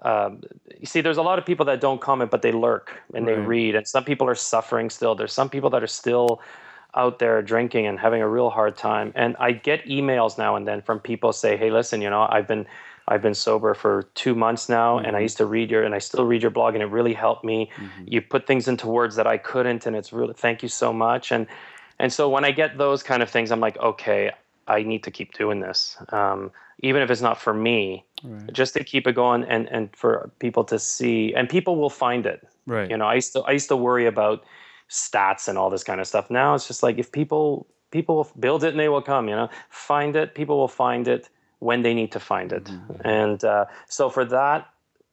um, 0.03 0.43
you 0.79 0.87
see, 0.87 1.01
there's 1.01 1.19
a 1.19 1.23
lot 1.23 1.39
of 1.39 1.45
people 1.45 1.67
that 1.67 1.81
don't 1.81 2.01
comment, 2.01 2.31
but 2.31 2.43
they 2.43 2.53
lurk 2.53 2.93
and 3.13 3.27
they 3.27 3.35
read. 3.35 3.75
And 3.75 3.87
some 3.87 4.05
people 4.05 4.29
are 4.29 4.37
suffering 4.37 4.89
still. 4.89 5.15
There's 5.17 5.33
some 5.33 5.51
people 5.51 5.69
that 5.71 5.83
are 5.83 5.89
still 5.89 6.41
out 6.95 7.19
there 7.19 7.43
drinking 7.43 7.87
and 7.87 7.99
having 7.99 8.23
a 8.23 8.29
real 8.29 8.51
hard 8.51 8.77
time. 8.77 9.13
And 9.15 9.37
I 9.39 9.53
get 9.53 9.85
emails 9.85 10.39
now 10.39 10.57
and 10.57 10.67
then 10.67 10.83
from 10.83 11.01
people 11.01 11.33
say, 11.33 11.57
"Hey, 11.57 11.71
listen, 11.71 12.01
you 12.01 12.11
know, 12.11 12.27
I've 12.31 12.49
been 12.49 12.67
I've 13.11 13.23
been 13.23 13.35
sober 13.35 13.73
for 13.73 14.03
two 14.15 14.35
months 14.35 14.69
now, 14.69 14.99
and 14.99 15.17
I 15.17 15.21
used 15.21 15.39
to 15.39 15.47
read 15.47 15.71
your 15.71 15.83
and 15.83 15.95
I 15.95 15.99
still 15.99 16.27
read 16.27 16.43
your 16.43 16.51
blog, 16.51 16.75
and 16.75 16.83
it 16.83 16.87
really 16.87 17.15
helped 17.15 17.43
me. 17.43 17.71
You 18.07 18.21
put 18.21 18.47
things 18.47 18.69
into 18.69 18.87
words 18.87 19.17
that 19.17 19.27
I 19.27 19.39
couldn't, 19.39 19.87
and 19.87 19.97
it's 19.97 20.13
really 20.13 20.35
thank 20.35 20.63
you 20.63 20.69
so 20.69 20.93
much." 20.93 21.33
And 21.33 21.47
and 21.99 22.13
so 22.13 22.29
when 22.29 22.45
I 22.45 22.51
get 22.53 22.79
those 22.79 23.03
kind 23.03 23.23
of 23.23 23.31
things, 23.31 23.51
I'm 23.51 23.61
like, 23.61 23.77
okay, 23.79 24.31
I 24.69 24.83
need 24.83 25.03
to 25.05 25.11
keep 25.11 25.33
doing 25.33 25.61
this, 25.61 25.97
um, 26.11 26.53
even 26.81 27.03
if 27.03 27.11
it's 27.11 27.23
not 27.23 27.41
for 27.41 27.55
me, 27.55 28.05
Right. 28.23 28.53
just 28.53 28.75
to 28.75 28.85
keep 28.85 29.07
it 29.07 29.15
going 29.15 29.45
and 29.45 29.69
and 29.71 29.89
for 29.97 30.31
people 30.39 30.65
to 30.65 30.79
see, 30.79 31.35
and 31.35 31.49
people 31.49 31.77
will 31.77 31.91
find 31.91 32.27
it. 32.27 32.47
Right. 32.67 32.91
You 32.91 32.97
know, 32.99 33.07
I 33.07 33.15
used 33.15 33.33
to 33.33 33.41
I 33.43 33.53
used 33.53 33.69
to 33.69 33.77
worry 33.77 34.07
about 34.07 34.45
stats 34.91 35.49
and 35.49 35.59
all 35.59 35.71
this 35.71 35.85
kind 35.85 36.01
of 36.01 36.07
stuff. 36.07 36.31
Now 36.31 36.55
it's 36.55 36.67
just 36.67 36.83
like 36.83 36.99
if 36.99 37.13
people 37.13 37.67
people 37.91 38.17
will 38.17 38.31
build 38.39 38.65
it 38.65 38.69
and 38.69 38.81
they 38.81 38.89
will 38.89 39.03
come. 39.03 39.29
You 39.29 39.37
know, 39.37 39.49
find 39.71 40.17
it. 40.17 40.35
People 40.35 40.59
will 40.59 40.69
find 40.69 41.09
it 41.09 41.29
when 41.61 41.83
they 41.83 41.95
need 41.95 42.13
to 42.13 42.21
find 42.21 42.53
it. 42.53 42.71
And 43.05 43.43
uh, 43.45 43.65
so 43.89 44.11
for 44.11 44.25
that 44.27 44.69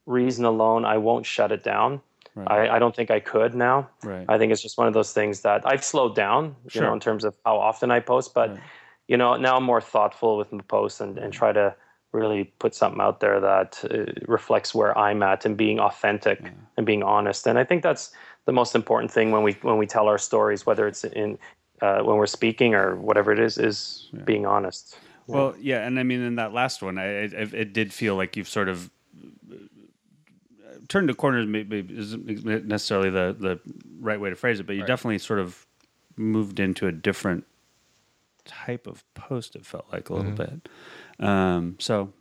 reason 0.05 0.45
alone, 0.45 0.85
I 0.85 0.97
won't 0.97 1.25
shut 1.25 1.51
it 1.51 1.63
down. 1.63 2.01
Right. 2.35 2.69
I, 2.69 2.75
I 2.75 2.79
don't 2.79 2.95
think 2.95 3.09
I 3.09 3.19
could 3.21 3.55
now. 3.55 3.89
Right. 4.03 4.25
I 4.27 4.37
think 4.37 4.51
it's 4.51 4.61
just 4.61 4.77
one 4.77 4.87
of 4.87 4.93
those 4.93 5.13
things 5.13 5.41
that 5.41 5.65
I've 5.65 5.83
slowed 5.83 6.15
down, 6.15 6.55
you 6.65 6.69
Sure. 6.71 6.83
know, 6.83 6.93
in 6.93 6.99
terms 6.99 7.23
of 7.23 7.33
how 7.45 7.57
often 7.57 7.91
I 7.91 8.01
post. 8.01 8.33
But 8.33 8.49
Right. 8.51 8.59
you 9.07 9.17
know, 9.17 9.35
now 9.37 9.55
I'm 9.55 9.63
more 9.63 9.81
thoughtful 9.81 10.37
with 10.37 10.51
my 10.51 10.61
posts 10.67 10.99
and, 10.99 11.17
and 11.17 11.31
try 11.31 11.51
to 11.53 11.73
really 12.11 12.45
put 12.59 12.75
something 12.75 13.01
out 13.01 13.19
there 13.19 13.39
that 13.39 13.83
uh, 13.89 14.11
reflects 14.27 14.75
where 14.75 14.97
I'm 14.97 15.23
at 15.23 15.45
and 15.45 15.55
being 15.57 15.79
authentic 15.79 16.39
and 16.77 16.85
being 16.85 17.03
honest. 17.03 17.47
And 17.47 17.57
I 17.59 17.63
think 17.63 17.83
that's 17.83 18.11
the 18.45 18.51
most 18.51 18.75
important 18.75 19.11
thing 19.11 19.31
when 19.31 19.43
we 19.43 19.53
when 19.61 19.77
we 19.77 19.87
tell 19.87 20.07
our 20.07 20.17
stories, 20.17 20.65
whether 20.65 20.87
it's 20.87 21.03
in 21.03 21.37
uh, 21.81 22.01
when 22.03 22.17
we're 22.17 22.25
speaking 22.27 22.73
or 22.73 22.95
whatever 22.95 23.31
it 23.31 23.39
is, 23.39 23.57
is 23.57 24.09
being 24.23 24.45
honest. 24.45 24.97
Well, 25.27 25.55
yeah, 25.59 25.85
and 25.85 25.99
I 25.99 26.03
mean, 26.03 26.21
in 26.21 26.35
that 26.35 26.53
last 26.53 26.83
one, 26.83 26.99
I, 26.99 27.05
it, 27.05 27.53
it 27.53 27.73
did 27.73 27.91
feel 27.91 28.15
like 28.15 28.37
you've 28.37 28.47
sort 28.47 28.69
of 28.69 28.91
uh, 29.51 29.55
turned 30.87 31.09
the 31.09 31.15
corners. 31.15 31.47
Maybe 31.47 31.85
isn't 31.89 32.45
necessarily 32.67 33.09
the 33.09 33.35
the 33.37 33.59
right 33.99 34.19
way 34.19 34.29
to 34.29 34.35
phrase 34.35 34.59
it, 34.59 34.67
but 34.67 34.75
you 34.75 34.85
definitely 34.85 35.17
sort 35.17 35.39
of 35.39 35.65
moved 36.15 36.59
into 36.59 36.87
a 36.87 36.91
different 36.91 37.45
type 38.45 38.85
of 38.85 39.03
post. 39.15 39.55
It 39.55 39.65
felt 39.65 39.85
like 39.91 40.09
a 40.09 40.13
little 40.13 40.31
bit. 40.31 40.69
Um, 41.19 41.77
so, 41.79 42.13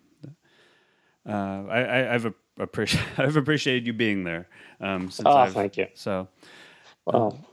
uh, 1.28 1.30
I, 1.68 1.82
I, 1.82 2.14
I've 2.14 2.32
appreciated 2.58 3.08
I've 3.18 3.36
appreciated 3.36 3.86
you 3.86 3.92
being 3.92 4.24
there. 4.24 4.48
Um, 4.80 5.10
since 5.10 5.26
Oh, 5.26 5.36
I've, 5.36 5.52
thank 5.52 5.76
you. 5.76 5.86
So, 5.94 6.28
Well, 7.06 7.44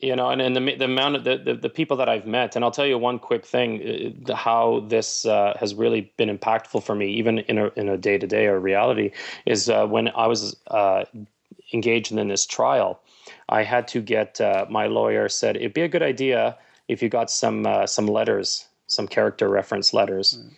you 0.00 0.14
know 0.16 0.30
and, 0.30 0.40
and 0.40 0.56
the, 0.56 0.76
the 0.76 0.84
amount 0.84 1.16
of 1.16 1.24
the, 1.24 1.36
the, 1.36 1.54
the 1.54 1.68
people 1.68 1.96
that 1.96 2.08
i've 2.08 2.26
met 2.26 2.56
and 2.56 2.64
i'll 2.64 2.70
tell 2.70 2.86
you 2.86 2.96
one 2.96 3.18
quick 3.18 3.44
thing 3.44 4.16
uh, 4.28 4.34
how 4.34 4.80
this 4.88 5.26
uh, 5.26 5.56
has 5.58 5.74
really 5.74 6.12
been 6.16 6.34
impactful 6.36 6.82
for 6.82 6.94
me 6.94 7.08
even 7.08 7.38
in 7.40 7.58
a, 7.58 7.66
in 7.76 7.88
a 7.88 7.96
day-to-day 7.96 8.46
or 8.46 8.58
reality 8.58 9.10
is 9.44 9.68
uh, 9.68 9.86
when 9.86 10.08
i 10.08 10.26
was 10.26 10.56
uh, 10.68 11.04
engaged 11.72 12.12
in 12.12 12.28
this 12.28 12.46
trial 12.46 13.00
i 13.48 13.62
had 13.62 13.86
to 13.88 14.00
get 14.00 14.40
uh, 14.40 14.64
my 14.70 14.86
lawyer 14.86 15.28
said 15.28 15.56
it'd 15.56 15.74
be 15.74 15.82
a 15.82 15.88
good 15.88 16.02
idea 16.02 16.56
if 16.88 17.02
you 17.02 17.08
got 17.08 17.30
some 17.30 17.66
uh, 17.66 17.86
some 17.86 18.06
letters 18.06 18.66
some 18.86 19.08
character 19.08 19.48
reference 19.48 19.92
letters 19.92 20.38
mm. 20.38 20.52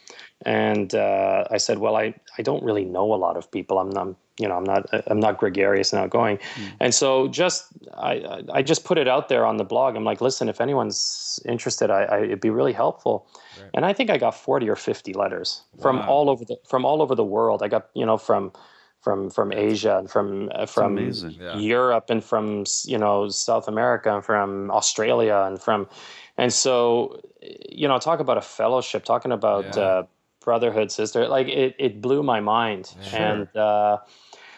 And 0.45 0.95
i 0.95 1.57
said 1.57 1.79
well 1.79 1.97
I, 1.97 2.15
I 2.39 2.43
don't 2.43 2.63
really 2.63 2.85
know 2.85 3.13
a 3.13 3.17
lot 3.17 3.37
of 3.37 3.51
people 3.51 3.79
i'm, 3.79 3.97
I'm 3.97 4.17
you 4.39 4.47
know, 4.47 4.57
I'm 4.57 4.65
not 4.65 4.87
I'm 5.09 5.21
not 5.21 5.39
gregarious 5.39 5.93
and 5.93 6.01
outgoing, 6.01 6.39
mm. 6.39 6.73
and 6.81 6.95
so 6.95 7.29
just 7.29 7.67
I 7.95 8.43
I 8.53 8.63
just 8.63 8.85
put 8.85 8.97
it 8.97 9.09
out 9.09 9.29
there 9.29 9.45
on 9.45 9.57
the 9.57 9.65
blog. 9.65 9.97
I'm 9.97 10.05
like, 10.05 10.21
listen, 10.21 10.49
if 10.49 10.61
anyone's 10.61 11.41
interested, 11.45 11.91
I, 11.91 12.05
I 12.05 12.19
it'd 12.23 12.41
be 12.41 12.51
really 12.51 12.73
helpful. 12.73 13.27
Right. 13.61 13.71
And 13.75 13.85
I 13.85 13.93
think 13.93 14.11
I 14.11 14.17
got 14.17 14.35
40 14.35 14.69
or 14.69 14.77
50 14.77 15.13
letters 15.15 15.63
wow. 15.75 15.83
from 15.83 15.99
all 16.01 16.31
over 16.31 16.45
the 16.45 16.57
from 16.69 16.85
all 16.85 17.03
over 17.03 17.15
the 17.15 17.25
world. 17.25 17.63
I 17.63 17.69
got 17.69 17.89
you 17.95 18.07
know 18.07 18.17
from 18.17 18.53
from 19.01 19.31
from 19.31 19.53
Asia 19.53 19.99
and 19.99 20.09
from 20.09 20.51
uh, 20.55 20.67
from 20.67 20.99
yeah. 20.99 21.59
Europe 21.59 22.07
and 22.09 22.23
from 22.23 22.65
you 22.85 22.99
know 22.99 23.29
South 23.29 23.67
America 23.67 24.15
and 24.15 24.25
from 24.25 24.71
Australia 24.71 25.45
and 25.47 25.61
from 25.61 25.89
and 26.37 26.53
so 26.53 27.21
you 27.69 27.89
know 27.89 27.99
talk 27.99 28.21
about 28.21 28.39
a 28.39 28.43
fellowship, 28.43 29.05
talking 29.05 29.33
about. 29.33 29.77
Yeah. 29.77 29.83
Uh, 29.83 30.03
brotherhood 30.49 30.91
sister 30.91 31.29
like 31.29 31.47
it, 31.47 31.75
it 31.79 32.01
blew 32.01 32.23
my 32.23 32.41
mind. 32.41 32.95
Sure. 33.03 33.21
and 33.21 33.57
uh, 33.57 33.99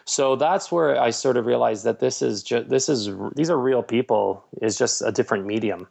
so 0.05 0.36
that's 0.36 0.70
where 0.70 1.01
I 1.01 1.11
sort 1.11 1.36
of 1.36 1.47
realized 1.47 1.82
that 1.82 1.99
this 1.99 2.22
is 2.22 2.45
just 2.45 2.68
this 2.68 2.88
is 2.88 3.11
these 3.34 3.51
are 3.51 3.59
real 3.59 3.82
people. 3.82 4.45
Is 4.62 4.78
just 4.78 5.03
a 5.03 5.11
different 5.11 5.47
medium. 5.47 5.88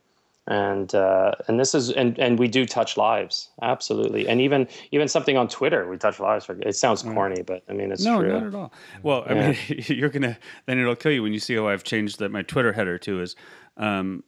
And 0.47 0.95
uh, 0.95 1.32
and 1.47 1.60
this 1.60 1.76
is 1.76 1.91
and 1.91 2.18
and 2.18 2.39
we 2.39 2.47
do 2.47 2.66
touch 2.66 2.95
lives. 2.95 3.50
Absolutely. 3.62 4.26
And 4.30 4.39
even 4.39 4.70
even 4.91 5.10
something 5.10 5.36
on 5.36 5.50
Twitter 5.50 5.89
we 5.89 5.97
touch 5.97 6.18
lives. 6.22 6.45
For 6.45 6.58
it 6.62 6.78
sounds 6.78 7.04
corny 7.04 7.41
but 7.41 7.64
I 7.70 7.74
mean 7.74 7.91
it's 7.91 8.06
no 8.06 8.22
true. 8.22 8.32
not 8.32 8.43
at 8.43 8.56
all. 8.56 8.72
Well 9.04 9.26
I 9.28 9.34
yeah. 9.34 9.47
mean 9.47 9.58
you're 10.00 10.14
gonna 10.16 10.38
then 10.66 10.80
it'll 10.80 10.95
kill 10.95 11.12
you 11.12 11.24
when 11.24 11.34
you 11.34 11.41
see 11.41 11.56
how 11.56 11.68
I've 11.68 11.84
changed 11.84 12.20
that 12.20 12.32
my 12.32 12.41
Twitter 12.41 12.72
header 12.72 12.97
too 12.97 13.22
is 13.22 13.36
um, 13.76 14.24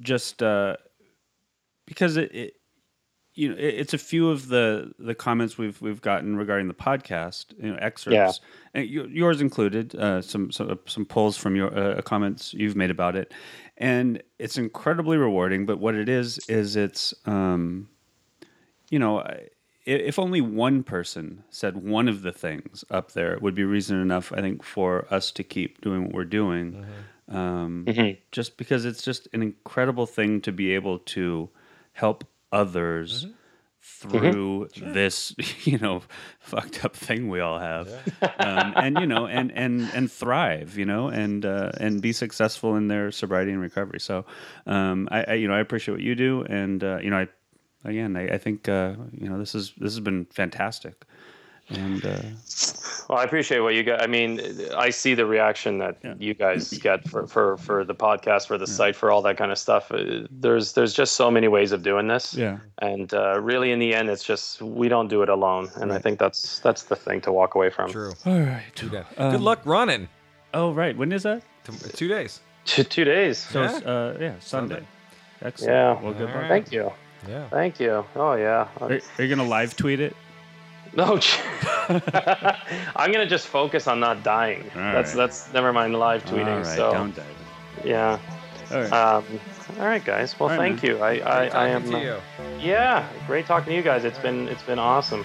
just 0.00 0.42
uh, 0.42 0.76
because 1.86 2.16
it, 2.16 2.34
it 2.34 2.54
you 3.40 3.48
know, 3.48 3.56
it's 3.58 3.94
a 3.94 3.98
few 3.98 4.28
of 4.28 4.48
the 4.48 4.92
the 4.98 5.14
comments 5.14 5.56
we've 5.56 5.80
we've 5.80 6.02
gotten 6.02 6.36
regarding 6.36 6.68
the 6.68 6.74
podcast, 6.74 7.54
you 7.58 7.72
know, 7.72 7.78
excerpts, 7.80 8.40
yeah. 8.74 8.82
yours 8.82 9.40
included, 9.40 9.94
uh, 9.94 10.20
some 10.20 10.52
some 10.52 10.78
some 10.86 11.06
pulls 11.06 11.38
from 11.38 11.56
your 11.56 11.74
uh, 11.74 12.02
comments 12.02 12.52
you've 12.52 12.76
made 12.76 12.90
about 12.90 13.16
it, 13.16 13.32
and 13.78 14.22
it's 14.38 14.58
incredibly 14.58 15.16
rewarding. 15.16 15.64
But 15.64 15.78
what 15.78 15.94
it 15.94 16.06
is 16.06 16.38
is 16.48 16.76
it's, 16.76 17.14
um, 17.24 17.88
you 18.90 18.98
know, 18.98 19.24
if 19.86 20.18
only 20.18 20.42
one 20.42 20.82
person 20.82 21.42
said 21.48 21.78
one 21.78 22.08
of 22.08 22.20
the 22.20 22.32
things 22.32 22.84
up 22.90 23.12
there, 23.12 23.32
it 23.32 23.40
would 23.40 23.54
be 23.54 23.64
reason 23.64 23.98
enough, 23.98 24.34
I 24.34 24.42
think, 24.42 24.62
for 24.62 25.06
us 25.10 25.30
to 25.32 25.42
keep 25.42 25.80
doing 25.80 26.04
what 26.04 26.12
we're 26.12 26.24
doing. 26.24 26.72
Mm-hmm. 26.72 27.36
Um, 27.36 27.84
mm-hmm. 27.86 28.20
Just 28.32 28.58
because 28.58 28.84
it's 28.84 29.02
just 29.02 29.28
an 29.32 29.40
incredible 29.40 30.04
thing 30.04 30.42
to 30.42 30.52
be 30.52 30.74
able 30.74 30.98
to 30.98 31.48
help 31.92 32.24
others 32.52 33.24
mm-hmm. 33.24 33.32
through 33.80 34.68
mm-hmm. 34.68 34.80
sure. 34.80 34.92
this, 34.92 35.34
you 35.66 35.78
know, 35.78 36.02
fucked 36.38 36.84
up 36.84 36.96
thing 36.96 37.28
we 37.28 37.40
all 37.40 37.58
have, 37.58 37.88
yeah. 38.22 38.28
um, 38.38 38.72
and 38.84 38.98
you 38.98 39.06
know, 39.06 39.26
and 39.26 39.52
and 39.52 39.90
and 39.94 40.10
thrive, 40.10 40.76
you 40.76 40.84
know, 40.84 41.08
and 41.08 41.44
uh, 41.44 41.72
and 41.78 42.00
be 42.00 42.12
successful 42.12 42.76
in 42.76 42.88
their 42.88 43.10
sobriety 43.10 43.52
and 43.52 43.60
recovery. 43.60 44.00
So, 44.00 44.24
um, 44.66 45.08
I, 45.10 45.24
I, 45.24 45.34
you 45.34 45.48
know 45.48 45.54
I 45.54 45.60
appreciate 45.60 45.94
what 45.94 46.02
you 46.02 46.14
do, 46.14 46.44
and 46.48 46.82
uh, 46.82 46.98
you 47.02 47.10
know 47.10 47.18
I 47.18 47.28
again 47.84 48.16
I, 48.16 48.34
I 48.34 48.38
think 48.38 48.68
uh, 48.68 48.94
you 49.12 49.28
know 49.28 49.38
this 49.38 49.54
is 49.54 49.72
this 49.76 49.92
has 49.92 50.00
been 50.00 50.26
fantastic. 50.26 51.04
And 51.70 52.04
uh, 52.04 52.18
well, 53.08 53.18
I 53.18 53.24
appreciate 53.24 53.60
what 53.60 53.74
you 53.74 53.82
got. 53.82 54.02
I 54.02 54.06
mean, 54.06 54.40
I 54.76 54.90
see 54.90 55.14
the 55.14 55.26
reaction 55.26 55.78
that 55.78 55.98
yeah. 56.02 56.14
you 56.18 56.34
guys 56.34 56.70
get 56.70 57.08
for, 57.08 57.26
for, 57.26 57.56
for 57.58 57.84
the 57.84 57.94
podcast, 57.94 58.46
for 58.46 58.58
the 58.58 58.66
yeah. 58.66 58.72
site, 58.72 58.96
for 58.96 59.10
all 59.10 59.22
that 59.22 59.36
kind 59.36 59.52
of 59.52 59.58
stuff. 59.58 59.90
Uh, 59.90 60.26
there's 60.30 60.72
there's 60.72 60.92
just 60.92 61.14
so 61.14 61.30
many 61.30 61.48
ways 61.48 61.72
of 61.72 61.82
doing 61.82 62.08
this. 62.08 62.34
Yeah. 62.34 62.58
And 62.78 63.12
uh, 63.14 63.40
really, 63.40 63.70
in 63.72 63.78
the 63.78 63.94
end, 63.94 64.10
it's 64.10 64.24
just 64.24 64.62
we 64.62 64.88
don't 64.88 65.08
do 65.08 65.22
it 65.22 65.28
alone, 65.28 65.70
and 65.76 65.90
right. 65.90 65.98
I 65.98 66.00
think 66.00 66.18
that's 66.18 66.58
that's 66.60 66.84
the 66.84 66.96
thing 66.96 67.20
to 67.22 67.32
walk 67.32 67.54
away 67.54 67.70
from. 67.70 67.90
True. 67.90 68.12
All 68.26 68.40
right. 68.40 68.62
Um, 69.16 69.32
Good 69.32 69.40
luck 69.40 69.60
running. 69.64 70.08
Oh 70.52 70.72
right, 70.72 70.96
when 70.96 71.12
is 71.12 71.22
that? 71.22 71.42
Two 71.94 72.08
days. 72.08 72.40
Two, 72.64 72.84
two 72.84 73.04
days. 73.04 73.38
So 73.38 73.62
yeah, 73.62 73.76
uh, 73.78 74.16
yeah 74.20 74.34
Sunday. 74.40 74.74
Sunday. 74.74 74.86
Excellent. 75.42 75.72
Yeah. 75.72 76.02
Well, 76.02 76.12
good 76.14 76.30
luck. 76.34 76.48
Thank 76.48 76.72
you. 76.72 76.92
Yeah. 77.28 77.48
Thank 77.48 77.80
you. 77.80 78.04
Oh 78.16 78.34
yeah. 78.34 78.68
Are, 78.80 78.90
are 78.90 79.22
you 79.24 79.28
gonna 79.28 79.48
live 79.48 79.76
tweet 79.76 80.00
it? 80.00 80.16
No, 80.92 81.20
I'm 82.96 83.12
gonna 83.12 83.26
just 83.26 83.46
focus 83.46 83.86
on 83.86 84.00
not 84.00 84.22
dying. 84.22 84.62
All 84.74 84.80
that's 84.80 85.10
right. 85.10 85.18
that's 85.18 85.52
never 85.52 85.72
mind 85.72 85.94
live 85.94 86.24
tweeting. 86.24 86.46
All 86.46 86.56
right, 86.58 86.66
so 86.66 86.92
don't 86.92 87.14
die. 87.14 87.24
Yeah. 87.84 88.18
All 88.72 88.78
right. 88.78 88.92
Um, 88.92 89.24
all 89.78 89.86
right, 89.86 90.04
guys. 90.04 90.38
Well, 90.38 90.48
thank 90.48 90.82
man. 90.82 90.92
you. 90.92 90.98
I 90.98 91.18
I, 91.18 91.46
I 91.46 91.68
am. 91.68 91.94
Uh, 91.94 92.20
yeah, 92.58 93.08
great 93.26 93.46
talking 93.46 93.70
to 93.70 93.76
you 93.76 93.82
guys. 93.82 94.04
It's 94.04 94.18
been 94.18 94.48
it's 94.48 94.62
been 94.62 94.78
awesome. 94.78 95.24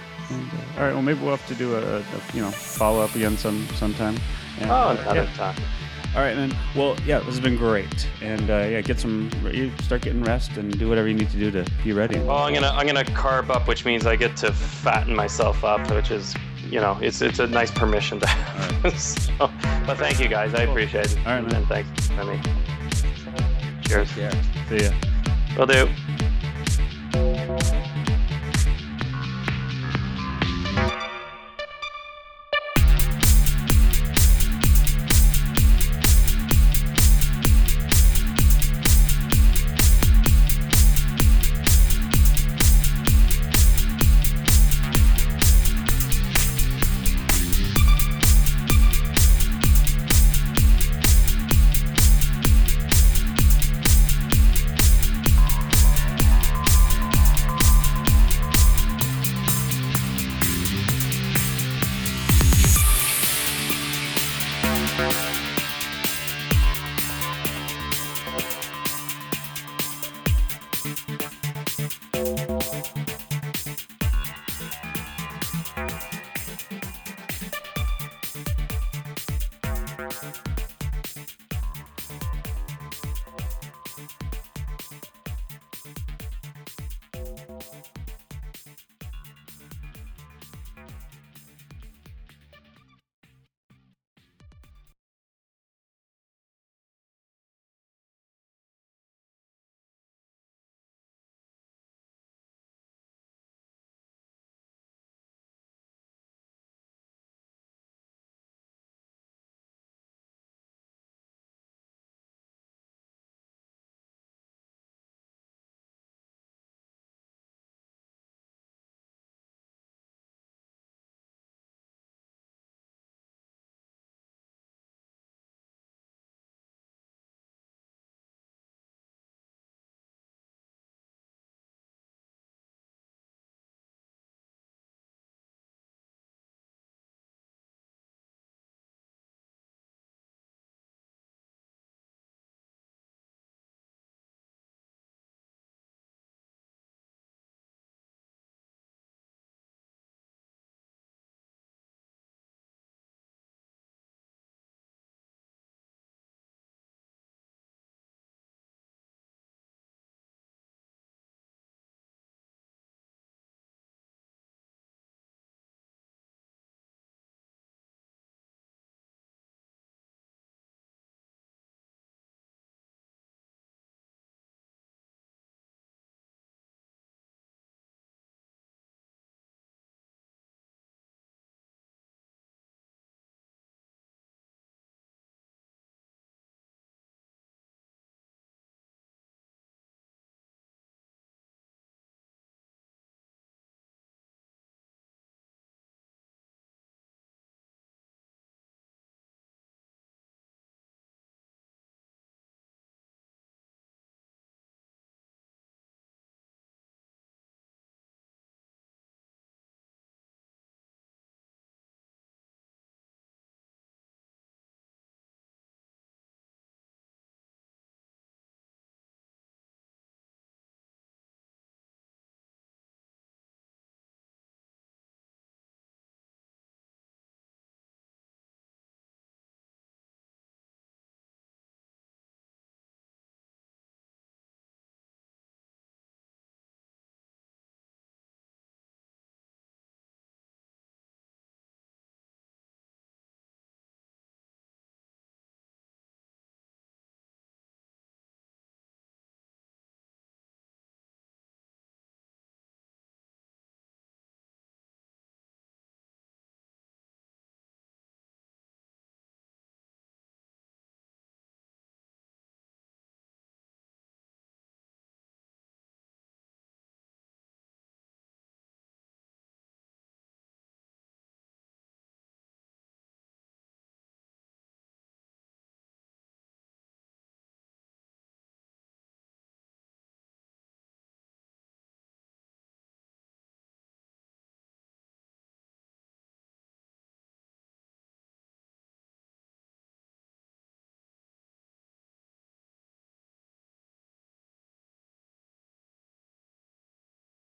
all 0.77 0.83
right. 0.83 0.93
Well, 0.93 1.01
maybe 1.01 1.19
we'll 1.19 1.35
have 1.35 1.47
to 1.47 1.55
do 1.55 1.75
a, 1.75 1.97
a 1.97 2.03
you 2.33 2.41
know 2.41 2.51
follow 2.51 3.01
up 3.01 3.15
again 3.15 3.37
some 3.37 3.67
sometime. 3.75 4.17
And, 4.59 4.69
oh, 4.71 4.89
another 4.89 5.21
uh, 5.21 5.23
yeah. 5.23 5.33
time. 5.33 5.55
All 6.15 6.21
right, 6.21 6.37
man. 6.37 6.55
Well, 6.77 6.95
yeah, 7.05 7.19
this 7.19 7.27
has 7.27 7.39
been 7.41 7.57
great, 7.57 8.07
and 8.21 8.49
uh, 8.49 8.67
yeah, 8.69 8.79
get 8.79 9.01
some, 9.01 9.29
start 9.81 10.01
getting 10.01 10.23
rest 10.23 10.55
and 10.55 10.79
do 10.79 10.87
whatever 10.87 11.09
you 11.09 11.13
need 11.13 11.29
to 11.31 11.37
do 11.37 11.51
to 11.51 11.69
be 11.83 11.91
ready. 11.91 12.17
Well, 12.19 12.37
I'm 12.37 12.53
gonna 12.53 12.69
I'm 12.69 12.87
gonna 12.87 13.03
carb 13.03 13.49
up, 13.49 13.67
which 13.67 13.83
means 13.83 14.05
I 14.05 14.15
get 14.15 14.37
to 14.37 14.53
fatten 14.53 15.13
myself 15.13 15.65
up, 15.65 15.91
which 15.91 16.11
is, 16.11 16.33
you 16.69 16.79
know, 16.79 16.97
it's 17.01 17.21
it's 17.21 17.39
a 17.39 17.47
nice 17.47 17.69
permission 17.69 18.21
to 18.21 18.27
have. 18.27 18.83
Right. 18.85 18.93
so, 18.97 19.51
but 19.85 19.97
thank 19.97 20.21
you 20.21 20.29
guys, 20.29 20.53
I 20.53 20.63
appreciate 20.63 21.11
it. 21.11 21.17
All 21.19 21.33
right, 21.33 21.41
man. 21.41 21.53
And 21.53 21.67
thanks 21.67 22.07
for 22.07 22.23
me. 22.23 22.39
Cheers. 23.81 24.15
Yeah. 24.15 24.31
See 24.69 24.85
ya. 24.85 24.91
Will 25.57 25.65
do. 25.65 25.89